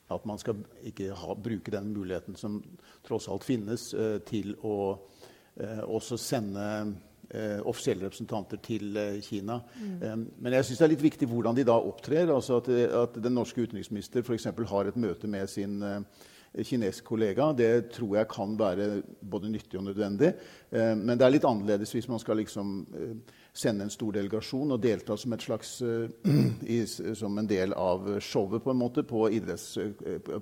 at 0.08 0.24
man 0.24 0.38
skal 0.40 0.56
ikke 0.88 1.12
ha, 1.14 1.34
bruke 1.36 1.70
den 1.70 1.92
muligheten 1.92 2.36
som 2.36 2.62
tross 3.04 3.28
alt 3.28 3.44
finnes, 3.44 3.90
til 4.26 4.54
å 4.64 4.98
også 5.58 6.16
sende 6.16 6.64
eh, 7.30 7.60
offisielle 7.66 8.06
representanter 8.06 8.60
til 8.62 8.96
eh, 8.96 9.20
Kina. 9.24 9.60
Mm. 9.78 10.24
Men 10.38 10.56
jeg 10.58 10.68
syns 10.68 10.80
det 10.80 10.86
er 10.86 10.94
litt 10.94 11.04
viktig 11.04 11.28
hvordan 11.30 11.56
de 11.58 11.66
da 11.68 11.76
opptrer. 11.76 12.32
altså 12.32 12.62
At, 12.62 12.68
at 13.02 13.20
den 13.22 13.36
norske 13.36 13.62
utenriksminister 13.62 14.24
f.eks. 14.24 14.48
har 14.70 14.88
et 14.88 15.00
møte 15.00 15.30
med 15.30 15.50
sin 15.50 15.82
uh, 15.82 16.00
kinesisk 16.56 17.04
kollega. 17.12 17.52
Det 17.52 17.90
tror 17.94 18.16
jeg 18.20 18.30
kan 18.32 18.56
være 18.58 19.02
både 19.20 19.50
nyttig 19.52 19.80
og 19.80 19.88
nødvendig. 19.90 20.32
Eh, 20.70 20.94
men 20.96 21.18
det 21.18 21.26
er 21.26 21.36
litt 21.36 21.48
annerledes 21.48 21.94
hvis 21.94 22.08
man 22.08 22.22
skal 22.22 22.40
liksom 22.40 22.80
uh, 22.94 23.36
sende 23.58 23.86
en 23.86 23.92
stor 23.92 24.14
delegasjon 24.14 24.76
og 24.76 24.80
delta 24.82 25.16
som, 25.18 25.34
slags, 25.42 25.74
i, 26.76 26.78
som 26.86 27.38
en 27.40 27.50
del 27.50 27.74
av 27.74 28.06
showet 28.22 28.62
på 28.64 28.72
en 28.72 28.80
måte 28.80 29.04
på, 29.08 29.24
idretts, 29.34 29.74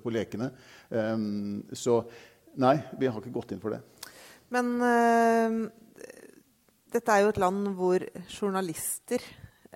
på 0.02 0.12
lekene. 0.12 0.50
Um, 0.90 1.64
så 1.72 2.02
nei, 2.60 2.76
vi 3.00 3.08
har 3.08 3.20
ikke 3.20 3.34
gått 3.34 3.56
inn 3.56 3.62
for 3.64 3.76
det. 3.76 3.82
Men 4.52 4.76
dette 6.96 7.12
er 7.12 7.24
jo 7.24 7.32
et 7.32 7.42
land 7.42 7.66
hvor 7.76 8.04
journalister 8.30 9.22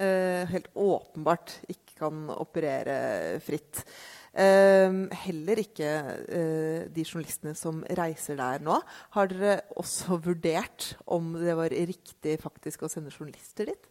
uh, 0.01 0.47
helt 0.51 0.71
åpenbart 0.79 1.59
ikke 1.69 1.99
kan 2.01 2.31
operere 2.33 3.41
fritt. 3.45 3.83
Eh, 4.31 4.97
heller 5.25 5.59
ikke 5.59 5.91
eh, 6.31 6.83
de 6.95 7.03
journalistene 7.03 7.57
som 7.59 7.83
reiser 7.99 8.39
der 8.39 8.63
nå. 8.63 8.79
Har 9.17 9.31
dere 9.31 9.61
også 9.81 10.21
vurdert 10.29 10.93
om 11.11 11.33
det 11.35 11.57
var 11.59 11.75
riktig 11.75 12.39
faktisk 12.43 12.87
å 12.87 12.93
sende 12.93 13.15
journalister 13.15 13.73
dit? 13.73 13.89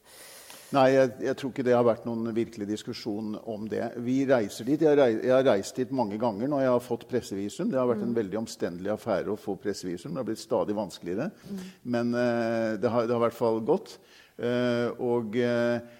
Nei, 0.69 0.91
jeg, 0.93 1.09
jeg, 1.25 1.33
tror 1.39 1.49
ikke 1.49 1.63
det 1.65 1.73
har 1.73 1.85
vært 1.85 2.03
noen 2.05 2.29
virkelig 2.35 2.67
diskusjon 2.69 3.33
om 3.49 3.63
det. 3.69 3.81
Vi 4.05 4.19
reiser 4.29 4.67
dit. 4.67 4.83
Jeg, 4.85 4.97
rei, 4.99 5.07
jeg 5.17 5.33
har 5.33 5.47
reist 5.47 5.79
dit 5.81 5.91
mange 5.97 6.19
ganger 6.21 6.51
når 6.51 6.61
jeg 6.61 6.73
har 6.75 6.83
fått 6.85 7.07
pressevisum. 7.09 7.71
Det 7.73 7.79
har 7.79 7.89
vært 7.89 8.03
en 8.05 8.11
mm. 8.11 8.19
veldig 8.19 8.39
omstendelig 8.43 8.91
affære 8.93 9.33
å 9.33 9.39
få 9.39 9.57
pressevisum. 9.59 10.13
Det 10.13 10.21
har 10.21 10.27
blitt 10.29 10.43
stadig 10.43 10.75
vanskeligere. 10.77 11.31
Mm. 11.49 11.63
Men 11.95 12.13
uh, 12.13 12.77
det, 12.77 12.85
har, 12.85 13.09
det, 13.09 13.15
har, 13.15 13.17
i 13.17 13.23
hvert 13.25 13.39
fall 13.39 13.59
gått. 13.65 13.95
Uh, 14.37 14.93
og 15.09 15.39
uh, 15.41 15.97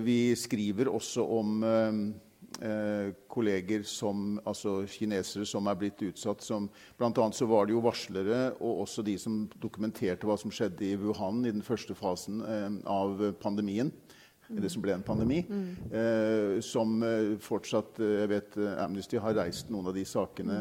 vi 0.00 0.32
skriver 0.34 0.88
også 0.90 1.28
om 1.36 1.60
Eh, 2.60 3.14
kolleger 3.28 3.82
som, 3.88 4.34
altså 4.44 4.82
kinesere 4.84 5.46
som 5.48 5.68
er 5.70 5.78
blitt 5.80 6.02
utsatt. 6.04 6.42
Som, 6.44 6.66
blant 7.00 7.16
annet 7.16 7.38
så 7.38 7.46
var 7.48 7.64
det 7.64 7.72
jo 7.72 7.80
varslere 7.80 8.50
og 8.58 8.82
også 8.82 9.04
de 9.06 9.14
som 9.20 9.46
dokumenterte 9.62 10.28
hva 10.28 10.36
som 10.36 10.52
skjedde 10.52 10.84
i 10.84 10.96
Wuhan 11.00 11.40
i 11.48 11.54
den 11.54 11.64
første 11.64 11.96
fasen 11.96 12.42
eh, 12.44 12.68
av 12.84 13.22
pandemien. 13.40 13.88
Det 14.50 14.68
som 14.72 14.82
ble 14.82 14.96
en 14.96 15.04
pandemi. 15.06 15.40
Mm. 15.46 15.66
Eh, 15.94 16.56
som 16.64 16.96
eh, 17.06 17.36
fortsatt 17.40 18.00
Jeg 18.02 18.30
vet 18.32 18.56
Amnesty 18.82 19.20
har 19.22 19.36
reist 19.38 19.70
noen 19.70 19.92
av 19.92 19.94
de 19.94 20.02
sakene 20.08 20.56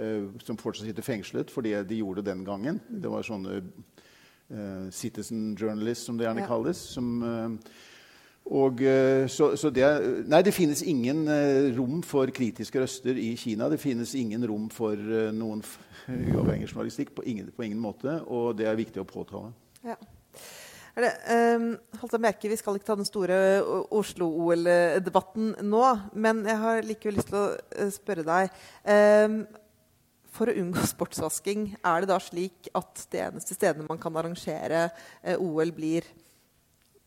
eh, 0.00 0.22
som 0.42 0.56
fortsatt 0.58 0.88
sitter 0.88 1.04
fengslet 1.04 1.52
for 1.52 1.66
det 1.66 1.82
de 1.90 2.00
gjorde 2.00 2.24
den 2.26 2.42
gangen. 2.46 2.80
Det 2.88 3.12
var 3.12 3.26
sånne 3.26 3.62
citizen 4.94 5.56
journalists, 5.58 6.04
som 6.06 6.14
det 6.18 6.22
gjerne 6.22 6.44
kalles. 6.46 6.78
som 6.78 7.58
og, 8.46 8.78
eh, 8.82 9.26
så, 9.26 9.50
så 9.58 9.72
det, 9.74 9.86
nei, 10.30 10.38
det 10.46 10.54
finnes 10.54 10.84
ingen 10.86 11.24
uh, 11.26 11.66
rom 11.74 11.98
for 12.06 12.30
kritiske 12.30 12.78
røster 12.78 13.18
i 13.18 13.32
Kina. 13.38 13.66
Det 13.72 13.80
finnes 13.82 14.12
ingen 14.14 14.44
rom 14.46 14.68
for 14.70 14.94
uh, 14.94 15.32
noen 15.34 15.64
uavhengig 16.06 16.68
journalistikk 16.70 17.10
på 17.16 17.24
ingen, 17.26 17.50
på 17.50 17.66
ingen, 17.66 17.80
måte. 17.82 18.20
Og 18.30 18.54
det 18.58 18.68
er 18.70 18.78
viktig 18.78 19.02
å 19.02 19.08
påtale. 19.08 19.50
Ja. 19.82 19.98
Det, 20.96 21.10
um, 21.58 21.74
merke, 22.22 22.48
vi 22.48 22.56
skal 22.56 22.78
ikke 22.78 22.88
ta 22.88 22.96
den 22.96 23.08
store 23.08 23.36
Oslo-OL-debatten 23.92 25.56
nå, 25.66 25.82
men 26.14 26.46
jeg 26.46 26.62
har 26.62 26.86
likevel 26.86 27.18
lyst 27.18 27.34
til 27.34 27.42
å 27.42 27.90
spørre 27.98 28.24
deg. 28.30 28.62
Um, 28.86 29.42
for 30.38 30.52
å 30.52 30.58
unngå 30.62 30.86
sportsvasking, 30.94 31.72
er 31.82 32.06
det 32.06 32.14
da 32.14 32.22
slik 32.22 32.70
at 32.78 33.08
det 33.10 33.26
eneste 33.26 33.58
stedet 33.58 33.90
man 33.90 33.98
kan 33.98 34.22
arrangere 34.22 34.86
OL, 35.34 35.74
blir 35.74 36.06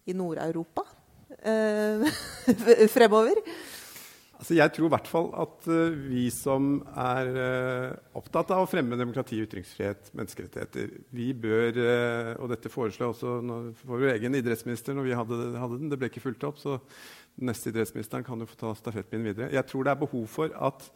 i 0.03 0.19
Nord-Europa? 0.19 0.98
Uh, 1.45 2.87
fremover? 2.95 3.41
Altså 4.39 4.55
jeg 4.55 4.71
tror 4.71 4.87
i 4.87 4.91
hvert 4.93 5.09
fall 5.11 5.27
at 5.41 5.67
uh, 5.67 5.97
vi 6.07 6.29
som 6.31 6.77
er 6.95 7.31
uh, 7.35 7.97
opptatt 8.19 8.53
av 8.55 8.63
å 8.63 8.69
fremme 8.71 8.99
demokrati, 8.99 9.41
ytringsfrihet, 9.43 10.13
menneskerettigheter, 10.15 10.93
vi 11.15 11.29
bør 11.35 11.81
Og 12.39 12.49
dette 12.53 12.71
foreslår 12.71 13.13
også 13.13 13.35
for 13.81 13.95
vår 13.95 14.15
egen 14.15 14.39
idrettsminister 14.39 14.95
når 14.95 15.09
vi 15.09 15.17
hadde, 15.19 15.39
hadde, 15.59 15.79
den. 15.81 15.91
Det 15.91 15.99
ble 15.99 16.11
ikke 16.11 16.23
fulgt 16.23 16.47
opp, 16.47 16.59
så 16.61 16.79
neste 17.39 17.73
idrettsministeren 17.73 18.25
kan 18.27 18.39
jo 18.39 18.49
få 18.49 18.59
ta 18.59 18.73
stafettpinnen 18.75 19.31
videre. 19.31 19.53
Jeg 19.55 19.67
tror 19.67 19.85
det 19.85 19.95
er 19.95 20.03
behov 20.03 20.27
for 20.31 20.55
at 20.55 20.89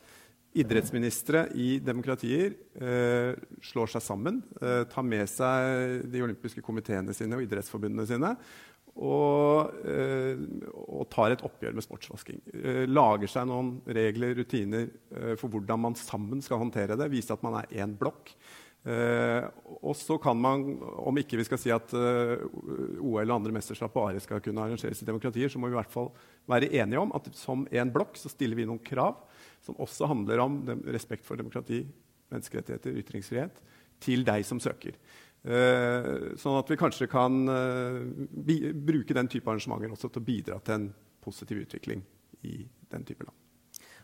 idrettsministre 0.53 1.47
i 1.57 1.77
demokratier 1.81 2.53
eh, 2.77 3.33
slår 3.65 3.93
seg 3.95 4.03
sammen, 4.05 4.41
eh, 4.61 4.83
tar 4.89 5.05
med 5.05 5.25
seg 5.29 6.03
de 6.13 6.21
olympiske 6.25 6.61
komiteene 6.65 7.15
sine 7.17 7.37
og 7.37 7.45
idrettsforbundene 7.45 8.05
sine 8.09 8.33
og, 8.93 9.73
eh, 9.89 10.37
og, 10.85 11.07
tar 11.09 11.33
et 11.33 11.43
oppgjør 11.45 11.73
med 11.73 11.85
sportsvasking. 11.85 12.41
Eh, 12.53 12.83
lager 12.85 13.31
seg 13.31 13.47
noen 13.49 13.79
regler, 13.89 14.35
rutiner 14.37 14.85
eh, 14.85 15.33
for 15.39 15.49
hvordan 15.49 15.81
man 15.81 15.97
sammen 15.97 16.43
skal 16.45 16.61
håndtere 16.61 16.97
det. 16.99 17.09
Vise 17.13 17.33
at 17.33 17.41
man 17.45 17.57
er 17.61 17.81
én 17.83 17.97
blokk. 17.97 18.35
og 18.83 19.93
så 19.95 20.17
kan 20.19 20.35
man, 20.35 20.65
om 21.07 21.15
ikke 21.15 21.37
vi 21.39 21.45
skal 21.47 21.59
si 21.61 21.69
at 21.71 21.93
OL 21.95 23.29
og 23.29 23.35
andre 23.37 23.53
mesterskap 23.55 23.93
bare 23.95 24.19
skal 24.19 24.41
kunne 24.43 24.59
arrangeres 24.59 24.99
i 24.99 25.07
demokratier, 25.07 25.47
så 25.47 25.55
må 25.55 25.69
vi 25.69 25.77
i 25.77 25.79
hvert 25.79 25.93
fall 25.93 26.09
være 26.51 26.67
enige 26.67 26.99
om 26.99 27.13
at 27.15 27.29
som 27.31 27.63
én 27.71 27.93
blokk 27.95 28.19
så 28.19 28.27
stiller 28.27 28.59
vi 28.59 28.65
noen 28.67 28.83
krav 28.83 29.21
som 29.63 29.79
også 29.79 30.09
handler 30.11 30.43
om 30.43 30.59
respekt 30.91 31.23
for 31.23 31.39
demokrati, 31.39 31.85
menneskerettigheter, 32.27 32.99
ytringsfrihet, 32.99 33.63
til 34.03 34.27
deg 34.27 34.43
som 34.43 34.59
søker. 34.59 34.99
Eh, 35.43 36.35
sånn 36.39 36.55
at 36.55 36.69
vi 36.71 36.79
kanskje 36.79 37.09
kan 37.11 37.41
eh, 37.51 38.01
bruke 38.73 39.15
den 39.15 39.27
type 39.27 39.49
arrangementer 39.51 39.91
også 39.91 40.07
til 40.07 40.23
å 40.23 40.27
bidra 40.27 40.59
til 40.63 40.77
en 40.77 40.91
positiv 41.23 41.65
utvikling 41.65 42.03
i 42.47 42.61
den 42.91 43.03
type 43.03 43.25
land. 43.27 43.39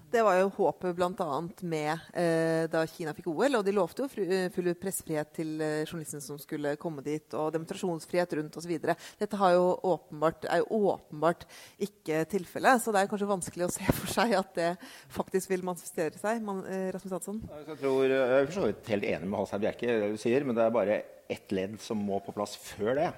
Det 0.10 0.24
var 0.26 0.40
jo 0.40 0.48
håpet 0.56 0.96
bl.a. 0.98 1.26
med 1.70 1.92
eh, 2.18 2.64
da 2.72 2.82
Kina 2.90 3.14
fikk 3.14 3.28
OL. 3.30 3.60
Og 3.60 3.64
de 3.64 3.74
lovte 3.78 4.04
jo 4.04 4.24
eh, 4.26 4.48
full 4.52 4.72
pressefrihet 4.82 5.30
til 5.38 5.52
journalistene 5.62 6.26
som 6.26 6.40
skulle 6.42 6.74
komme 6.82 7.04
dit, 7.06 7.28
og 7.38 7.54
demonstrasjonsfrihet 7.54 8.34
rundt 8.40 8.58
osv. 8.58 8.74
Dette 9.22 9.52
jo 9.54 9.68
åpenbart, 9.92 10.50
er 10.50 10.64
jo 10.64 10.82
åpenbart 10.90 11.46
ikke 11.86 12.24
tilfellet. 12.34 12.82
Så 12.82 12.92
det 12.92 13.06
er 13.06 13.12
kanskje 13.14 13.30
vanskelig 13.30 13.68
å 13.68 13.72
se 13.78 13.86
for 14.02 14.12
seg 14.18 14.34
at 14.42 14.52
det 14.58 14.72
faktisk 15.14 15.54
vil 15.54 15.64
manifestere 15.70 16.18
seg. 16.18 16.42
Man, 16.44 16.66
eh, 16.66 16.90
Rasmus 16.96 17.16
Hansson? 17.20 17.40
Jeg, 17.46 17.80
tror, 17.86 18.02
jeg 18.10 18.42
er 18.42 18.50
for 18.50 18.58
så 18.58 18.66
vidt 18.66 18.92
helt 18.96 19.10
enig 19.14 19.30
med 19.30 19.40
Hans 19.44 19.56
Bjerke, 19.62 20.02
det 20.04 20.12
du 20.18 20.20
sier, 20.20 20.44
men 20.44 20.58
det 20.58 20.66
er 20.66 20.76
bare 20.76 21.00
ett 21.30 21.52
ledd 21.54 21.78
som 21.84 22.00
må 22.02 22.20
på 22.26 22.34
plass 22.36 22.56
før 22.60 22.98
det. 22.98 23.10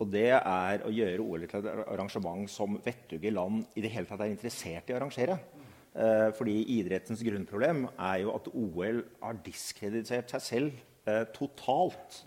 Og 0.00 0.08
det 0.08 0.30
er 0.32 0.84
å 0.86 0.92
gjøre 0.94 1.24
OL 1.24 1.46
til 1.48 1.60
et 1.60 1.82
arrangement 1.84 2.48
som 2.48 2.78
vettuge 2.84 3.32
land 3.34 3.66
i 3.76 3.82
det 3.84 3.90
hele 3.92 4.08
tatt 4.08 4.22
er 4.24 4.32
interessert 4.32 4.88
i 4.88 4.94
å 4.94 5.00
arrangere. 5.00 5.36
Eh, 5.90 6.30
fordi 6.38 6.54
idrettens 6.78 7.22
grunnproblem 7.26 7.84
er 7.90 8.22
jo 8.22 8.32
at 8.32 8.48
OL 8.54 9.02
har 9.20 9.40
diskreditert 9.44 10.32
seg 10.32 10.44
selv 10.46 10.80
eh, 11.10 11.26
totalt. 11.34 12.22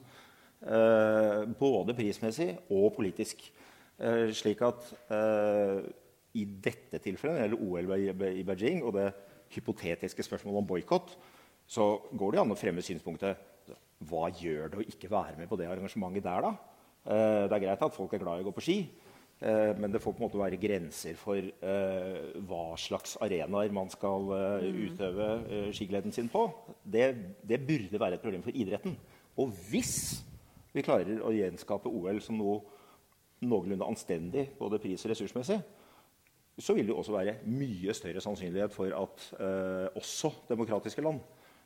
Eh, 0.64 1.44
både 1.60 1.96
prismessig 1.98 2.52
og 2.70 2.92
politisk. 3.00 3.42
Eh, 3.98 4.30
slik 4.36 4.62
at 4.68 4.94
eh, 5.16 5.80
i 6.38 6.46
dette 6.46 7.02
tilfellet, 7.02 7.46
eller 7.46 7.62
OL 7.62 7.90
i 8.30 8.46
Beijing 8.46 8.84
og 8.84 8.96
det 8.98 9.10
hypotetiske 9.54 10.26
spørsmålet 10.26 10.62
om 10.62 10.70
boikott, 10.70 11.18
så 11.70 11.96
går 12.12 12.34
det 12.34 12.42
an 12.42 12.54
å 12.54 12.60
fremme 12.60 12.84
synspunktet 12.86 13.53
hva 14.10 14.28
gjør 14.34 14.72
det 14.72 14.82
å 14.82 14.86
ikke 14.86 15.12
være 15.12 15.38
med 15.40 15.50
på 15.52 15.60
det 15.60 15.70
arrangementet 15.70 16.26
der, 16.26 16.48
da? 16.48 16.54
Eh, 17.04 17.46
det 17.48 17.58
er 17.58 17.66
greit 17.66 17.88
at 17.88 17.96
folk 17.96 18.14
er 18.16 18.24
glad 18.24 18.40
i 18.40 18.46
å 18.46 18.48
gå 18.48 18.54
på 18.56 18.64
ski, 18.64 18.78
eh, 19.44 19.72
men 19.80 19.92
det 19.92 20.02
får 20.04 20.16
på 20.16 20.24
en 20.24 20.28
måte 20.28 20.42
være 20.42 20.60
grenser 20.62 21.18
for 21.20 21.40
eh, 21.40 22.20
hva 22.48 22.66
slags 22.80 23.18
arenaer 23.24 23.76
man 23.76 23.92
skal 23.92 24.30
mm. 24.32 24.78
utøve 24.88 25.30
skigleden 25.76 26.16
sin 26.16 26.32
på. 26.32 26.46
Det, 26.84 27.10
det 27.44 27.64
burde 27.68 28.02
være 28.02 28.20
et 28.20 28.24
problem 28.24 28.46
for 28.46 28.56
idretten. 28.56 28.96
Og 29.42 29.52
hvis 29.70 30.24
vi 30.74 30.86
klarer 30.86 31.22
å 31.22 31.34
gjenskape 31.34 31.92
OL 31.92 32.22
som 32.24 32.40
noe 32.40 32.62
noenlunde 33.44 33.86
anstendig 33.86 34.48
både 34.60 34.80
pris- 34.80 35.04
og 35.06 35.12
ressursmessig, 35.12 35.60
så 36.58 36.76
vil 36.78 36.88
det 36.88 36.96
også 36.96 37.16
være 37.16 37.36
mye 37.50 37.94
større 37.98 38.22
sannsynlighet 38.22 38.74
for 38.74 38.94
at 38.94 39.24
eh, 39.40 39.88
også 39.98 40.32
demokratiske 40.50 41.02
land 41.02 41.20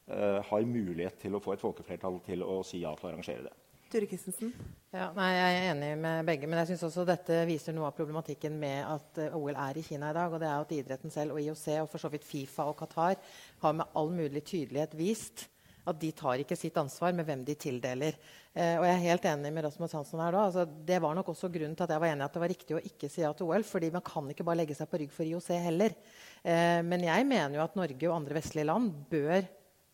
har 0.07 0.67
mulighet 0.67 1.17
til 1.19 1.35
å 1.35 1.41
få 1.43 1.53
et 1.53 1.61
folkeflertall 1.61 2.21
til 2.23 2.43
å 2.45 2.61
si 2.63 2.79
ja 2.79 2.93
til 2.95 3.09
å 3.09 3.11
arrangere 3.11 3.49
det. 3.49 3.55
Ture 3.87 4.07
Christensen? 4.07 4.51
Ja, 4.91 5.09
nei, 5.15 5.29
jeg 5.31 5.57
er 5.57 5.65
enig 5.71 5.89
med 6.01 6.25
begge. 6.27 6.47
Men 6.49 6.59
jeg 6.59 6.73
synes 6.73 6.89
også 6.89 7.05
dette 7.07 7.37
viser 7.47 7.75
noe 7.75 7.87
av 7.87 7.95
problematikken 7.95 8.57
med 8.59 8.81
at 8.83 9.19
uh, 9.23 9.37
OL 9.39 9.55
er 9.55 9.79
i 9.79 9.83
Kina 9.85 10.09
i 10.11 10.17
dag. 10.17 10.33
Og 10.33 10.41
det 10.43 10.49
er 10.49 10.63
at 10.63 10.73
idretten 10.75 11.13
selv 11.13 11.37
og 11.37 11.43
IOC 11.43 11.67
og 11.85 11.91
for 11.93 12.03
så 12.03 12.11
vidt 12.11 12.27
Fifa 12.27 12.65
og 12.67 12.75
Qatar 12.81 13.15
har 13.63 13.77
med 13.77 13.95
all 13.95 14.11
mulig 14.11 14.43
tydelighet 14.47 14.97
vist 14.99 15.47
at 15.87 15.99
de 16.01 16.09
tar 16.11 16.41
ikke 16.43 16.57
sitt 16.59 16.75
ansvar 16.75 17.13
med 17.15 17.23
hvem 17.23 17.45
de 17.47 17.55
tildeler. 17.55 18.17
Eh, 18.51 18.73
og 18.75 18.83
jeg 18.83 18.91
er 18.91 19.05
helt 19.05 19.27
enig 19.29 19.53
med 19.55 19.63
Rasmus 19.63 19.93
Hansson 19.95 20.19
her 20.19 20.35
da. 20.35 20.41
Altså, 20.49 20.65
det 20.89 20.97
var 20.99 21.15
nok 21.15 21.29
også 21.31 21.47
grunnen 21.53 21.77
til 21.79 21.85
at 21.85 21.93
jeg 21.95 22.03
var 22.03 22.11
enig 22.11 22.25
at 22.25 22.35
det 22.35 22.41
var 22.43 22.51
riktig 22.51 22.75
å 22.75 22.81
ikke 22.89 23.07
si 23.13 23.23
ja 23.23 23.31
til 23.31 23.47
OL. 23.47 23.63
fordi 23.63 23.93
man 23.93 24.03
kan 24.03 24.27
ikke 24.33 24.43
bare 24.43 24.59
legge 24.65 24.75
seg 24.75 24.89
på 24.91 24.99
rygg 24.99 25.13
for 25.15 25.23
IOC 25.23 25.47
heller. 25.63 25.95
Eh, 26.43 26.81
men 26.83 27.07
jeg 27.07 27.29
mener 27.29 27.55
jo 27.55 27.63
at 27.63 27.79
Norge 27.79 28.09
og 28.09 28.17
andre 28.17 28.39
vestlige 28.41 28.67
land 28.67 28.91
bør 29.07 29.47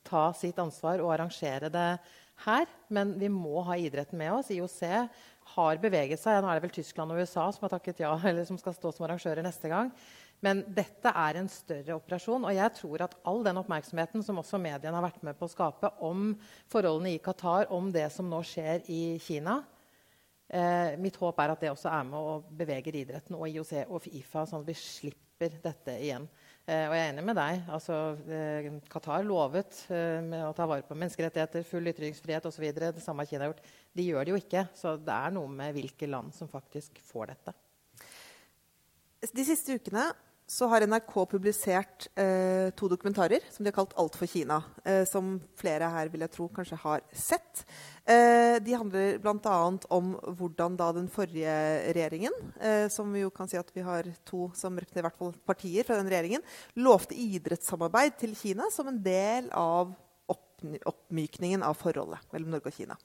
ta 0.08 0.28
sitt 0.38 0.60
ansvar 0.62 1.02
og 1.04 1.14
arrangere 1.16 1.72
det 1.74 1.88
her. 2.46 2.68
Men 2.94 3.16
vi 3.20 3.30
må 3.32 3.64
ha 3.68 3.78
idretten 3.80 4.20
med 4.20 4.34
oss. 4.36 4.52
IOC 4.54 4.82
har 5.56 5.82
beveget 5.84 6.22
seg. 6.22 6.42
Nå 6.42 6.50
er 6.50 6.60
det 6.60 6.68
vel 6.68 6.76
Tyskland 6.76 7.14
og 7.14 7.24
USA 7.24 7.48
som 7.54 7.66
har 7.66 7.74
takket 7.76 8.04
ja, 8.06 8.14
eller 8.30 8.48
som 8.50 8.60
skal 8.62 8.76
stå 8.78 8.94
som 8.94 9.08
arrangører 9.08 9.46
neste 9.46 9.72
gang. 9.72 9.92
Men 10.44 10.60
dette 10.76 11.08
er 11.08 11.40
en 11.40 11.48
større 11.48 11.96
operasjon. 11.96 12.44
Og 12.44 12.56
jeg 12.56 12.76
tror 12.76 13.06
at 13.06 13.16
all 13.30 13.46
den 13.46 13.62
oppmerksomheten 13.62 14.26
som 14.26 14.42
også 14.42 14.60
mediene 14.60 14.98
har 14.98 15.06
vært 15.06 15.24
med 15.24 15.40
på 15.40 15.48
å 15.48 15.54
skape 15.54 15.94
om 16.04 16.34
forholdene 16.72 17.16
i 17.16 17.22
Qatar, 17.24 17.70
om 17.72 17.92
det 17.96 18.10
som 18.12 18.28
nå 18.28 18.42
skjer 18.48 18.84
i 18.92 19.04
Kina 19.24 19.62
eh, 20.50 20.96
Mitt 21.02 21.20
håp 21.22 21.40
er 21.40 21.54
at 21.54 21.62
det 21.64 21.72
også 21.74 21.92
er 21.92 22.08
med 22.08 22.18
og 22.20 22.50
beveger 22.58 22.96
idretten 23.04 23.38
og 23.38 23.46
IOC 23.50 23.76
og 23.88 24.08
IFA, 24.10 24.48
sånn 24.50 24.64
at 24.64 24.72
vi 24.72 24.78
slipper 24.80 25.60
dette 25.64 25.96
igjen. 26.00 26.28
Eh, 26.64 26.86
og 26.88 26.94
jeg 26.96 27.04
er 27.04 27.10
enig 27.12 27.24
med 27.28 27.36
deg. 27.36 27.64
Altså, 27.76 27.96
eh, 28.32 28.68
Qatar 28.92 29.26
lovet 29.28 29.82
eh, 29.92 30.36
å 30.48 30.54
ta 30.56 30.68
vare 30.70 30.86
på 30.88 30.96
menneskerettigheter, 30.96 31.66
full 31.68 31.92
ytringsfrihet 31.92 32.48
osv. 32.48 32.70
Det 32.72 33.04
samme 33.04 33.26
har 33.26 33.32
Kina 33.32 33.50
gjort. 33.50 33.64
De 33.92 34.06
gjør 34.08 34.24
det 34.24 34.32
jo 34.32 34.40
ikke. 34.40 34.64
Så 34.80 34.96
det 34.96 35.18
er 35.18 35.36
noe 35.36 35.52
med 35.52 35.76
hvilke 35.76 36.08
land 36.08 36.32
som 36.36 36.52
faktisk 36.52 37.02
får 37.04 37.34
dette. 37.34 37.56
De 39.24 39.44
siste 39.48 39.76
ukene 39.76 40.10
så 40.48 40.68
har 40.68 40.84
NRK 40.88 41.14
publisert 41.32 42.08
eh, 42.20 42.70
to 42.78 42.90
dokumentarer 42.92 43.44
som 43.50 43.64
de 43.64 43.72
har 43.72 43.78
kalt 43.78 43.94
'Alt 43.98 44.18
for 44.20 44.28
Kina'. 44.28 44.62
Eh, 44.84 45.04
som 45.06 45.40
flere 45.56 45.90
her 45.90 46.10
vil 46.12 46.26
jeg 46.26 46.32
tro 46.32 46.50
kanskje 46.50 46.78
har 46.84 47.02
sett. 47.12 47.66
Eh, 48.06 48.60
de 48.60 48.76
handler 48.76 49.18
bl.a. 49.24 49.56
om 49.90 50.14
hvordan 50.20 50.78
da 50.78 50.92
den 50.92 51.08
forrige 51.08 51.56
regjeringen, 51.96 52.36
eh, 52.60 52.88
som 52.90 53.12
vi 53.14 53.24
jo 53.24 53.30
kan 53.30 53.48
si 53.48 53.58
at 53.58 53.72
vi 53.74 53.82
har 53.82 54.04
to 54.26 54.52
som 54.54 54.76
representerer 54.76 55.10
hvert 55.10 55.22
fall 55.22 55.34
partier 55.48 55.88
fra 55.88 55.96
den 55.96 56.12
regjeringen, 56.12 56.44
lovte 56.76 57.16
idrettssamarbeid 57.16 58.18
til 58.20 58.36
Kina 58.36 58.70
som 58.72 58.88
en 58.88 59.02
del 59.02 59.50
av 59.52 59.96
oppmykningen 60.64 61.64
av 61.64 61.76
forholdet 61.76 62.24
mellom 62.32 62.54
Norge 62.56 62.72
og 62.72 62.78
Kina. 62.78 62.96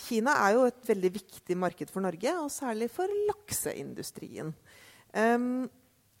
Kina 0.00 0.34
er 0.46 0.56
jo 0.56 0.64
et 0.66 0.88
veldig 0.88 1.10
viktig 1.12 1.56
marked 1.58 1.90
for 1.92 2.04
Norge, 2.04 2.32
og 2.40 2.50
særlig 2.52 2.88
for 2.90 3.10
lakseindustrien. 3.28 4.54
Um, 5.12 5.68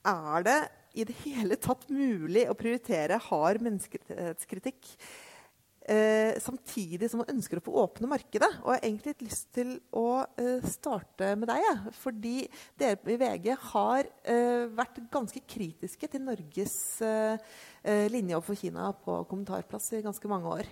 er 0.08 0.46
det 0.46 0.60
i 0.92 1.04
det 1.08 1.16
hele 1.24 1.56
tatt 1.60 1.88
mulig 1.92 2.46
å 2.50 2.56
prioritere 2.58 3.20
hard 3.30 3.62
menneskerettighetskritikk 3.64 4.90
eh, 5.88 6.38
samtidig 6.42 7.08
som 7.10 7.22
man 7.22 7.30
ønsker 7.32 7.58
å 7.58 7.64
få 7.64 7.74
åpne 7.84 8.10
markedet? 8.10 8.50
Og 8.62 8.72
jeg 8.74 8.80
har 8.80 8.86
egentlig 8.88 9.14
litt 9.14 9.24
lyst 9.28 9.48
til 9.56 9.74
å 9.96 10.24
eh, 10.40 10.66
starte 10.68 11.32
med 11.38 11.48
deg. 11.50 11.62
Ja. 11.64 11.94
Fordi 12.02 12.34
dere 12.80 13.14
i 13.14 13.18
VG 13.20 13.48
har 13.72 14.10
eh, 14.22 14.66
vært 14.72 15.00
ganske 15.12 15.42
kritiske 15.54 16.10
til 16.12 16.26
Norges 16.26 16.76
eh, 17.06 17.54
eh, 17.82 18.06
linje 18.12 18.36
overfor 18.38 18.60
Kina 18.60 18.92
på 19.04 19.22
kommentarplass 19.30 19.92
i 19.96 20.04
ganske 20.04 20.30
mange 20.30 20.58
år. 20.60 20.70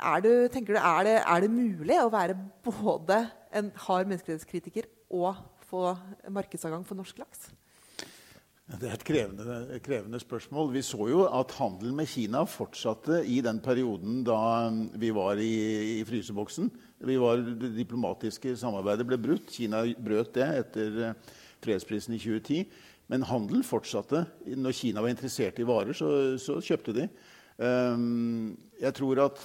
Er, 0.00 0.20
du, 0.24 0.30
du, 0.48 0.76
er, 0.76 1.00
det, 1.04 1.16
er 1.20 1.42
det 1.44 1.52
mulig 1.52 1.96
å 2.00 2.12
være 2.12 2.36
både 2.64 3.26
en 3.52 3.68
hard 3.84 4.08
menneskerettighetskritiker 4.08 4.88
og 5.12 5.36
få 5.68 5.90
markedsadgang 6.32 6.86
for 6.88 6.96
norsk 6.96 7.20
laks? 7.20 7.50
Det 8.70 8.86
er 8.86 8.94
et 8.94 9.02
krevende, 9.02 9.78
krevende, 9.82 10.18
spørsmål. 10.22 10.68
Vi 10.70 10.82
så 10.86 11.08
jo 11.10 11.24
at 11.26 11.50
handelen 11.58 11.96
med 11.98 12.06
Kina 12.06 12.44
fortsatte 12.46 13.18
i 13.26 13.40
den 13.42 13.58
perioden 13.60 14.20
da 14.22 14.70
vi 14.94 15.10
var 15.14 15.40
i, 15.42 15.98
i 15.98 16.04
fryseboksen. 16.06 16.68
Var, 17.02 17.42
det 17.58 17.72
diplomatiske 17.74 18.54
samarbeidet 18.60 19.08
ble 19.08 19.18
brutt. 19.18 19.50
Kina 19.50 19.82
brøt 19.98 20.30
det 20.36 20.46
etter 20.60 21.00
eh, 21.08 21.34
fredsprisen 21.64 22.14
i 22.14 22.20
2010. 22.22 22.62
Men 23.10 23.26
handelen 23.26 23.66
fortsatte. 23.66 24.22
Når 24.46 24.78
Kina 24.78 25.02
var 25.02 25.10
interessert 25.10 25.58
i 25.58 25.66
varer, 25.66 25.96
så, 25.96 26.38
så 26.38 26.60
kjøpte 26.62 26.94
de. 26.94 27.08
Um, 27.58 28.54
jeg 28.78 28.94
tror 29.00 29.24
at 29.26 29.42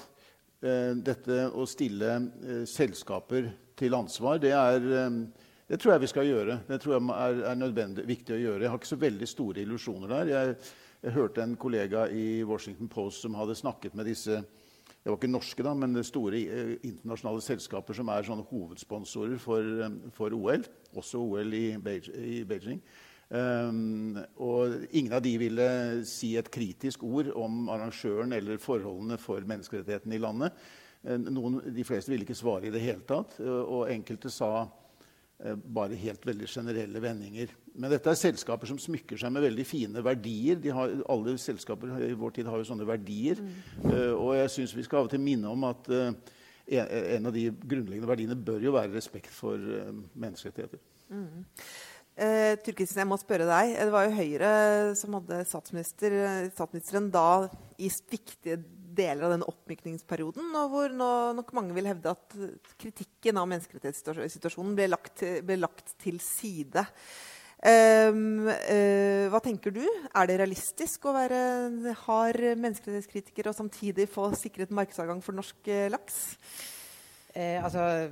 uh, 0.61 0.93
dette 1.01 1.39
å 1.49 1.65
stille 1.67 2.19
uh, 2.21 2.61
selskaper 2.69 3.49
til 3.75 3.97
ansvar, 3.97 4.37
det 4.39 4.53
er 4.53 4.85
um, 5.09 5.23
det 5.65 5.79
tror 5.81 5.95
jeg 5.95 6.03
vi 6.03 6.11
skal 6.11 6.27
gjøre. 6.29 6.59
Det 6.67 6.77
tror 6.81 6.93
jeg 6.93 7.05
er, 7.15 7.39
er 7.55 8.05
viktig 8.05 8.35
å 8.35 8.41
gjøre. 8.41 8.61
Jeg 8.61 8.69
har 8.69 8.77
ikke 8.77 8.91
så 8.91 9.01
veldig 9.01 9.29
store 9.29 9.63
illusjoner 9.63 10.11
der. 10.13 10.29
Jeg, 10.29 10.57
jeg, 11.01 11.13
hørte 11.15 11.41
en 11.41 11.55
kollega 11.57 12.05
i 12.13 12.43
Washington 12.45 12.89
Post 12.89 13.25
som 13.25 13.37
hadde 13.37 13.57
snakket 13.57 13.97
med 13.97 14.05
disse 14.05 14.43
det 15.05 15.11
var 15.11 15.19
ikke 15.19 15.29
norske, 15.29 15.61
da, 15.61 15.71
men 15.77 16.01
store 16.01 16.39
eh, 16.49 16.69
internasjonale 16.85 17.41
selskaper 17.45 17.93
som 17.93 18.09
er 18.09 18.25
hovedsponsorer 18.25 19.37
for, 19.37 19.61
eh, 19.85 19.97
for 20.13 20.33
OL, 20.33 20.65
også 20.97 21.21
OL 21.21 21.53
i 21.53 21.65
Beijing. 21.77 22.15
I 22.25 22.39
Beijing. 22.43 22.79
Um, 23.29 24.17
og 24.37 24.85
ingen 24.91 25.13
av 25.13 25.21
de 25.25 25.31
ville 25.41 25.67
si 26.05 26.35
et 26.37 26.49
kritisk 26.53 27.03
ord 27.05 27.31
om 27.33 27.69
arrangøren 27.73 28.33
eller 28.37 28.61
forholdene 28.61 29.17
for 29.21 29.45
menneskerettighetene 29.45 30.17
i 30.17 30.21
landet. 30.21 30.65
Eh, 31.05 31.21
noen, 31.21 31.61
de 31.73 31.85
fleste 31.85 32.13
ville 32.13 32.25
ikke 32.25 32.37
svare 32.37 32.69
i 32.69 32.73
det 32.73 32.81
hele 32.85 33.05
tatt, 33.05 33.37
og 33.41 33.89
enkelte 33.93 34.33
sa 34.33 34.51
Eh, 34.65 34.84
bare 35.75 35.97
helt 35.99 36.23
veldig 36.25 36.47
generelle 36.47 37.01
vendinger. 37.03 37.49
Men 37.75 37.91
dette 37.91 38.07
er 38.07 38.19
selskaper 38.19 38.69
som 38.69 38.79
smykker 38.79 39.19
seg 39.19 39.33
med 39.35 39.43
veldig 39.43 39.65
fine 39.67 40.03
verdier. 40.05 40.61
Har, 40.75 40.93
alle 41.11 41.35
selskaper 41.41 41.91
i 42.07 42.13
vår 42.15 42.37
tid 42.37 42.47
har 42.47 42.61
jo 42.61 42.67
sånne 42.69 42.87
verdier. 42.87 43.41
Mm. 43.43 43.57
Uh, 43.83 44.13
og 44.13 44.31
jeg 44.37 44.53
syns 44.53 44.75
vi 44.77 44.85
skal 44.87 45.01
av 45.01 45.09
og 45.09 45.15
til 45.15 45.23
minne 45.23 45.51
om 45.51 45.67
at 45.67 45.89
uh, 45.91 46.13
en, 46.65 46.87
en, 46.87 47.27
av 47.29 47.35
de 47.35 47.49
grunnleggende 47.51 48.09
verdiene 48.09 48.39
bør 48.47 48.63
jo 48.63 48.73
være 48.77 48.95
respekt 48.95 49.33
for 49.33 49.59
uh, 49.59 49.91
menneskerettigheter. 50.15 50.81
Mm. 51.11 51.43
Eh, 52.15 52.53
Turkisen, 52.63 53.01
jeg 53.01 53.09
må 53.09 53.17
spørre 53.19 53.47
deg. 53.49 53.73
Det 53.75 53.91
var 53.91 54.07
jo 54.07 54.15
Høyre 54.15 54.51
som 54.95 55.17
hadde 55.17 55.41
statsminister, 55.49 56.13
statsministeren 56.55 57.09
da 57.11 57.27
i 57.75 57.91
viktige 57.91 58.61
deler 58.97 59.27
av 59.27 59.35
den 59.35 59.45
oppmykningsperioden, 59.45 60.49
og 60.59 60.73
hvor 60.73 60.97
nå, 60.97 61.11
nok 61.37 61.53
mange 61.57 61.75
vil 61.77 61.89
hevde 61.91 62.15
at 62.15 62.35
kritikken 62.81 63.39
av 63.41 63.49
menneskerettighetssituasjonen 63.51 64.75
ble 64.77 64.89
lagt, 64.91 65.25
ble 65.45 65.59
lagt 65.59 65.95
til 66.01 66.19
side. 66.23 66.85
Um, 67.65 68.45
uh, 68.45 69.25
hva 69.31 69.39
tenker 69.41 69.73
du? 69.73 69.81
Er 70.13 70.27
det 70.29 70.37
realistisk 70.41 71.07
å 71.07 71.15
være 71.15 71.39
hard 72.03 72.43
menneskerettighetskritiker 72.61 73.49
og 73.49 73.57
samtidig 73.57 74.05
få 74.11 74.27
sikret 74.37 74.73
markedsadgang 74.75 75.23
for 75.25 75.37
norsk 75.37 75.71
uh, 75.71 75.87
laks? 75.93 76.19
Eh, 77.35 77.59
altså 77.59 78.09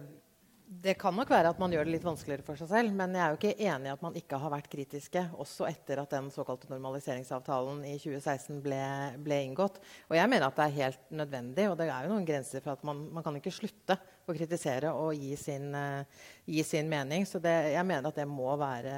det 0.81 0.93
kan 0.99 1.15
nok 1.15 1.29
være 1.31 1.51
at 1.53 1.59
man 1.61 1.73
gjør 1.73 1.85
det 1.87 1.93
litt 1.95 2.05
vanskeligere 2.05 2.45
for 2.47 2.59
seg 2.59 2.69
selv. 2.71 2.93
Men 2.97 3.13
jeg 3.15 3.23
er 3.23 3.33
jo 3.33 3.39
ikke 3.39 3.67
enig 3.67 3.89
i 3.89 3.93
at 3.93 4.03
man 4.03 4.17
ikke 4.19 4.39
har 4.41 4.53
vært 4.53 4.69
kritiske, 4.71 5.23
også 5.43 5.67
etter 5.69 6.01
at 6.01 6.15
den 6.15 6.29
såkalte 6.33 6.69
normaliseringsavtalen 6.71 7.83
i 7.87 7.95
2016 8.01 8.61
ble, 8.63 8.79
ble, 9.23 9.39
inngått. 9.49 9.79
Og 10.09 10.17
jeg 10.17 10.31
mener 10.31 10.47
at 10.47 10.57
det 10.59 10.65
er 10.65 10.77
helt 10.79 11.13
nødvendig, 11.21 11.67
og 11.69 11.77
det 11.79 11.89
er 11.89 12.07
jo 12.07 12.13
noen 12.13 12.27
grenser 12.27 12.63
for 12.63 12.75
at 12.75 12.87
man, 12.87 13.05
man 13.13 13.25
kan 13.25 13.37
ikke 13.39 13.53
slutte 13.53 13.99
å 14.23 14.35
kritisere 14.35 14.93
og 14.95 15.19
gi 15.19 15.35
sin, 15.39 15.69
uh, 15.75 16.29
gi 16.47 16.63
sin 16.65 16.89
mening. 16.91 17.27
Så 17.29 17.41
det, 17.43 17.53
jeg 17.75 17.87
mener 17.87 18.09
at 18.09 18.23
det 18.23 18.27
må 18.29 18.55
være, 18.59 18.95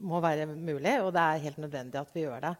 må 0.00 0.22
være 0.24 0.48
mulig, 0.54 0.98
og 1.04 1.12
det 1.14 1.24
er 1.24 1.46
helt 1.46 1.62
nødvendig 1.66 2.00
at 2.00 2.16
vi 2.16 2.26
gjør 2.26 2.48
det. 2.48 2.54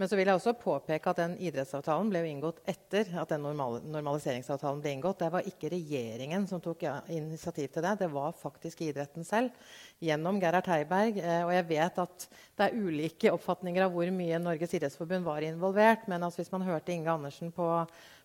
Men 0.00 0.08
så 0.08 0.16
vil 0.16 0.30
jeg 0.30 0.38
også 0.38 0.54
påpeke 0.56 1.12
at 1.12 1.18
den 1.20 1.34
idrettsavtalen 1.44 2.08
ble 2.08 2.22
inngått 2.24 2.62
etter 2.72 3.10
at 3.20 3.34
den 3.34 3.42
normaliseringsavtalen 3.44 4.80
ble 4.80 4.94
inngått. 4.96 5.18
Det 5.20 5.28
var 5.34 5.44
ikke 5.44 5.68
regjeringen 5.74 6.46
som 6.48 6.62
tok 6.64 6.86
initiativ 7.12 7.66
til 7.74 7.84
det. 7.84 7.98
Det 8.00 8.08
var 8.08 8.32
faktisk 8.32 8.80
idretten 8.86 9.28
selv 9.28 9.52
gjennom 10.00 10.40
Gerhard 10.40 10.70
Heiberg. 10.72 11.20
Eh, 11.20 11.42
og 11.44 11.52
jeg 11.52 11.66
vet 11.74 12.00
at 12.00 12.24
det 12.32 12.70
er 12.70 12.80
ulike 12.80 13.34
oppfatninger 13.34 13.84
av 13.84 13.92
hvor 13.92 14.08
mye 14.16 14.40
Norges 14.40 14.72
idrettsforbund 14.78 15.28
var 15.28 15.44
involvert. 15.44 16.08
Men 16.08 16.24
altså, 16.24 16.40
hvis 16.40 16.54
man 16.56 16.64
hørte 16.64 16.96
Inge 16.96 17.12
Andersen 17.12 17.52
på 17.52 17.68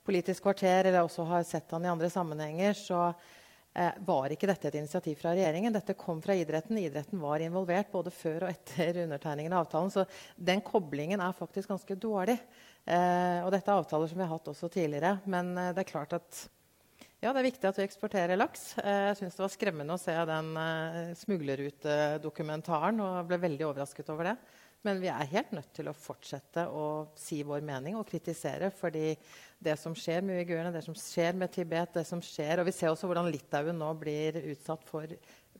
Politisk 0.06 0.46
kvarter, 0.46 0.86
eller 0.86 1.04
også 1.04 1.28
har 1.28 1.44
sett 1.44 1.72
han 1.76 1.84
i 1.84 1.90
andre 1.92 2.08
sammenhenger, 2.14 2.76
så 2.78 3.10
var 4.08 4.32
ikke 4.32 4.48
dette 4.48 4.70
et 4.70 4.78
initiativ 4.80 5.18
fra 5.20 5.34
regjeringen. 5.36 5.74
Dette 5.76 5.98
kom 6.00 6.22
fra 6.24 6.36
idretten. 6.38 6.78
Idretten 6.80 7.20
var 7.20 7.44
involvert 7.44 7.92
både 7.92 8.14
før 8.14 8.46
og 8.46 8.54
etter 8.54 9.02
undertegningen 9.04 9.52
av 9.52 9.66
avtalen. 9.66 9.92
Så 9.92 10.06
den 10.36 10.64
koblingen 10.64 11.20
er 11.20 11.36
faktisk 11.36 11.74
ganske 11.74 11.98
dårlig. 12.00 12.38
Eh, 12.86 13.40
og 13.44 13.50
dette 13.52 13.72
er 13.72 13.82
avtaler 13.82 14.12
som 14.12 14.20
vi 14.22 14.24
har 14.24 14.32
hatt 14.32 14.52
også 14.52 14.70
tidligere. 14.72 15.18
Men 15.28 15.56
eh, 15.58 15.74
det 15.76 15.84
er 15.84 15.92
klart 15.92 16.16
at 16.16 16.46
ja, 17.24 17.32
det 17.32 17.40
er 17.40 17.48
viktig 17.48 17.66
at 17.66 17.80
vi 17.80 17.86
eksporterer 17.88 18.38
laks. 18.38 18.76
Eh, 18.84 19.08
jeg 19.10 19.18
syns 19.22 19.38
det 19.38 19.42
var 19.46 19.54
skremmende 19.54 19.96
å 19.96 20.02
se 20.02 20.14
den 20.30 20.52
eh, 20.62 21.14
smuglerrutedokumentaren 21.24 23.02
og 23.02 23.32
ble 23.32 23.40
veldig 23.48 23.66
overrasket 23.72 24.12
over 24.14 24.30
det. 24.30 24.36
Men 24.86 25.02
vi 25.02 25.10
er 25.10 25.32
helt 25.32 25.54
nødt 25.56 25.72
til 25.74 25.90
å 25.90 25.98
fortsette 25.98 26.68
å 26.70 26.86
si 27.18 27.40
vår 27.46 27.64
mening 27.66 27.98
og 27.98 28.06
kritisere. 28.10 28.70
fordi 28.70 29.16
det 29.58 29.78
som 29.82 29.96
skjer 29.98 30.22
med 30.22 30.42
uigurene, 30.42 30.74
det 30.74 30.84
som 30.86 30.94
skjer 30.94 31.34
med 31.34 31.52
Tibet 31.52 31.94
det 31.94 32.06
som 32.06 32.22
skjer, 32.22 32.60
Og 32.60 32.66
vi 32.66 32.72
ser 32.72 32.92
også 32.92 33.08
hvordan 33.08 33.32
Litauen 33.32 33.78
nå 33.78 33.94
blir 33.98 34.38
utsatt 34.52 34.84
for 34.86 35.08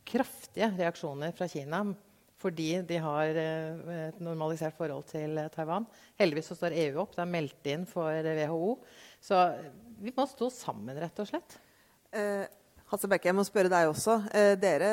kraftige 0.06 0.70
reaksjoner 0.78 1.34
fra 1.34 1.48
Kina 1.48 1.96
fordi 2.38 2.82
de 2.86 2.98
har 3.02 3.38
eh, 3.40 4.10
et 4.10 4.20
normalisert 4.22 4.76
forhold 4.78 5.08
til 5.10 5.40
Taiwan. 5.56 5.88
Heldigvis 6.20 6.52
så 6.52 6.58
står 6.60 6.76
EU 6.78 7.00
opp. 7.02 7.16
Det 7.16 7.24
er 7.24 7.32
meldt 7.32 7.70
inn 7.72 7.86
for 7.90 8.12
WHO. 8.12 8.76
Så 9.24 9.40
vi 10.04 10.14
må 10.14 10.28
stå 10.30 10.52
sammen, 10.54 11.00
rett 11.00 11.24
og 11.24 11.30
slett. 11.32 11.56
Eh, 12.12 12.44
Hasse 12.86 13.08
Bekke, 13.10 13.32
jeg 13.32 13.34
må 13.34 13.42
spørre 13.42 13.70
deg 13.72 13.88
også. 13.90 14.20
Eh, 14.30 14.52
dere 14.62 14.90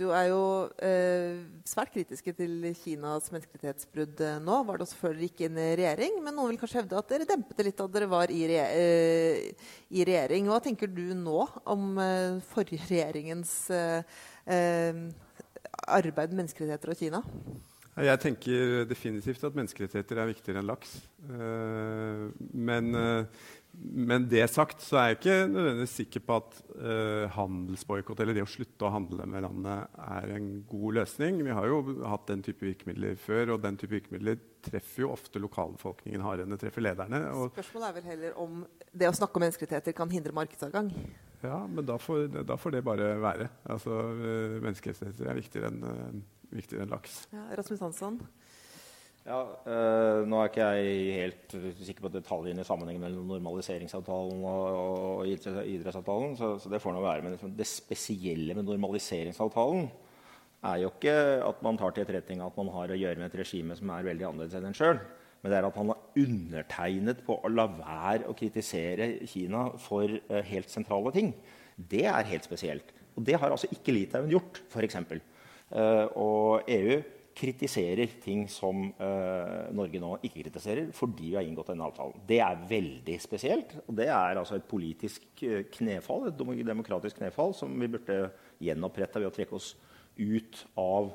jo, 0.00 0.06
er 0.16 0.30
jo 0.30 0.44
eh, 0.80 1.42
svært 1.68 1.92
kritiske 1.92 2.32
til 2.38 2.70
Kinas 2.78 3.28
menneskerettighetsbrudd 3.34 4.22
eh, 4.24 4.38
nå. 4.40 4.62
Var 4.64 4.80
det 4.80 4.86
også 4.86 5.00
før 5.02 5.12
dere 5.12 5.28
gikk 5.28 5.42
inn 5.44 5.60
i 5.60 5.66
regjering, 5.76 6.16
men 6.24 6.32
noen 6.38 6.54
vil 6.54 6.60
kanskje 6.62 6.80
hevde 6.80 6.96
at 6.96 7.12
dere 7.12 7.28
dempet 7.28 7.60
det 7.60 7.66
litt 7.68 7.82
da 7.82 7.88
dere 7.92 8.08
var 8.08 8.32
i, 8.32 8.40
re 8.48 8.62
eh, 8.64 9.68
i, 9.92 10.06
regjering. 10.08 10.48
Hva 10.48 10.62
tenker 10.64 10.88
du 10.88 11.12
nå 11.20 11.42
om 11.68 12.00
eh, 12.00 12.40
forrige 12.54 12.88
regjeringens 12.88 13.52
arbeid 15.84 16.32
med 16.32 16.40
menneskerettigheter 16.40 16.94
og 16.94 16.96
Kina? 17.02 17.20
Jeg 18.00 18.20
tenker 18.22 18.86
definitivt 18.88 19.42
at 19.44 19.56
menneskerettigheter 19.58 20.16
er 20.22 20.28
viktigere 20.30 20.62
enn 20.62 20.70
laks. 20.70 20.94
men 22.56 22.94
men 23.80 24.26
det 24.28 24.42
sagt 24.52 24.82
så 24.84 24.98
er 25.00 25.06
jeg 25.08 25.18
ikke 25.18 25.36
nødvendigvis 25.48 25.94
sikker 26.02 26.22
på 26.26 26.36
at 26.36 26.56
uh, 26.74 27.24
handelsboikott 27.32 28.20
eller 28.20 28.36
det 28.36 28.44
å 28.44 28.50
slutte 28.50 28.84
å 28.86 28.92
handle 28.92 29.24
med 29.30 29.44
landet 29.46 30.00
er 30.04 30.34
en 30.36 30.50
god 30.68 30.98
løsning. 30.98 31.40
Vi 31.46 31.54
har 31.56 31.68
jo 31.70 31.80
hatt 32.10 32.26
den 32.28 32.44
type 32.44 32.66
virkemidler 32.66 33.16
før, 33.20 33.54
og 33.54 33.64
den 33.64 33.78
type 33.80 33.96
virkemidler 33.96 34.40
treffer 34.66 35.06
jo 35.06 35.12
ofte 35.14 35.40
lokalbefolkningen 35.40 36.24
hardere 36.26 36.48
enn 36.48 36.56
det 36.56 36.60
treffer 36.64 36.84
lederne. 36.84 37.22
Spørsmålet 37.54 37.88
er 37.88 37.96
vel 37.96 38.10
heller 38.12 38.42
om 38.44 38.60
det 38.92 39.08
å 39.08 39.16
snakke 39.16 39.40
om 39.40 39.46
menneskerettigheter 39.46 39.96
kan 39.96 40.12
hindre 40.12 40.36
markedsadgang? 40.36 40.92
Ja, 41.40 41.62
men 41.64 41.86
da 41.88 41.96
får, 41.96 42.26
da 42.44 42.58
får 42.60 42.76
det 42.76 42.84
bare 42.84 43.14
være. 43.22 43.48
Altså, 43.72 43.96
uh, 43.96 44.60
menneskerettigheter 44.60 45.32
er 45.32 45.40
viktigere 45.40 45.72
enn 45.72 45.86
uh, 45.88 46.20
viktigere 46.54 46.84
enn 46.84 46.92
laks. 46.92 47.24
Ja, 47.32 47.46
Rasmus 47.58 47.82
Hansson? 47.84 48.20
Ja, 49.30 49.40
øh, 49.46 50.26
Nå 50.26 50.40
er 50.40 50.48
ikke 50.48 50.66
jeg 50.66 51.18
helt 51.20 51.54
sikker 51.86 52.02
på 52.02 52.10
detaljene 52.10 52.64
i 52.64 52.66
sammenhengen 52.66 53.02
mellom 53.04 53.28
normaliseringsavtalen 53.30 54.40
og, 54.42 54.78
og 54.80 55.28
idrettsavtalen, 55.30 56.34
så, 56.38 56.56
så, 56.58 56.70
det 56.72 56.80
får 56.82 56.96
nå 56.96 57.04
være. 57.04 57.22
Men 57.22 57.36
liksom, 57.36 57.52
det 57.54 57.68
spesielle 57.70 58.56
med 58.58 58.66
normaliseringsavtalen 58.66 59.86
er 60.66 60.80
jo 60.82 60.90
ikke 60.90 61.14
at 61.46 61.62
man 61.62 61.78
tar 61.78 61.94
til 61.94 62.04
etterretning 62.04 62.42
at 62.42 62.58
man 62.58 62.72
har 62.74 62.90
å 62.90 62.98
gjøre 62.98 63.20
med 63.20 63.30
et 63.30 63.38
regime 63.44 63.76
som 63.78 63.92
er 63.94 64.08
veldig 64.08 64.26
annerledes 64.28 64.58
enn 64.58 64.66
en 64.68 64.76
sjøl, 64.76 64.98
men 65.40 65.52
det 65.52 65.60
er 65.60 65.68
at 65.68 65.78
man 65.78 65.92
har 65.94 66.24
undertegnet 66.24 67.22
på 67.24 67.38
å 67.38 67.52
la 67.54 67.68
være 67.70 68.26
å 68.28 68.36
kritisere 68.36 69.12
Kina 69.30 69.68
for 69.80 70.10
uh, 70.10 70.40
helt 70.50 70.68
sentrale 70.72 71.14
ting. 71.14 71.30
Det 71.78 72.02
er 72.10 72.28
helt 72.28 72.44
spesielt. 72.44 72.90
Og 73.14 73.24
det 73.24 73.38
har 73.40 73.48
altså 73.48 73.70
ikke 73.72 73.94
Litauen 73.94 74.28
gjort, 74.32 74.60
f.eks. 74.68 74.98
Uh, 75.70 76.04
og 76.18 76.68
EU 76.68 76.98
kritiserer 77.40 78.10
ting 78.20 78.44
som 78.52 78.82
uh, 79.00 79.70
Norge 79.76 80.00
nå 80.02 80.12
ikke 80.20 80.42
kritiserer, 80.44 80.90
fordi 80.96 81.30
vi 81.30 81.38
har 81.38 81.46
inngått 81.46 81.72
denne 81.72 81.86
avtalen. 81.88 82.20
Det 82.28 82.40
er 82.44 82.60
veldig 82.68 83.16
spesielt. 83.22 83.72
Og 83.86 83.96
det 83.96 84.10
er 84.12 84.36
altså 84.36 84.58
et 84.58 84.68
politisk 84.68 85.24
eh, 85.46 85.64
knefall, 85.72 86.28
et 86.28 86.36
demokratisk 86.68 87.20
knefall 87.20 87.54
som 87.56 87.72
vi 87.80 87.88
burde 87.90 88.18
gjenopprette 88.60 89.22
ved 89.22 89.30
å 89.30 89.34
trekke 89.34 89.56
oss 89.56 89.72
ut 90.20 90.62
av 90.80 91.14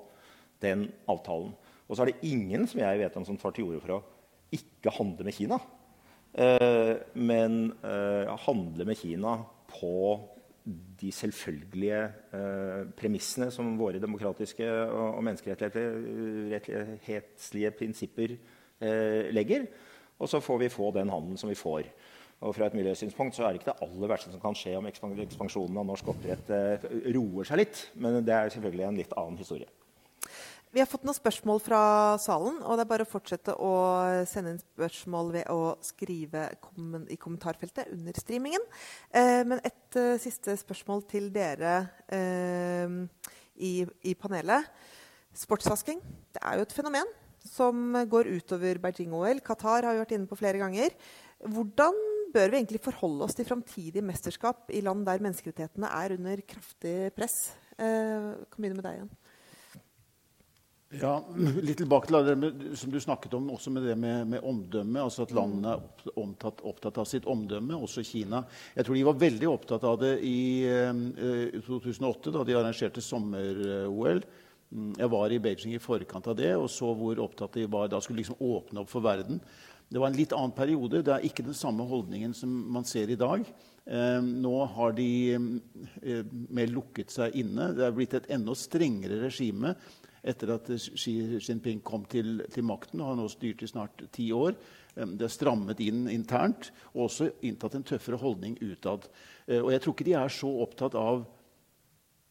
den 0.65 0.87
avtalen. 1.11 1.53
Og 1.85 1.93
så 1.93 2.03
er 2.03 2.11
det 2.11 2.31
ingen 2.31 2.65
som 2.69 2.81
jeg 2.81 3.01
vet 3.03 3.17
om 3.19 3.27
som 3.27 3.37
tar 3.37 3.53
til 3.53 3.69
orde 3.69 3.83
for 3.83 3.99
å 3.99 4.03
ikke 4.55 4.93
handle 4.97 5.27
med 5.27 5.37
Kina. 5.37 5.59
Uh, 6.35 6.97
men 7.13 7.69
uh, 7.85 8.33
handle 8.47 8.87
med 8.89 8.97
Kina 8.99 9.37
på 9.69 9.93
de 10.65 11.11
selvfølgelige 11.13 12.01
eh, 12.33 12.89
premissene 12.97 13.51
som 13.53 13.77
våre 13.77 13.99
demokratiske 14.01 14.65
og, 14.65 15.21
menneskerettighetslige 15.27 17.69
prinsipper 17.77 18.33
eh, 18.33 19.29
legger. 19.35 19.67
Og 20.17 20.29
så 20.31 20.39
får 20.41 20.57
vi 20.63 20.73
få 20.73 20.89
den 20.95 21.11
handelen 21.13 21.37
som 21.37 21.49
vi 21.51 21.59
får. 21.59 21.83
Og 22.45 22.55
fra 22.55 22.65
et 22.67 22.77
miljøsynspunkt 22.77 23.35
så 23.35 23.43
er 23.45 23.49
det 23.53 23.59
ikke 23.61 23.71
det 23.71 23.83
aller 23.85 24.07
verste 24.11 24.31
som 24.33 24.43
kan 24.43 24.57
skje 24.57 24.73
om 24.79 24.87
ekspansjonen 24.89 25.79
av 25.79 25.85
norsk 25.87 26.05
oppdrett 26.15 26.45
eh, 26.51 26.85
roer 27.15 27.43
seg 27.47 27.57
litt. 27.61 27.77
Men 28.01 28.11
det 28.25 28.35
er 28.35 28.53
selvfølgelig 28.55 28.85
en 28.89 29.01
litt 29.01 29.13
annen 29.15 29.39
historie. 29.39 29.69
Vi 30.75 30.81
har 30.83 30.89
fått 30.91 31.05
noen 31.07 31.15
spørsmål 31.15 31.61
fra 31.63 31.81
salen. 32.19 32.57
og 32.59 32.75
Det 32.75 32.83
er 32.83 32.89
bare 32.89 33.03
å 33.05 33.07
fortsette 33.07 33.53
å 33.63 33.75
sende 34.27 34.51
inn 34.51 34.59
spørsmål 34.59 35.29
ved 35.31 35.45
å 35.47 35.77
skrive 35.79 36.49
i 37.07 37.15
kommentarfeltet 37.15 37.93
under 37.95 38.17
streamingen. 38.19 38.65
Eh, 39.07 39.45
men 39.47 39.61
et 39.63 39.95
uh, 39.95 40.17
siste 40.19 40.51
spørsmål 40.59 41.05
til 41.07 41.29
dere 41.31 41.77
eh, 42.11 42.97
i, 43.55 44.15
panelet. 44.19 44.67
Sportsvasking 45.39 46.01
det 46.35 46.43
er 46.43 46.59
jo 46.59 46.67
et 46.67 46.75
fenomen 46.75 47.15
som 47.47 47.95
går 48.11 48.33
utover 48.35 48.81
Beijing-OL. 48.83 49.39
Qatar 49.47 49.87
har 49.87 49.95
vi 49.95 50.03
vært 50.03 50.15
inne 50.17 50.27
på 50.27 50.39
flere 50.41 50.59
ganger. 50.59 50.91
Hvordan 51.39 51.95
bør 52.35 52.51
vi 52.51 52.59
egentlig 52.59 52.83
forholde 52.83 53.29
oss 53.29 53.39
til 53.39 53.47
framtidige 53.47 54.03
mesterskap 54.03 54.67
i 54.75 54.83
land 54.83 55.07
der 55.07 55.23
menneskerettighetene 55.23 55.95
er 56.03 56.17
under 56.19 56.43
kraftig 56.43 56.97
press? 57.15 57.53
Eh, 57.79 58.35
kan 58.51 58.59
begynne 58.59 58.81
med 58.81 58.89
deg 58.89 58.99
igjen. 58.99 59.15
Ja, 61.01 61.15
Litt 61.35 61.79
tilbake 61.81 62.09
til 62.09 62.39
det 62.39 62.77
som 62.79 62.91
du 62.93 62.99
snakket 63.01 63.33
om, 63.37 63.49
også 63.55 63.71
med 63.73 63.85
det 63.87 63.95
med, 63.99 64.27
med 64.31 64.45
omdømme. 64.45 65.01
altså 65.01 65.25
At 65.25 65.33
landene 65.35 65.75
er 65.75 66.15
opptatt, 66.15 66.63
opptatt, 66.63 66.99
av 67.01 67.09
sitt 67.09 67.27
omdømme, 67.29 67.75
også 67.75 68.03
Kina. 68.05 68.43
Jeg 68.75 68.87
tror 68.87 68.97
de 68.97 69.05
var 69.07 69.19
veldig 69.25 69.49
opptatt 69.51 69.85
av 69.87 69.99
det 70.01 70.15
i 70.25 70.39
eh, 70.69 71.61
2008, 71.65 72.33
da 72.35 72.43
de 72.47 72.57
arrangerte 72.57 73.03
sommer-OL. 73.03 74.23
Mm, 74.71 74.91
jeg 74.97 75.11
var 75.13 75.31
i 75.31 75.39
Beijing 75.41 75.75
i 75.75 75.83
forkant 75.83 76.27
av 76.31 76.37
det 76.39 76.55
og 76.57 76.67
så 76.71 76.89
hvor 76.97 77.21
opptatt 77.23 77.59
de 77.59 77.67
var. 77.71 77.91
Da 77.91 78.01
skulle 78.03 78.23
liksom 78.23 78.39
åpne 78.39 78.85
opp 78.85 78.91
for 78.91 79.05
verden. 79.05 79.41
Det 79.89 80.01
var 80.01 80.09
en 80.09 80.17
litt 80.17 80.33
annen 80.33 80.55
periode. 80.55 81.03
Det 81.05 81.13
er 81.13 81.27
ikke 81.27 81.45
den 81.45 81.57
samme 81.57 81.85
holdningen 81.87 82.33
som 82.33 82.51
man 82.73 82.87
ser 82.87 83.11
i 83.11 83.19
dag. 83.19 83.43
Eh, 83.85 84.21
nå 84.23 84.55
har 84.77 84.95
de 84.97 85.11
eh, 85.35 86.23
mer 86.25 86.71
lukket 86.73 87.13
seg 87.13 87.37
inne. 87.37 87.69
Det 87.77 87.85
er 87.85 87.93
blitt 87.93 88.17
et 88.17 88.31
enda 88.33 88.55
strengere 88.57 89.21
regime 89.27 89.75
etter 90.25 90.55
at 90.55 90.71
Xi 90.81 91.13
Jinping 91.37 91.83
kom 91.85 92.05
til, 92.09 92.41
til 92.51 92.65
makten. 92.65 93.01
og 93.01 93.11
har 93.11 93.19
nå 93.19 93.27
styrt 93.29 93.63
i 93.63 93.69
snart 93.69 94.05
ti 94.15 94.31
år. 94.33 94.57
Det 94.95 95.27
er 95.27 95.31
strammet 95.31 95.81
inn 95.83 96.05
internt 96.09 96.71
og 96.93 97.07
også 97.09 97.29
inntatt 97.45 97.75
en 97.75 97.85
tøffere 97.85 98.19
holdning 98.19 98.57
utad. 98.61 99.09
Eh, 99.45 99.61
og 99.61 99.71
jeg 99.73 99.83
tror 99.83 99.95
ikke 99.95 100.07
de 100.07 100.17
er 100.17 100.31
så 100.33 100.51
opptatt 100.65 100.95
av 100.95 101.25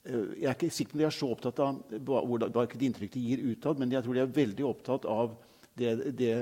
eh, 0.09 0.41
jeg 0.41 0.49
er 0.49 0.57
ikke 0.57 0.71
sikker 0.73 0.95
på 0.95 0.99
om 0.99 1.03
de 1.03 1.09
er 1.11 1.19
så 1.19 1.31
opptatt 1.31 1.61
av 1.61 1.83
hvilket 1.93 2.87
inntrykk 2.89 3.15
de 3.15 3.27
gir 3.29 3.45
utad, 3.53 3.79
men 3.79 3.93
jeg 3.93 4.05
tror 4.05 4.17
de 4.17 4.25
er 4.25 4.39
veldig 4.41 4.67
opptatt 4.69 5.05
av 5.05 5.37
det, 5.77 5.95
det 6.17 6.33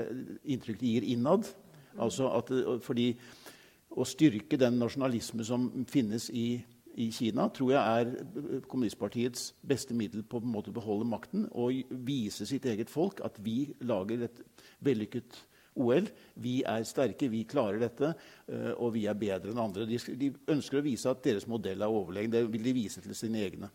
inntrykk 0.55 0.79
de 0.79 0.93
gir 0.95 1.09
innad. 1.15 1.49
Altså 2.01 2.31
at, 2.33 2.49
fordi 2.81 3.11
å 3.93 4.05
styrke 4.07 4.57
den 4.57 4.79
nasjonalisme 4.81 5.45
som 5.45 5.67
finnes 5.89 6.29
i 6.33 6.63
i 7.01 7.09
Kina 7.13 7.47
tror 7.53 7.71
jeg 7.73 8.01
er 8.01 8.65
kommunistpartiets 8.69 9.53
beste 9.65 9.95
middel 9.97 10.25
på 10.27 10.41
en 10.41 10.51
måte 10.53 10.69
å 10.69 10.75
beholde 10.75 11.07
makten 11.09 11.47
og 11.51 11.95
vise 12.05 12.45
sitt 12.49 12.67
eget 12.69 12.91
folk 12.91 13.23
at 13.25 13.39
vi 13.43 13.73
lager 13.81 14.27
et 14.27 14.43
vellykket 14.85 15.39
OL. 15.81 16.05
Vi 16.43 16.59
er 16.69 16.85
sterke, 16.85 17.29
vi 17.31 17.43
klarer 17.49 17.81
dette, 17.81 18.13
eh, 18.47 18.71
og 18.77 18.93
vi 18.93 19.07
er 19.09 19.17
bedre 19.17 19.53
enn 19.53 19.63
andre. 19.63 19.87
De, 19.89 20.29
ønsker 20.53 20.79
å 20.79 20.85
vise 20.85 21.09
at 21.09 21.23
deres 21.25 21.47
modell 21.49 21.81
er 21.81 21.89
overlegen. 21.89 22.33
Det 22.33 22.43
vil 22.53 22.69
de 22.69 22.75
vise 22.77 23.01
til 23.01 23.15
sine 23.17 23.41
egne. 23.41 23.71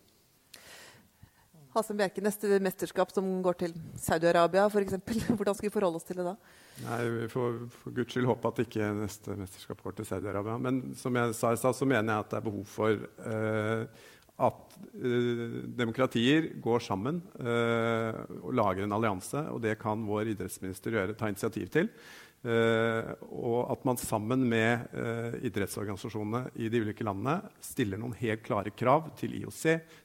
Hasen 1.79 1.99
Bjerke, 1.99 2.23
neste 2.23 2.59
mesterskap 2.63 3.13
som 3.15 3.27
går 3.45 3.57
til 3.63 3.75
Saudi-Arabia 3.99 4.67
f.eks. 4.67 4.97
Hvordan 5.37 5.55
skal 5.55 5.69
vi 5.69 5.73
forholde 5.73 6.01
oss 6.01 6.07
til 6.07 6.19
det 6.19 6.27
da? 6.27 6.35
Nei, 6.83 6.99
Vi 7.15 7.31
får 7.31 7.57
for 7.79 7.95
guds 7.95 8.13
skyld 8.13 8.29
håpe 8.29 8.51
at 8.51 8.61
ikke 8.65 8.91
neste 8.99 9.35
mesterskap 9.39 9.83
går 9.83 9.97
til 9.97 10.09
Saudi-Arabia. 10.11 10.59
Men 10.61 10.81
som 10.99 11.15
jeg 11.15 11.35
sa 11.39 11.53
i 11.55 11.59
stad, 11.59 11.77
så 11.77 11.87
mener 11.87 12.13
jeg 12.13 12.25
at 12.25 12.31
det 12.33 12.39
er 12.39 12.47
behov 12.49 12.65
for 12.67 13.03
eh, 13.33 14.07
at 14.39 14.77
eh, 14.95 15.59
demokratier 15.79 16.53
går 16.63 16.83
sammen 16.83 17.19
eh, 17.39 18.19
og 18.39 18.55
lager 18.55 18.85
en 18.85 18.95
allianse. 18.95 19.43
Og 19.53 19.61
det 19.63 19.77
kan 19.81 20.03
vår 20.07 20.33
idrettsminister 20.35 20.95
gjøre, 20.95 21.17
ta 21.19 21.31
initiativ 21.31 21.71
til. 21.73 21.91
Uh, 22.39 23.09
og 23.35 23.65
at 23.73 23.81
man 23.83 23.97
sammen 23.99 24.45
med 24.47 24.85
uh, 24.95 25.33
idrettsorganisasjonene 25.43 26.53
i 26.55 26.69
de 26.71 26.79
ulike 26.79 27.03
landene 27.03 27.49
stiller 27.59 27.99
noen 27.99 28.15
helt 28.15 28.45
klare 28.45 28.71
krav 28.71 29.09
til 29.19 29.35
IOC, 29.41 29.63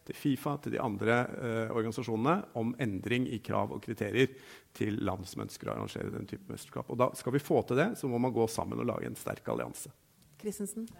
til 0.08 0.18
Fifa, 0.18 0.56
til 0.58 0.74
de 0.74 0.82
andre 0.82 1.20
uh, 1.30 1.76
organisasjonene 1.76 2.56
om 2.58 2.74
endring 2.82 3.28
i 3.30 3.38
krav 3.38 3.76
og 3.76 3.84
kriterier 3.86 4.34
til 4.74 4.98
land 5.06 5.30
som 5.30 5.46
ønsker 5.46 5.70
å 5.70 5.76
arrangere 5.76 6.10
den 6.10 6.26
type 6.26 6.50
mesterskap. 6.50 6.90
Og 6.90 6.98
da 6.98 7.12
skal 7.14 7.38
vi 7.38 7.44
få 7.44 7.62
til 7.68 7.78
det, 7.78 7.92
så 8.02 8.10
må 8.10 8.18
man 8.18 8.34
gå 8.34 8.50
sammen 8.50 8.82
og 8.82 8.90
lage 8.90 9.06
en 9.06 9.18
sterk 9.18 9.54
allianse. 9.54 9.94
Christensen? 10.42 10.90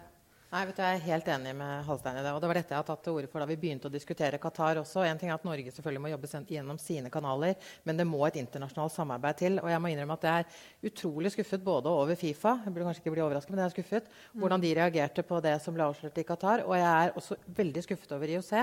Nei, 0.55 0.69
vet 0.69 0.77
du, 0.79 0.83
Jeg 0.85 0.99
er 1.01 1.09
helt 1.09 1.29
enig 1.35 1.53
med 1.59 1.83
Halstein 1.83 2.15
i 2.15 2.21
det. 2.23 2.31
og 2.31 2.39
Det 2.39 2.47
var 2.47 2.55
dette 2.61 2.71
jeg 2.71 2.79
har 2.79 2.87
tatt 2.87 3.01
til 3.03 3.17
orde 3.19 3.27
for 3.27 3.43
da 3.43 3.47
vi 3.51 3.57
begynte 3.59 3.89
å 3.89 3.91
diskutere 3.91 4.39
Qatar 4.39 4.79
også. 4.79 5.03
En 5.03 5.19
ting 5.19 5.33
er 5.33 5.35
at 5.35 5.47
Norge 5.49 5.73
selvfølgelig 5.75 6.03
må 6.05 6.13
jobbe 6.13 6.29
gjennom 6.47 6.79
sine 6.79 7.11
kanaler, 7.11 7.57
men 7.83 7.99
det 7.99 8.07
må 8.07 8.21
et 8.23 8.39
internasjonalt 8.39 8.95
samarbeid 8.95 9.41
til. 9.41 9.59
Og 9.59 9.67
jeg 9.73 9.83
må 9.83 9.91
innrømme 9.91 10.15
at 10.15 10.29
jeg 10.29 10.45
er 10.45 10.93
utrolig 10.93 11.33
skuffet 11.35 11.65
både 11.67 11.91
over 11.91 12.15
Fifa 12.21 12.53
jeg 12.63 12.71
burde 12.71 12.87
kanskje 12.87 13.03
ikke 13.03 13.17
bli 13.17 13.25
overrasket, 13.25 13.51
men 13.51 13.65
jeg 13.65 13.67
er 13.67 13.75
skuffet, 13.75 14.07
mm. 14.15 14.39
hvordan 14.45 14.63
de 14.63 14.73
reagerte 14.79 15.27
på 15.27 15.43
det 15.49 15.57
som 15.67 15.75
ble 15.75 15.89
avslørt 15.89 16.23
i 16.23 16.27
Qatar. 16.31 16.63
Og 16.69 16.79
jeg 16.79 16.87
er 16.93 17.19
også 17.19 17.41
veldig 17.59 17.87
skuffet 17.89 18.15
over 18.15 18.35
IOC. 18.37 18.55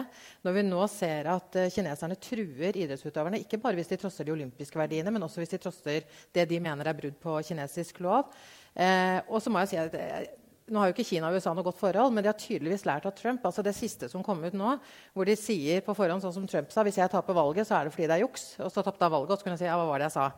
Når 0.47 0.57
vi 0.61 0.65
nå 0.69 0.87
ser 0.95 1.31
at 1.35 1.59
uh, 1.59 1.69
kineserne 1.75 2.19
truer 2.23 2.83
idrettsutøverne, 2.85 3.43
ikke 3.43 3.59
bare 3.59 3.81
hvis 3.81 3.91
de 3.91 3.99
trosser 3.99 4.31
de 4.31 4.37
olympiske 4.37 4.79
verdiene, 4.79 5.11
men 5.11 5.27
også 5.27 5.43
hvis 5.43 5.57
de 5.57 5.63
trosser 5.67 6.07
det 6.31 6.47
de 6.55 6.63
mener 6.63 6.87
er 6.87 7.01
brudd 7.03 7.19
på 7.19 7.35
kinesisk 7.51 7.99
lov. 8.07 8.31
Eh, 8.71 9.19
og 9.27 9.41
så 9.43 9.51
må 9.51 9.59
jeg 9.65 9.73
si 9.73 9.79
at 9.81 9.95
eh, 9.99 10.29
nå 10.71 10.79
har 10.79 10.89
jo 10.89 10.95
ikke 10.95 11.07
Kina 11.07 11.27
og 11.29 11.35
USA 11.35 11.51
noe 11.55 11.65
godt 11.67 11.79
forhold, 11.81 12.13
men 12.15 12.23
de 12.23 12.29
har 12.31 12.39
tydeligvis 12.39 12.85
lært 12.87 13.05
av 13.09 13.15
Trump. 13.17 13.43
altså 13.45 13.63
Det 13.65 13.75
siste 13.75 14.07
som 14.11 14.23
kom 14.23 14.43
ut 14.43 14.55
nå, 14.55 14.77
hvor 15.13 15.27
de 15.27 15.35
sier 15.35 15.83
på 15.83 15.95
forhånd 15.97 16.23
sånn 16.23 16.35
som 16.39 16.47
Trump 16.47 16.71
sa 16.71 16.85
hvis 16.87 16.99
jeg 17.01 17.11
taper 17.11 17.35
valget, 17.35 17.67
så 17.67 17.77
er 17.77 17.87
det 17.87 17.95
fordi 17.95 18.07
det 18.07 18.17
er 18.17 18.23
juks. 18.23 18.45
Og 18.63 18.71
så 18.71 18.83
tapte 18.85 19.03
han 19.03 19.13
valget, 19.13 19.35
og 19.35 19.39
så 19.39 19.47
kunne 19.47 19.57
jeg 19.59 19.65
si 19.65 19.69
ja, 19.69 19.77
hva 19.79 19.89
var 19.89 20.01
det 20.01 20.07
jeg 20.07 20.15
sa? 20.15 20.29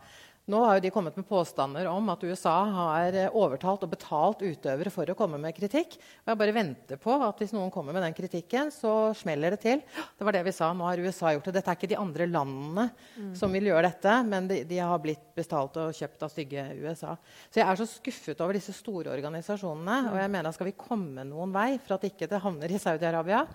Nå 0.52 0.60
har 0.66 0.80
de 0.84 0.89
kommet 0.91 1.16
med 1.16 1.24
påstander 1.24 1.88
om 1.88 2.10
at 2.12 2.24
USA 2.28 2.54
har 2.68 3.16
eh, 3.16 3.32
overtalt 3.32 3.86
og 3.86 3.91
betalt 3.94 4.41
utøvere 4.44 4.91
for 4.91 5.08
å 5.08 5.16
komme 5.16 5.38
med 5.39 5.56
kritikk. 5.56 5.96
Og 5.96 6.34
jeg 6.34 6.39
bare 6.41 6.56
venter 6.58 7.00
på 7.00 7.16
at 7.16 7.39
hvis 7.39 7.54
noen 7.56 7.72
kommer 7.72 7.96
med 7.96 8.04
den 8.04 8.16
kritikken, 8.18 8.68
så 8.76 9.14
smeller 9.16 9.56
det 9.56 9.62
til. 9.64 9.80
Det 10.20 10.28
var 10.28 10.36
det 10.36 10.41
vi 10.44 10.52
sa. 10.52 10.74
Nå 10.76 10.84
har 10.84 11.00
USA 11.00 11.32
gjort 11.32 11.48
det. 11.48 11.54
Dette 11.62 11.72
er 11.72 11.80
ikke 11.80 11.91
de 11.94 12.00
andre 12.02 12.28
landene 12.28 12.89
mm. 12.91 13.30
som 13.39 13.56
vil 13.56 13.70
gjøre 13.72 13.86
dette, 13.88 14.18
men 14.28 14.50
de, 14.52 14.58
de, 14.68 14.82
har 14.84 15.00
blitt 15.06 15.30
bestalt 15.38 15.80
og 15.80 15.96
kjøpt 15.96 16.28
av 16.28 16.34
stygge 16.36 16.68
USA. 16.82 17.16
Så 17.48 17.62
jeg 17.62 17.68
er 17.70 17.80
så 17.80 17.88
skuffet 17.94 18.44
over 18.44 18.60
disse 18.60 18.76
store 18.76 19.16
organisasjonene. 19.16 20.12
Og 20.12 20.20
jeg 20.20 20.34
mener 20.36 20.52
at 20.52 20.60
skal 20.60 20.74
vi 20.74 20.76
komme 20.76 21.24
noen 21.30 21.56
vei 21.56 21.70
for 21.78 21.96
at 21.96 22.10
ikke 22.10 22.28
det 22.28 22.44
havner 22.44 22.76
i 22.76 22.84
Saudi-Arabia, 22.84 23.46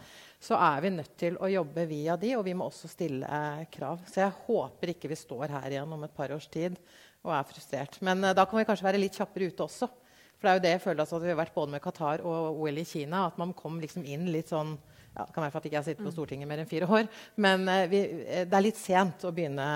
så 0.40 0.54
er 0.54 0.82
vi 0.84 0.90
nødt 0.94 1.14
til 1.18 1.36
å 1.42 1.50
jobbe 1.50 1.84
via 1.90 2.14
de, 2.20 2.36
og 2.38 2.44
vi 2.46 2.54
må 2.54 2.68
også 2.68 2.90
stille 2.90 3.26
eh, 3.26 3.64
krav. 3.74 4.04
Så 4.06 4.22
jeg 4.22 4.36
håper 4.46 4.92
ikke 4.94 5.10
vi 5.10 5.18
står 5.18 5.50
her 5.56 5.72
igjen 5.72 5.94
om 5.96 6.04
et 6.06 6.14
par 6.14 6.30
års 6.34 6.46
tid 6.52 6.78
og 7.26 7.32
er 7.34 7.48
frustrert. 7.48 7.98
Men 8.06 8.22
eh, 8.22 8.36
da 8.36 8.46
kan 8.46 8.60
vi 8.60 8.68
kanskje 8.68 8.86
være 8.86 9.00
litt 9.02 9.18
kjappere 9.18 9.50
ute 9.50 9.66
også. 9.66 9.90
For 10.38 10.46
det 10.46 10.50
er 10.50 10.58
jo 10.58 10.62
det 10.62 10.72
jeg 10.76 10.84
føler 10.84 11.02
altså, 11.02 11.18
at 11.18 11.26
vi 11.26 11.32
har 11.32 11.40
vært 11.40 11.56
både 11.56 11.74
med 11.74 11.82
Qatar 11.82 12.22
og 12.22 12.60
OL 12.62 12.78
i 12.78 12.86
Kina. 12.86 13.24
At 13.26 13.38
man 13.40 13.54
kom 13.58 13.80
liksom 13.82 14.06
inn 14.06 14.28
litt 14.30 14.52
sånn 14.52 14.76
ja, 15.16 15.24
Det 15.24 15.32
kan 15.34 15.42
være 15.42 15.50
for 15.50 15.58
at 15.58 15.64
ikke 15.66 15.74
jeg 15.74 15.80
har 15.80 15.86
sittet 15.88 16.06
på 16.06 16.12
Stortinget 16.14 16.46
mer 16.46 16.62
enn 16.62 16.70
fire 16.70 16.86
år. 16.86 17.08
Men 17.42 17.66
eh, 17.72 17.86
vi, 17.90 18.02
eh, 18.22 18.44
det 18.46 18.54
er 18.54 18.66
litt 18.68 18.78
sent 18.78 19.26
å 19.26 19.34
begynne 19.34 19.66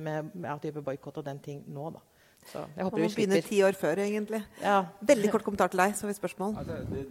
med 0.00 0.38
ja, 0.46 0.56
type 0.62 0.84
boikott 0.86 1.20
og 1.20 1.28
den 1.28 1.42
ting 1.44 1.60
nå, 1.68 1.90
da. 1.98 2.04
Så 2.48 2.62
jeg 2.62 2.86
håper 2.86 3.02
Man 3.02 3.04
må 3.04 3.16
begynne 3.18 3.42
ti 3.44 3.58
år 3.66 3.76
før, 3.76 4.00
egentlig. 4.00 4.40
Ja. 4.62 4.78
Veldig 5.04 5.32
kort 5.34 5.44
kommentar 5.44 5.68
til 5.68 5.82
deg, 5.82 5.92
så 5.98 6.06
har 6.06 6.14
vi 6.14 6.16
spørsmål. 6.16 6.54
Altså, 6.62 6.78
det, 6.88 7.02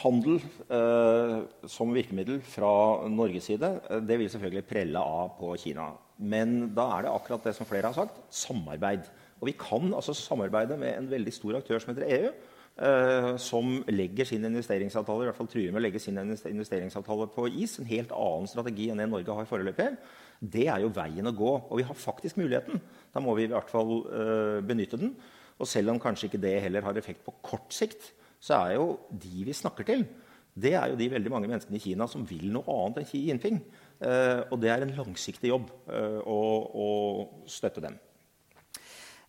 handel 0.00 0.38
eh, 0.72 1.34
som 1.68 1.92
virkemiddel 1.92 2.40
fra 2.46 2.72
Norges 3.12 3.50
side, 3.50 3.68
eh, 3.90 4.00
det 4.04 4.18
vil 4.20 4.30
selvfølgelig 4.32 4.68
prelle 4.68 5.02
av 5.02 5.34
på 5.38 5.52
Kina. 5.60 5.90
Men 6.22 6.72
da 6.76 6.88
er 6.96 7.04
det 7.04 7.12
akkurat 7.12 7.44
det 7.48 7.56
som 7.56 7.68
flere 7.68 7.90
har 7.90 7.96
sagt 7.96 8.22
samarbeid. 8.32 9.04
Og 9.42 9.50
vi 9.50 9.56
kan 9.58 9.90
altså 9.90 10.14
samarbeide 10.16 10.78
med 10.80 10.96
en 10.96 11.10
veldig 11.10 11.34
stor 11.34 11.58
aktør 11.58 11.82
som 11.82 11.92
heter 11.92 12.08
EU. 12.08 12.32
Eh, 12.72 13.34
som 13.36 13.82
legger 13.92 14.24
sin 14.24 14.46
investeringsavtale 14.48 15.26
i 15.26 15.28
hvert 15.28 15.36
fall 15.36 15.50
truer 15.52 15.74
med 15.74 15.82
å 15.82 15.84
legge 15.84 16.00
sin 16.00 16.16
investeringsavtale 16.16 17.28
på 17.34 17.44
is. 17.50 17.76
En 17.78 17.90
helt 17.90 18.14
annen 18.16 18.48
strategi 18.48 18.88
enn 18.88 19.02
det 19.02 19.10
Norge 19.12 19.36
har 19.36 19.50
foreløpig. 19.50 19.90
Det 20.40 20.64
er 20.72 20.80
jo 20.80 20.94
veien 20.94 21.28
å 21.28 21.34
gå. 21.36 21.52
Og 21.68 21.82
vi 21.82 21.86
har 21.88 21.98
faktisk 21.98 22.40
muligheten. 22.40 22.80
Da 23.12 23.20
må 23.20 23.36
vi 23.36 23.44
i 23.44 23.52
hvert 23.52 23.68
fall 23.70 23.92
uh, 24.08 24.58
benytte 24.64 24.98
den. 24.98 25.12
Og 25.60 25.68
selv 25.68 25.92
om 25.92 26.00
kanskje 26.00 26.30
ikke 26.30 26.40
det 26.42 26.56
heller 26.64 26.82
har 26.82 26.96
effekt 26.98 27.22
på 27.26 27.34
kort 27.44 27.76
sikt, 27.76 28.08
så 28.42 28.58
er 28.58 28.76
jo 28.76 28.86
de 29.10 29.46
vi 29.46 29.54
snakker 29.54 29.86
til, 29.86 30.06
det 30.52 30.74
er 30.76 30.92
jo 30.92 30.98
de 31.00 31.08
veldig 31.14 31.32
mange 31.32 31.48
menneskene 31.48 31.78
i 31.78 31.82
Kina 31.82 32.06
som 32.10 32.24
vil 32.28 32.50
noe 32.52 32.68
annet 32.68 33.02
enn 33.02 33.08
Xi 33.08 33.24
Jinping. 33.28 33.60
Uh, 34.02 34.42
og 34.50 34.58
det 34.60 34.72
er 34.72 34.84
en 34.84 34.96
langsiktig 34.98 35.52
jobb 35.52 35.68
uh, 35.88 36.18
å, 36.28 36.40
å, 36.82 36.88
støtte 37.48 37.84
dem. 37.84 37.96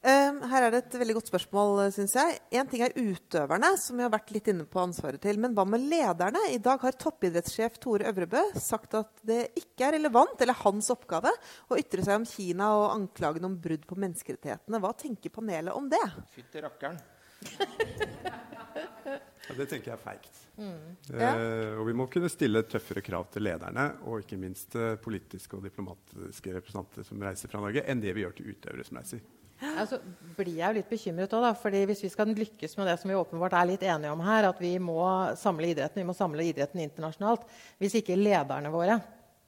Uh, 0.04 0.42
her 0.52 0.66
er 0.66 0.74
det 0.74 0.82
et 0.82 0.98
veldig 1.00 1.16
godt 1.16 1.30
spørsmål, 1.32 1.86
syns 1.96 2.18
jeg. 2.18 2.42
Én 2.60 2.68
ting 2.68 2.84
er 2.84 2.98
utøverne, 2.98 3.70
som 3.80 3.96
vi 3.96 4.04
har 4.04 4.12
vært 4.12 4.34
litt 4.36 4.50
inne 4.52 4.68
på 4.68 4.82
ansvaret 4.84 5.24
til. 5.24 5.40
Men 5.40 5.56
hva 5.56 5.64
med 5.70 5.86
lederne? 5.94 6.44
I 6.52 6.60
dag 6.66 6.84
har 6.84 7.00
toppidrettssjef 7.00 7.80
Tore 7.80 8.10
Øvrebø 8.12 8.44
sagt 8.60 9.00
at 9.00 9.24
det 9.24 9.46
ikke 9.62 9.88
er 9.88 10.00
relevant, 10.02 10.36
eller 10.44 10.60
hans 10.66 10.92
oppgave, 10.92 11.32
å 11.72 11.80
ytre 11.80 12.04
seg 12.04 12.20
om 12.20 12.28
Kina 12.28 12.74
og 12.82 12.90
anklagene 12.98 13.48
om 13.48 13.60
brudd 13.64 13.88
på 13.88 14.02
menneskerettighetene. 14.04 14.84
Hva 14.84 14.92
tenker 15.06 15.38
panelet 15.40 15.72
om 15.72 15.88
det? 15.94 16.04
Fytti 16.36 16.68
rakkeren. 16.68 17.00
Ja, 19.44 19.58
det 19.58 19.66
tenker 19.70 19.92
jeg 19.92 19.98
er 19.98 20.02
feigt. 20.02 20.38
Mm. 20.56 20.96
Eh, 21.18 21.74
og 21.76 21.88
vi 21.90 21.96
må 21.98 22.06
kunne 22.12 22.30
stille 22.32 22.62
tøffere 22.70 23.04
krav 23.04 23.26
til 23.34 23.44
lederne 23.48 23.90
og 24.08 24.22
ikke 24.24 24.38
minst 24.40 24.78
eh, 24.80 24.96
politiske 25.02 25.58
og 25.58 25.66
diplomatiske 25.68 26.54
representanter 26.56 27.08
som 27.08 27.22
reiser 27.22 27.52
fra 27.52 27.62
Norge, 27.64 27.84
enn 27.90 28.02
det 28.04 28.14
vi 28.16 28.24
gjør 28.24 28.38
til 28.38 28.54
utøvere 28.54 28.86
som 28.88 29.00
reiser. 29.02 29.24
Altså, 29.64 30.00
blir 30.38 30.58
jeg 30.58 30.66
jo 30.66 30.78
litt 30.80 30.90
bekymret 30.90 31.34
òg, 31.38 31.44
da, 31.46 31.52
fordi 31.56 31.84
Hvis 31.88 32.02
vi 32.04 32.12
skal 32.12 32.34
lykkes 32.36 32.76
med 32.78 32.90
det 32.90 32.98
som 33.00 33.12
vi 33.12 33.16
åpenbart 33.16 33.56
er 33.56 33.68
litt 33.70 33.84
enige 33.88 34.12
om 34.12 34.24
her, 34.26 34.50
at 34.50 34.60
vi 34.60 34.74
må 34.82 35.00
samle 35.40 35.70
idretten, 35.72 36.02
vi 36.02 36.08
må 36.08 36.16
samle 36.18 36.48
idretten 36.50 36.82
internasjonalt 36.84 37.46
Hvis 37.80 38.00
ikke 38.02 38.20
lederne 38.20 38.72
våre 38.74 38.98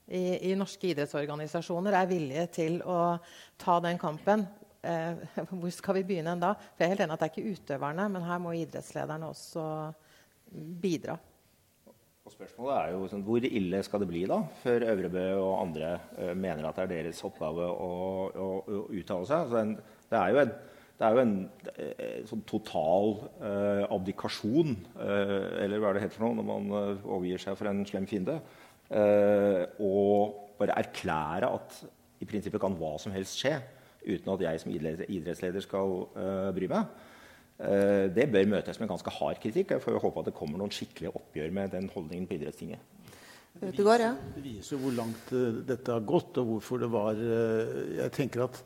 i, 0.06 0.52
i 0.52 0.54
norske 0.56 0.92
idrettsorganisasjoner 0.92 1.98
er 1.98 2.12
villige 2.12 2.46
til 2.60 2.78
å 2.86 3.18
ta 3.58 3.80
den 3.84 3.98
kampen, 4.00 4.46
Eh, 4.86 5.46
hvor 5.60 5.72
skal 5.74 6.00
vi 6.00 6.08
begynne 6.12 6.36
da? 6.42 6.54
For 6.76 6.84
jeg 6.84 6.90
er 6.90 6.96
helt 6.96 7.06
enig 7.06 7.16
at 7.16 7.24
Det 7.24 7.30
er 7.30 7.34
ikke 7.34 7.56
utøverne, 7.56 8.10
men 8.14 8.28
her 8.28 8.44
må 8.44 8.54
idrettslederne 8.58 9.32
også 9.32 9.64
bidra. 10.82 11.18
Og 12.26 12.34
spørsmålet 12.34 12.76
er 12.76 12.94
jo 12.94 13.10
sånn, 13.10 13.26
Hvor 13.26 13.44
ille 13.46 13.82
skal 13.86 14.02
det 14.02 14.10
bli 14.10 14.24
da, 14.30 14.40
før 14.64 14.88
Øvrebø 14.94 15.26
og 15.40 15.52
andre 15.62 15.98
uh, 16.18 16.32
mener 16.38 16.66
at 16.66 16.80
det 16.80 16.86
er 16.86 16.94
deres 16.96 17.22
oppgave 17.28 17.68
å, 17.70 17.92
å, 18.30 18.48
å 18.66 18.80
uttale 18.90 19.30
seg? 19.30 19.46
Altså 19.46 19.66
det 20.10 20.22
er 20.22 20.32
jo 20.34 20.42
en, 20.42 20.56
det 20.96 21.06
er 21.06 21.16
jo 21.16 21.22
en 21.22 21.36
eh, 21.76 22.18
sånn 22.30 22.42
total 22.48 23.16
uh, 23.42 23.84
abdikasjon, 23.94 24.74
uh, 24.96 25.62
eller 25.66 25.82
hva 25.82 25.92
er 25.92 25.98
det 25.98 26.06
heter 26.06 26.18
for 26.18 26.28
noe 26.28 26.40
når 26.40 26.48
man 26.50 26.74
overgir 26.78 27.42
seg 27.42 27.58
for 27.60 27.70
en 27.70 27.84
slem 27.90 28.08
fiende, 28.10 28.40
og 29.82 30.36
bare 30.60 30.76
erklære 30.78 31.48
at 31.50 31.80
i 32.22 32.28
prinsippet 32.30 32.62
kan 32.62 32.76
hva 32.78 32.92
som 33.02 33.16
helst 33.16 33.40
skje 33.42 33.56
uten 34.06 34.34
at 34.36 34.44
jeg 34.46 34.62
som 34.62 34.74
idrettsleder 34.74 35.64
skal 35.64 35.94
uh, 36.16 36.50
bry 36.56 36.70
meg. 36.72 36.90
Uh, 37.56 38.08
det 38.14 38.28
bør 38.32 38.50
møtes 38.58 38.80
med 38.82 38.92
ganske 38.92 39.14
hard 39.18 39.40
kritikk. 39.44 39.76
Jeg 39.76 39.84
får 39.84 40.02
håpe 40.04 40.22
at 40.22 40.30
det 40.30 40.36
kommer 40.38 40.62
noen 40.62 40.74
skikkelige 40.74 41.14
oppgjør 41.16 41.56
med 41.56 41.74
den 41.76 41.90
holdningen 41.94 42.28
på 42.30 42.38
idrettstinget. 42.38 42.92
Det, 43.56 43.72
viser, 43.72 44.18
det 44.36 44.44
viser 44.44 44.82
hvor 44.82 44.92
langt 44.98 45.32
uh, 45.32 45.62
dette 45.68 45.96
har 45.96 46.04
gått, 46.08 46.42
og 46.42 46.52
hvorfor 46.52 46.84
det 46.84 46.92
var 46.92 47.16
Jeg 47.16 48.12
tenker 48.16 48.46
at 48.50 48.62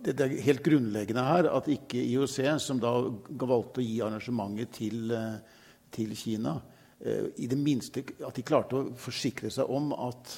det 0.00 0.14
er 0.24 0.38
helt 0.40 0.62
grunnleggende 0.64 1.20
her 1.20 1.50
at 1.52 1.66
ikke 1.68 2.00
IOC, 2.00 2.38
som 2.64 2.78
da 2.80 2.94
valgte 2.96 3.82
å 3.82 3.84
gi 3.84 3.98
arrangementet 4.00 4.70
til, 4.78 5.12
til 5.92 6.14
Kina, 6.16 6.54
i 7.36 7.44
det 7.44 7.58
minste 7.60 8.00
at 8.24 8.38
de 8.38 8.44
klarte 8.48 8.78
å 8.78 8.86
forsikre 8.96 9.52
seg 9.52 9.68
om 9.68 9.92
at 9.92 10.32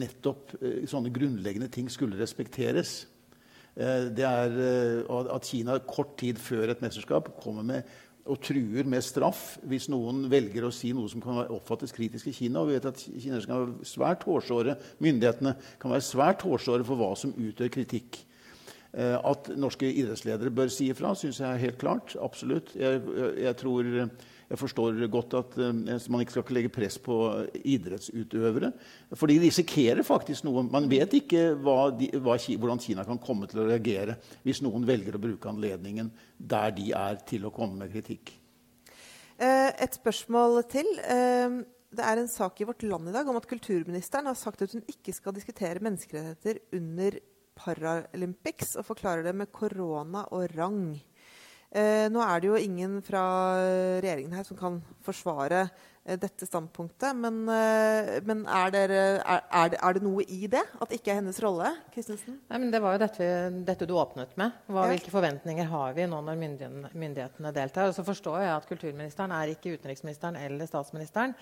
nettopp 0.00 0.54
sånne 0.88 1.12
grunnleggende 1.12 1.68
ting 1.68 1.92
skulle 1.92 2.16
respekteres. 2.16 3.11
Eh, 3.76 4.08
det 4.12 4.24
er 4.28 4.56
eh, 4.60 5.20
at 5.34 5.48
Kina 5.48 5.78
kort 5.88 6.16
tid 6.20 6.40
før 6.40 6.72
et 6.72 6.82
mesterskap 6.84 7.30
kommer 7.42 7.64
med 7.66 7.92
og 8.22 8.38
truer 8.38 8.86
med 8.86 9.02
straff 9.02 9.56
hvis 9.66 9.88
noen 9.90 10.28
velger 10.30 10.68
å 10.68 10.74
si 10.74 10.92
noe 10.94 11.10
som 11.10 11.22
kan 11.24 11.40
oppfattes 11.42 11.94
kritisk 11.94 12.28
i 12.30 12.34
Kina. 12.36 12.60
Og 12.62 12.70
vi 12.70 12.76
vet 12.76 12.90
at 12.92 13.00
kineserne 13.00 13.48
kan 13.48 13.64
være 13.64 13.88
svært 13.88 14.26
hårsåre, 14.28 14.76
Myndighetene 15.02 15.56
kan 15.82 15.94
være 15.94 16.06
svært 16.06 16.44
hårsåre 16.46 16.86
for 16.86 17.00
hva 17.00 17.14
som 17.18 17.34
utgjør 17.34 17.72
kritikk. 17.74 18.20
Eh, 18.92 19.16
at 19.16 19.50
norske 19.56 19.88
idrettsledere 19.88 20.52
bør 20.54 20.70
si 20.70 20.90
ifra, 20.92 21.14
syns 21.18 21.40
jeg 21.40 21.48
er 21.48 21.64
helt 21.64 21.80
klart. 21.80 22.14
Absolutt. 22.20 22.74
Jeg, 22.78 23.00
jeg, 23.40 23.56
tror, 23.58 23.88
jeg 24.50 24.60
forstår 24.60 25.00
godt 25.12 25.36
at 25.38 25.56
uh, 25.60 25.70
man 26.12 26.24
ikke 26.24 26.34
skal 26.34 26.56
legge 26.56 26.72
press 26.72 26.98
på 27.02 27.16
idrettsutøvere. 27.64 28.72
For 29.16 29.30
de 29.30 29.40
risikerer 29.42 30.02
faktisk 30.06 30.46
noe. 30.48 30.64
Man 30.68 30.88
vet 30.90 31.16
ikke 31.18 31.52
hva 31.62 31.90
de, 31.96 32.10
hva, 32.18 32.36
hvordan 32.36 32.82
Kina 32.82 33.06
kan 33.08 33.20
komme 33.22 33.48
til 33.50 33.62
å 33.62 33.68
reagere 33.70 34.18
hvis 34.44 34.62
noen 34.64 34.86
velger 34.88 35.16
å 35.16 35.22
bruke 35.22 35.50
anledningen 35.50 36.12
der 36.36 36.74
de 36.76 36.90
er, 36.96 37.20
til 37.28 37.46
å 37.46 37.54
komme 37.54 37.84
med 37.84 37.92
kritikk. 37.94 38.34
Uh, 39.40 39.70
et 39.80 40.00
spørsmål 40.00 40.62
til. 40.70 40.88
Uh, 41.02 41.62
det 41.92 42.04
er 42.08 42.22
en 42.22 42.30
sak 42.30 42.60
i 42.62 42.64
Vårt 42.64 42.84
Land 42.86 43.10
i 43.10 43.12
dag 43.12 43.28
om 43.28 43.36
at 43.36 43.48
kulturministeren 43.48 44.30
har 44.30 44.36
sagt 44.38 44.64
at 44.64 44.72
hun 44.72 44.84
ikke 44.88 45.12
skal 45.12 45.34
diskutere 45.36 45.82
menneskerettigheter 45.84 46.62
under 46.78 47.18
Paralympics 47.58 48.78
og 48.80 48.86
forklarer 48.88 49.26
det 49.26 49.34
med 49.36 49.52
korona 49.52 50.24
og 50.32 50.46
rang. 50.56 50.94
Eh, 51.72 52.10
nå 52.12 52.20
er 52.20 52.42
det 52.42 52.50
jo 52.50 52.58
ingen 52.60 52.98
fra 53.04 53.22
regjeringen 54.02 54.34
her 54.36 54.44
som 54.44 54.58
kan 54.58 54.74
forsvare 55.06 55.62
eh, 56.04 56.18
dette 56.20 56.44
standpunktet. 56.44 57.16
Men, 57.16 57.38
eh, 57.48 58.18
men 58.28 58.42
er, 58.44 58.72
dere, 58.74 58.98
er, 59.22 59.44
er, 59.48 59.70
det, 59.72 59.78
er, 59.78 59.96
det, 59.96 60.02
noe 60.04 60.26
i 60.26 60.50
det? 60.52 60.60
At 60.76 60.90
det 60.90 60.98
ikke 61.00 61.14
er 61.14 61.22
hennes 61.22 61.38
rolle? 61.40 61.70
Kristensen? 61.94 62.36
Nei, 62.50 62.58
men 62.60 62.74
Det 62.74 62.80
var 62.84 62.92
jo 62.92 63.00
dette, 63.00 63.28
dette 63.64 63.88
du 63.88 63.94
åpnet 63.96 64.34
med. 64.36 64.58
Hva, 64.68 64.84
ja. 64.84 64.92
Hvilke 64.92 65.14
forventninger 65.14 65.70
har 65.70 65.94
vi 65.96 66.04
nå 66.12 66.18
når 66.26 66.42
myndighetene 66.42 67.54
deltar? 67.56 67.88
Og 67.88 67.96
så 67.96 68.04
forstår 68.04 68.42
jeg 68.44 68.52
at 68.52 68.66
kulturministeren 68.68 69.32
er 69.38 69.54
ikke 69.54 69.72
utenriksministeren 69.78 70.36
eller 70.42 70.68
statsministeren. 70.68 71.32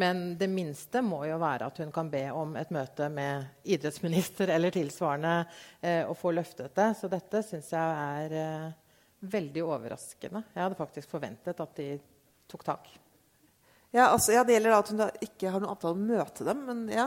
Men 0.00 0.22
det 0.40 0.48
minste 0.48 1.04
må 1.04 1.20
jo 1.28 1.36
være 1.42 1.68
at 1.68 1.82
hun 1.82 1.92
kan 1.94 2.08
be 2.10 2.22
om 2.32 2.56
et 2.56 2.72
møte 2.74 3.10
med 3.12 3.68
idrettsminister 3.68 4.48
eller 4.56 4.72
tilsvarende 4.74 5.34
eh, 5.84 6.00
og 6.08 6.16
få 6.18 6.32
løftet 6.32 6.72
det. 6.72 6.88
Så 6.96 7.12
dette 7.12 7.44
syns 7.44 7.68
jeg 7.76 8.32
er 8.32 8.72
veldig 9.30 9.64
overraskende. 9.66 10.44
Jeg 10.54 10.62
hadde 10.66 10.78
faktisk 10.78 11.10
forventet 11.10 11.62
at 11.62 11.80
de 11.80 11.88
tok 12.50 12.64
tak. 12.66 12.90
Ja, 13.94 14.08
altså, 14.08 14.32
ja 14.34 14.42
Det 14.42 14.56
gjelder 14.56 14.72
da 14.74 14.78
at 14.82 14.90
hun 14.90 14.98
da 14.98 15.06
ikke 15.22 15.52
har 15.54 15.62
noen 15.62 15.70
avtale 15.70 15.94
om 15.94 16.02
å 16.02 16.16
møte 16.16 16.46
dem, 16.48 16.64
men 16.66 16.80
ja. 16.90 17.06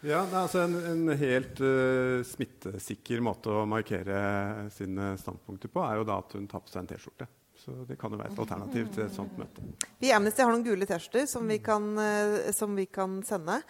Ja, 0.00 0.22
det 0.24 0.32
er 0.32 0.38
altså 0.40 0.62
en, 0.64 0.78
en 0.88 1.12
helt 1.20 1.60
uh, 1.60 2.24
smittesikker 2.24 3.20
måte 3.24 3.52
å 3.52 3.66
markere 3.68 4.70
sine 4.72 5.12
standpunkter 5.20 5.70
på 5.72 5.84
er 5.84 6.00
jo 6.00 6.08
da 6.08 6.16
at 6.22 6.32
hun 6.38 6.48
tar 6.48 6.64
på 6.64 6.72
seg 6.72 6.82
en 6.82 6.88
T-skjorte. 6.94 7.28
Så 7.62 7.72
det 7.86 7.94
kan 7.94 8.10
jo 8.10 8.18
være 8.18 8.32
et 8.32 8.40
alternativ 8.42 8.88
til 8.90 9.04
et 9.04 9.14
sånt 9.14 9.36
møte. 9.38 9.62
Vi 10.02 10.08
i 10.08 10.14
Amnesty 10.16 10.42
har 10.42 10.50
noen 10.50 10.64
gule 10.66 10.86
T-skjorter 10.88 11.28
som, 11.30 11.46
uh, 11.46 12.48
som, 12.56 12.72
vi 12.74 12.88
kan 12.90 13.20
sende. 13.26 13.60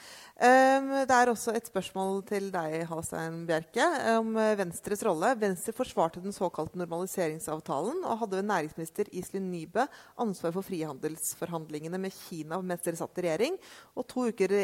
Um, 0.41 0.89
det 1.05 1.19
er 1.19 1.29
også 1.29 1.53
et 1.53 1.69
spørsmål 1.69 2.23
til 2.31 2.49
deg, 2.55 2.79
Halstein 2.89 3.43
Bjerke, 3.49 3.85
om 4.15 4.33
uh, 4.39 4.55
Venstres 4.57 5.05
rolle. 5.05 5.35
Venstre 5.43 5.77
forsvarte 5.77 6.23
den 6.25 6.33
såkalte 6.33 6.81
normaliseringsavtalen 6.81 8.01
og 8.07 8.23
hadde 8.23 8.41
ved 8.41 8.49
næringsminister 8.49 9.13
Iselin 9.13 9.51
Nybø 9.53 9.85
ansvar 10.25 10.57
for 10.57 10.65
frihandelsforhandlingene 10.71 12.01
med 12.01 12.17
Kina 12.17 12.63
mens 12.65 12.89
dere 12.89 13.03
satt 13.03 13.21
i 13.21 13.27
regjering. 13.29 13.61
Og 13.93 14.09
to 14.09 14.31
uker 14.33 14.57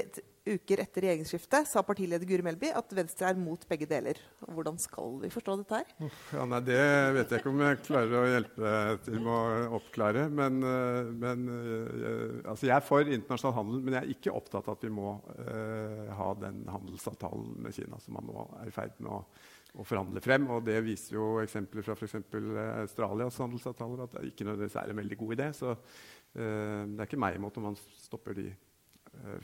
uker 0.54 0.80
etter 0.82 1.04
regjeringsskiftet 1.04 1.68
sa 1.68 1.82
partileder 1.86 2.28
Guri 2.28 2.44
Melby 2.44 2.70
at 2.76 2.92
Venstre 2.96 3.30
er 3.30 3.38
mot 3.40 3.62
begge 3.68 3.88
deler. 3.90 4.18
Hvordan 4.44 4.78
skal 4.80 5.18
vi 5.22 5.30
forstå 5.32 5.56
dette 5.60 5.80
her? 5.80 6.10
Ja, 6.34 6.46
nei, 6.48 6.60
det 6.66 6.78
vet 7.16 7.32
jeg 7.34 7.42
ikke 7.42 7.52
om 7.52 7.62
jeg 7.64 7.80
klarer 7.86 8.16
å 8.20 8.28
hjelpe 8.28 8.72
til 9.06 9.18
med 9.20 9.32
å 9.32 9.78
oppklare. 9.78 10.26
Men, 10.32 10.60
eh, 10.64 11.10
men 11.24 11.44
jeg, 11.48 12.42
altså 12.44 12.68
jeg 12.68 12.76
er 12.76 12.86
for 12.86 13.12
internasjonal 13.18 13.56
handel, 13.58 13.82
men 13.84 13.98
jeg 13.98 14.02
er 14.04 14.14
ikke 14.16 14.36
opptatt 14.36 14.70
av 14.70 14.78
at 14.78 14.86
vi 14.86 14.92
må 14.94 15.16
uh, 15.18 16.04
ha 16.18 16.30
den 16.40 16.62
handelsavtalen 16.68 17.58
med 17.64 17.76
Kina 17.76 18.00
som 18.02 18.18
man 18.18 18.28
nå 18.28 18.46
er 18.62 18.70
i 18.70 18.74
ferd 18.74 18.94
med 19.02 19.12
å, 19.14 19.20
å 19.78 19.86
forhandle 19.86 20.22
frem. 20.24 20.48
Og 20.54 20.64
det 20.68 20.78
viser 20.86 21.18
jo 21.18 21.34
eksempler 21.42 21.86
fra 21.86 21.98
f.eks. 21.98 22.16
Australias 22.84 23.42
handelsavtaler 23.42 24.06
at 24.06 24.16
det 24.16 24.30
ikke 24.32 24.48
nødvendigvis 24.48 24.80
er 24.80 24.94
en 24.94 25.02
veldig 25.02 25.20
god 25.24 25.36
idé. 25.38 25.50
Så 25.56 25.74
uh, 25.74 25.82
det 26.38 26.98
er 26.98 27.06
ikke 27.06 27.20
meg 27.20 27.38
imot 27.38 27.60
om 27.60 27.70
man 27.70 27.78
stopper 27.98 28.38
de 28.38 28.50
Eh, 28.50 28.77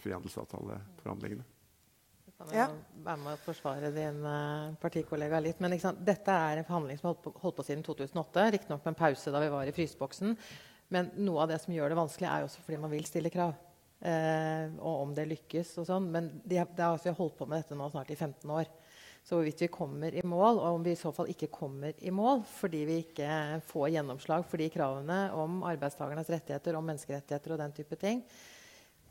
frihandelsavtaleforhandlingene. 0.03 1.45
Du 2.25 2.33
kan 2.33 2.51
jo 2.51 2.59
ja. 2.59 2.69
være 3.05 3.21
med 3.23 3.37
å 3.37 3.43
forsvare 3.45 3.91
din 3.95 4.23
uh, 4.27 4.75
partikollega 4.83 5.41
litt. 5.45 5.61
Men 5.63 5.77
dette 5.77 6.35
er 6.35 6.61
en 6.61 6.67
forhandling 6.67 6.99
som 6.99 7.11
har 7.11 7.15
holdt 7.15 7.27
på, 7.27 7.35
holdt 7.43 7.59
på 7.61 7.67
siden 7.69 7.85
2008. 7.87 8.47
Riktignok 8.57 8.83
med 8.83 8.95
en 8.95 9.03
pause 9.05 9.35
da 9.35 9.43
vi 9.45 9.53
var 9.53 9.71
i 9.71 9.75
fryseboksen. 9.77 10.35
Men 10.95 11.13
noe 11.21 11.45
av 11.45 11.53
det 11.53 11.61
som 11.63 11.75
gjør 11.75 11.93
det 11.93 12.01
vanskelig, 12.01 12.29
er 12.31 12.43
jo 12.43 12.51
også 12.51 12.65
fordi 12.67 12.81
man 12.83 12.93
vil 12.93 13.07
stille 13.09 13.33
krav. 13.33 13.55
Eh, 14.05 14.73
og 14.85 15.05
om 15.07 15.13
det 15.17 15.29
lykkes 15.31 15.77
og 15.81 15.89
sånn. 15.89 16.09
Men 16.13 16.33
de, 16.43 16.59
de 16.59 16.85
har 16.85 16.91
altså 16.91 17.15
holdt 17.17 17.39
på 17.39 17.49
med 17.49 17.63
dette 17.63 17.79
nå 17.79 17.89
snart 17.93 18.13
i 18.13 18.19
15 18.19 18.51
år. 18.53 18.71
Så 19.25 19.39
hvorvidt 19.39 19.63
vi 19.65 19.71
kommer 19.73 20.13
i 20.13 20.23
mål, 20.29 20.59
og 20.59 20.81
om 20.81 20.83
vi 20.85 20.93
i 20.93 21.01
så 21.01 21.09
fall 21.17 21.31
ikke 21.33 21.49
kommer 21.49 21.97
i 22.05 22.11
mål 22.13 22.43
fordi 22.59 22.83
vi 22.85 22.99
ikke 23.07 23.29
får 23.71 23.95
gjennomslag 23.95 24.45
for 24.45 24.61
de 24.61 24.67
kravene 24.73 25.21
om 25.33 25.63
arbeidstakernes 25.65 26.29
rettigheter, 26.29 26.77
om 26.77 26.85
menneskerettigheter 26.85 27.55
og 27.55 27.63
den 27.63 27.73
type 27.73 27.97
ting, 28.03 28.21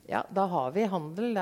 ja, 0.07 0.25
da 0.29 0.45
har 0.51 0.71
vi 0.71 0.83
handel. 0.83 1.37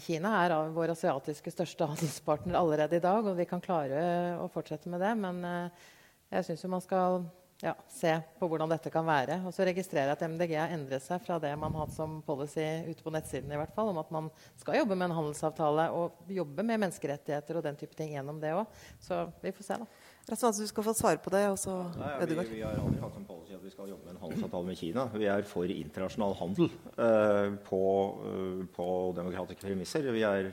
Kina 0.00 0.34
er 0.44 0.54
vår 0.72 0.94
asiatiske 0.94 1.52
største 1.52 1.88
handelspartner 1.90 2.56
allerede 2.58 2.96
i 2.96 3.04
dag, 3.04 3.26
og 3.26 3.36
vi 3.36 3.46
kan 3.48 3.62
klare 3.64 4.02
å 4.40 4.48
fortsette 4.52 4.88
med 4.92 5.04
det. 5.04 5.12
Men 5.20 5.42
uh, 5.44 5.88
jeg 6.32 6.46
syns 6.48 6.64
man 6.72 6.84
skal 6.84 7.26
ja, 7.64 7.74
se 7.88 8.14
på 8.38 8.48
hvordan 8.48 8.72
dette 8.72 8.90
kan 8.92 9.06
være. 9.06 9.38
Og 9.46 9.54
så 9.54 9.66
registrerer 9.68 10.10
jeg 10.10 10.16
at 10.16 10.24
MDG 10.32 10.56
har 10.58 10.72
endret 10.74 11.04
seg 11.04 11.22
fra 11.24 11.38
det 11.42 11.52
man 11.60 11.76
har 11.76 11.86
hatt 11.86 11.94
som 11.96 12.18
policy 12.26 12.66
ute 12.88 13.04
på 13.04 13.12
nettsiden, 13.14 13.52
i 13.52 13.60
hvert 13.60 13.74
fall, 13.76 13.92
om 13.92 14.00
at 14.02 14.10
man 14.14 14.30
skal 14.60 14.80
jobbe 14.80 14.96
med 14.96 15.10
en 15.10 15.18
handelsavtale 15.20 15.86
og 15.96 16.34
jobbe 16.34 16.64
med 16.64 16.82
menneskerettigheter 16.86 17.60
og 17.60 17.66
den 17.68 17.78
type 17.80 17.96
ting 17.98 18.16
gjennom 18.16 18.40
det 18.42 18.52
òg. 18.56 18.82
Så 19.02 19.26
vi 19.44 19.54
får 19.54 19.68
se, 19.68 19.80
da. 19.84 20.03
Sånn 20.24 20.54
du 20.56 20.64
skal 20.64 20.86
få 20.86 20.94
svare 20.96 21.20
på 21.20 21.30
det. 21.34 21.42
Også, 21.52 21.72
Nei, 22.00 22.12
vi, 22.24 22.36
vi, 22.54 22.62
har 22.64 22.78
aldri 22.80 23.00
hatt 23.02 23.16
en 23.18 23.26
policy 23.28 23.52
at 23.58 23.64
vi 23.64 23.72
skal 23.72 23.90
jobbe 23.90 24.06
med 24.06 24.14
en 24.14 24.22
handelsavtale 24.22 24.68
med 24.70 24.78
Kina. 24.80 25.04
Vi 25.12 25.28
er 25.28 25.44
for 25.48 25.68
internasjonal 25.68 26.36
handel 26.38 26.70
uh, 26.96 27.50
på, 27.66 27.80
uh, 28.24 28.62
på, 28.72 28.86
demokratiske 29.18 29.66
premisser. 29.66 30.08
Vi 30.16 30.22
er 30.24 30.48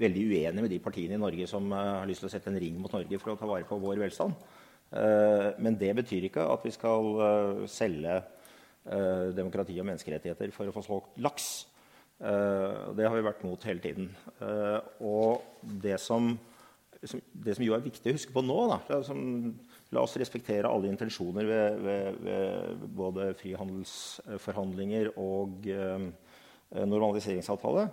veldig 0.00 0.22
uenige 0.24 0.64
med 0.64 0.72
de 0.72 0.80
partiene 0.82 1.18
i 1.18 1.20
Norge 1.20 1.48
som 1.50 1.68
uh, 1.68 2.00
har 2.00 2.08
lyst 2.08 2.24
til 2.24 2.30
å 2.30 2.32
sette 2.32 2.48
en 2.48 2.56
ring 2.62 2.78
mot 2.80 2.96
Norge 2.96 3.20
for 3.20 3.34
å 3.34 3.36
ta 3.40 3.50
vare 3.50 3.68
på 3.68 3.80
vår 3.82 4.00
velstand. 4.06 4.52
men 5.58 5.74
det 5.74 5.88
betyr 5.96 6.28
ikke 6.28 6.42
at 6.52 6.62
vi 6.62 6.70
skal 6.70 7.64
selge 7.66 8.12
demokrati 9.34 9.74
og 9.80 9.88
menneskerettigheter 9.88 10.52
for 10.54 10.70
å 10.70 10.74
få 10.76 10.82
solgt 10.86 11.16
laks. 11.18 11.46
det 12.20 13.08
har 13.08 13.16
vi 13.16 13.24
vært 13.26 13.42
mot 13.42 13.64
hele 13.66 13.82
tiden. 13.82 14.12
og 15.00 15.42
det 15.82 15.98
som 15.98 16.36
det 17.04 17.54
som 17.56 17.64
jo 17.64 17.74
er 17.76 17.84
viktig 17.84 18.12
å 18.12 18.16
huske 18.16 18.34
på 18.34 18.42
nå 18.44 18.58
da, 18.72 19.00
som, 19.06 19.20
La 19.94 20.02
oss 20.02 20.16
respektere 20.18 20.66
alle 20.66 20.88
intensjoner 20.90 21.46
ved, 21.46 21.76
ved, 21.84 22.16
ved 22.26 22.86
både 22.98 23.28
frihandelsforhandlinger 23.38 25.12
og 25.22 25.68
eh, 25.70 26.08
normaliseringsavtale. 26.82 27.84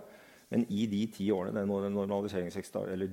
Men 0.52 0.66
i 0.68 0.84
de 0.90 1.00
ti 1.08 1.30
årene 1.32 1.62
den, 1.62 1.70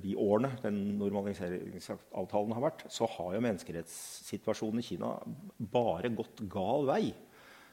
de 0.02 0.16
årene 0.20 0.50
den 0.60 0.80
normaliseringsavtalen 1.00 2.52
har 2.56 2.64
vært, 2.66 2.84
så 2.92 3.08
har 3.14 3.36
jo 3.36 3.44
menneskerettssituasjonen 3.46 4.82
i 4.82 4.84
Kina 4.90 5.14
bare 5.72 6.10
gått 6.12 6.42
gal 6.52 6.84
vei. 6.90 7.04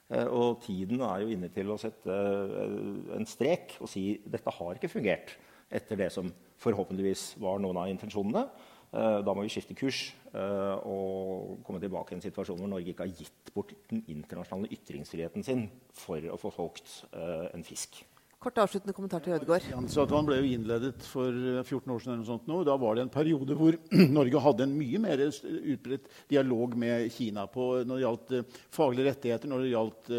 Eh, 0.08 0.28
og 0.30 0.62
tiden 0.64 1.04
er 1.04 1.26
jo 1.26 1.34
inne 1.34 1.50
til 1.52 1.74
å 1.74 1.80
sette 1.82 2.14
eh, 2.14 2.78
en 3.18 3.28
strek 3.28 3.76
og 3.82 3.92
si 3.92 4.06
dette 4.24 4.54
har 4.56 4.80
ikke 4.80 4.94
fungert 4.94 5.36
etter 5.70 6.00
det 6.00 6.10
som 6.14 6.32
forhåpentligvis 6.62 7.36
var 7.44 7.62
noen 7.62 7.80
av 7.84 7.92
intensjonene. 7.92 8.48
Eh, 8.96 9.20
da 9.26 9.34
må 9.36 9.44
vi 9.44 9.52
skifte 9.52 9.76
kurs 9.76 10.06
eh, 10.32 10.76
og 10.88 11.58
komme 11.68 11.82
tilbake 11.84 12.14
i 12.14 12.18
en 12.18 12.24
situasjon 12.24 12.62
hvor 12.62 12.70
Norge 12.72 12.94
ikke 12.94 13.04
har 13.04 13.18
gitt 13.20 13.52
bort 13.56 13.74
den 13.92 14.06
internasjonale 14.08 14.72
ytringsfriheten 14.78 15.44
sin 15.44 15.66
for 15.92 16.24
å 16.32 16.38
få 16.40 16.54
solgt 16.56 17.02
eh, 17.12 17.50
en 17.52 17.68
fisk. 17.68 18.00
Kort 18.38 18.60
avsluttende 18.62 18.94
kommentar 18.94 19.24
til 19.26 19.34
Ødegaard. 19.34 19.66
Han 19.74 20.28
ble 20.28 20.38
jo 20.38 20.50
innledet 20.54 21.02
for 21.10 21.34
14 21.34 21.92
år 21.92 22.04
siden. 22.04 22.14
eller 22.14 22.28
sånt 22.28 22.46
nå. 22.48 22.60
Da 22.64 22.76
var 22.78 22.96
det 22.96 23.08
en 23.08 23.12
periode 23.12 23.58
hvor 23.58 23.76
Norge 24.20 24.44
hadde 24.46 24.68
en 24.68 24.76
mye 24.78 25.02
mer 25.04 25.24
utbredt 25.26 26.08
dialog 26.30 26.78
med 26.78 27.10
Kina 27.12 27.48
på, 27.50 27.82
når 27.82 27.96
det 27.98 28.06
gjaldt 28.06 28.60
faglige 28.78 29.10
rettigheter, 29.10 29.52
når 29.52 29.66
det 29.66 29.74
gjaldt 29.74 30.14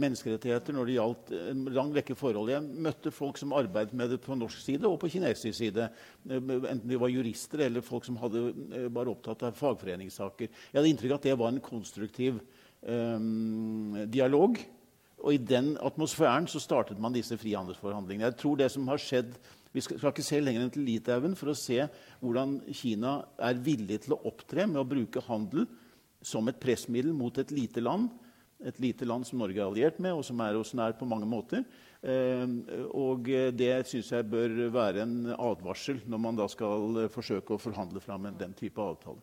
menneskerettigheter 0.00 0.74
når 0.74 0.88
det 0.88 0.96
gjaldt 0.96 1.30
en 1.38 1.62
lang 1.76 1.92
rekke 1.94 2.16
forhold. 2.18 2.50
Jeg 2.52 2.80
møtte 2.86 3.12
folk 3.14 3.38
som 3.40 3.54
arbeidet 3.56 3.96
med 3.96 4.12
det 4.14 4.20
på 4.24 4.36
norsk 4.38 4.62
side 4.64 4.88
og 4.88 4.98
på 5.02 5.10
kinesisk 5.12 5.56
side. 5.58 5.88
Enten 6.30 6.88
de 6.88 6.98
var 7.00 7.12
jurister 7.12 7.66
eller 7.66 7.84
folk 7.84 8.08
som 8.08 8.18
hadde, 8.22 8.48
eh, 8.74 8.88
var 8.92 9.10
opptatt 9.12 9.44
av 9.46 9.56
fagforeningssaker. 9.58 10.48
Jeg 10.48 10.78
hadde 10.78 10.92
inntrykk 10.92 11.14
av 11.14 11.20
at 11.20 11.28
det 11.30 11.38
var 11.38 11.52
en 11.52 11.64
konstruktiv 11.64 12.40
um, 12.82 13.96
dialog. 14.10 14.60
Og 15.20 15.36
i 15.36 15.42
den 15.42 15.74
atmosfæren 15.84 16.48
så 16.48 16.62
startet 16.62 17.00
man 17.00 17.12
disse 17.12 17.36
frihandelsforhandlingene. 17.36 18.30
Jeg 18.30 18.40
tror 18.40 18.56
det 18.56 18.70
som 18.72 18.88
har 18.88 19.00
skjedd, 19.00 19.34
Vi 19.70 19.78
skal, 19.80 20.00
skal 20.00 20.10
ikke 20.10 20.22
se 20.26 20.38
lenger 20.42 20.64
enn 20.64 20.70
til 20.74 20.82
Litauen 20.82 21.36
for 21.38 21.52
å 21.52 21.54
se 21.54 21.84
hvordan 22.18 22.56
Kina 22.74 23.20
er 23.38 23.54
villig 23.54 24.00
til 24.02 24.16
å 24.16 24.24
opptre 24.26 24.64
med 24.66 24.80
å 24.80 24.82
bruke 24.82 25.22
handel 25.22 25.68
som 26.26 26.48
et 26.50 26.58
pressmiddel 26.58 27.12
mot 27.14 27.38
et 27.38 27.52
lite 27.54 27.78
land 27.78 28.08
et 28.66 28.80
lite 28.82 29.08
land 29.08 29.26
som 29.26 29.40
Norge 29.40 29.60
er 29.60 29.66
alliert 29.66 30.00
med, 30.02 30.14
og 30.16 30.24
som 30.26 30.40
er 30.44 30.58
oss 30.58 30.74
nær 30.76 30.96
på 30.98 31.08
mange 31.08 31.28
måter. 31.28 31.64
Eh, 32.00 32.44
og 32.96 33.28
det 33.56 33.72
syns 33.88 34.12
jeg 34.14 34.28
bør 34.30 34.68
være 34.72 35.04
en 35.04 35.32
advarsel 35.36 36.00
når 36.08 36.22
man 36.28 36.38
da 36.38 36.46
skal 36.48 37.06
forsøke 37.12 37.56
å 37.56 37.60
forhandle 37.60 38.00
fram 38.04 38.30
den 38.38 38.56
type 38.56 38.80
avtale. 38.80 39.20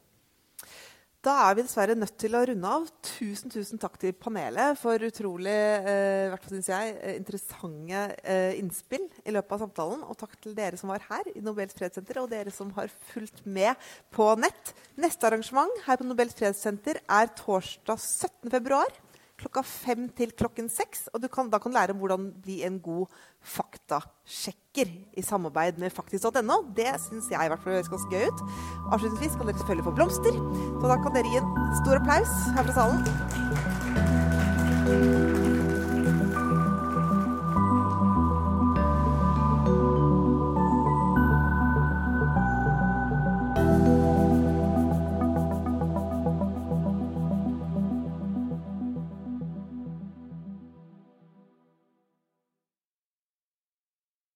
da 1.27 1.33
er 1.49 1.55
vi 1.57 1.63
dessverre 1.65 1.95
nødt 1.97 2.13
til 2.21 2.35
å 2.37 2.43
runde 2.47 2.69
av. 2.71 2.85
Tusen 3.03 3.51
tusen 3.51 3.81
takk 3.81 3.97
til 3.99 4.13
panelet 4.15 4.77
for 4.79 5.01
utrolig 5.03 5.55
eh, 5.91 6.35
synes 6.47 6.69
jeg, 6.71 6.93
eh, 7.01 7.17
interessante 7.19 8.03
eh, 8.21 8.53
innspill 8.61 9.03
i 9.25 9.33
løpet 9.35 9.57
av 9.57 9.65
samtalen. 9.65 10.05
Og 10.07 10.15
takk 10.21 10.37
til 10.43 10.55
dere 10.55 10.79
som 10.79 10.93
var 10.93 11.03
her 11.09 11.27
i 11.33 11.41
Nobels 11.43 11.75
fredssenter, 11.75 12.21
og 12.21 12.29
dere 12.31 12.53
som 12.53 12.71
har 12.77 12.93
fulgt 13.09 13.43
med 13.43 13.75
på 14.15 14.29
nett. 14.39 14.71
Neste 14.95 15.27
arrangement 15.27 15.83
her 15.89 15.99
på 15.99 16.07
Nobels 16.07 16.37
fredssenter 16.37 17.01
er 17.03 17.35
torsdag 17.41 17.99
17. 17.99 18.53
februar 18.53 18.95
klokka 19.37 19.61
fem 19.65 20.07
til 20.17 20.31
klokken 20.37 20.69
seks. 20.71 21.07
Og 21.13 21.21
kan, 21.31 21.49
da 21.51 21.57
kan 21.61 21.71
du 21.71 21.77
lære 21.77 21.93
om 21.95 22.01
hvordan 22.01 22.23
bli 22.43 22.55
en 22.67 22.77
god 22.83 23.05
faktasjekker 23.41 24.87
i 25.17 25.21
samarbeid 25.25 25.73
med 25.81 25.93
faktisk.no. 25.93 26.57
Det 26.77 26.89
syns 27.07 27.27
jeg 27.31 27.45
i 27.45 27.49
hvert 27.51 27.63
fall 27.63 27.75
høres 27.77 27.93
ganske 27.93 28.11
gøy 28.13 28.23
ut. 28.31 28.39
Avslutningsvis 28.91 29.35
kan 29.37 29.45
dere 29.47 29.59
selvfølgelig 29.61 29.87
få 29.89 29.97
blomster. 29.99 30.33
Så 30.81 30.85
da 30.89 30.95
kan 31.03 31.13
dere 31.15 31.31
gi 31.31 31.37
en 31.41 31.49
stor 31.83 31.95
applaus 32.01 32.33
her 32.57 32.63
fra 32.67 32.73
salen. 32.81 33.01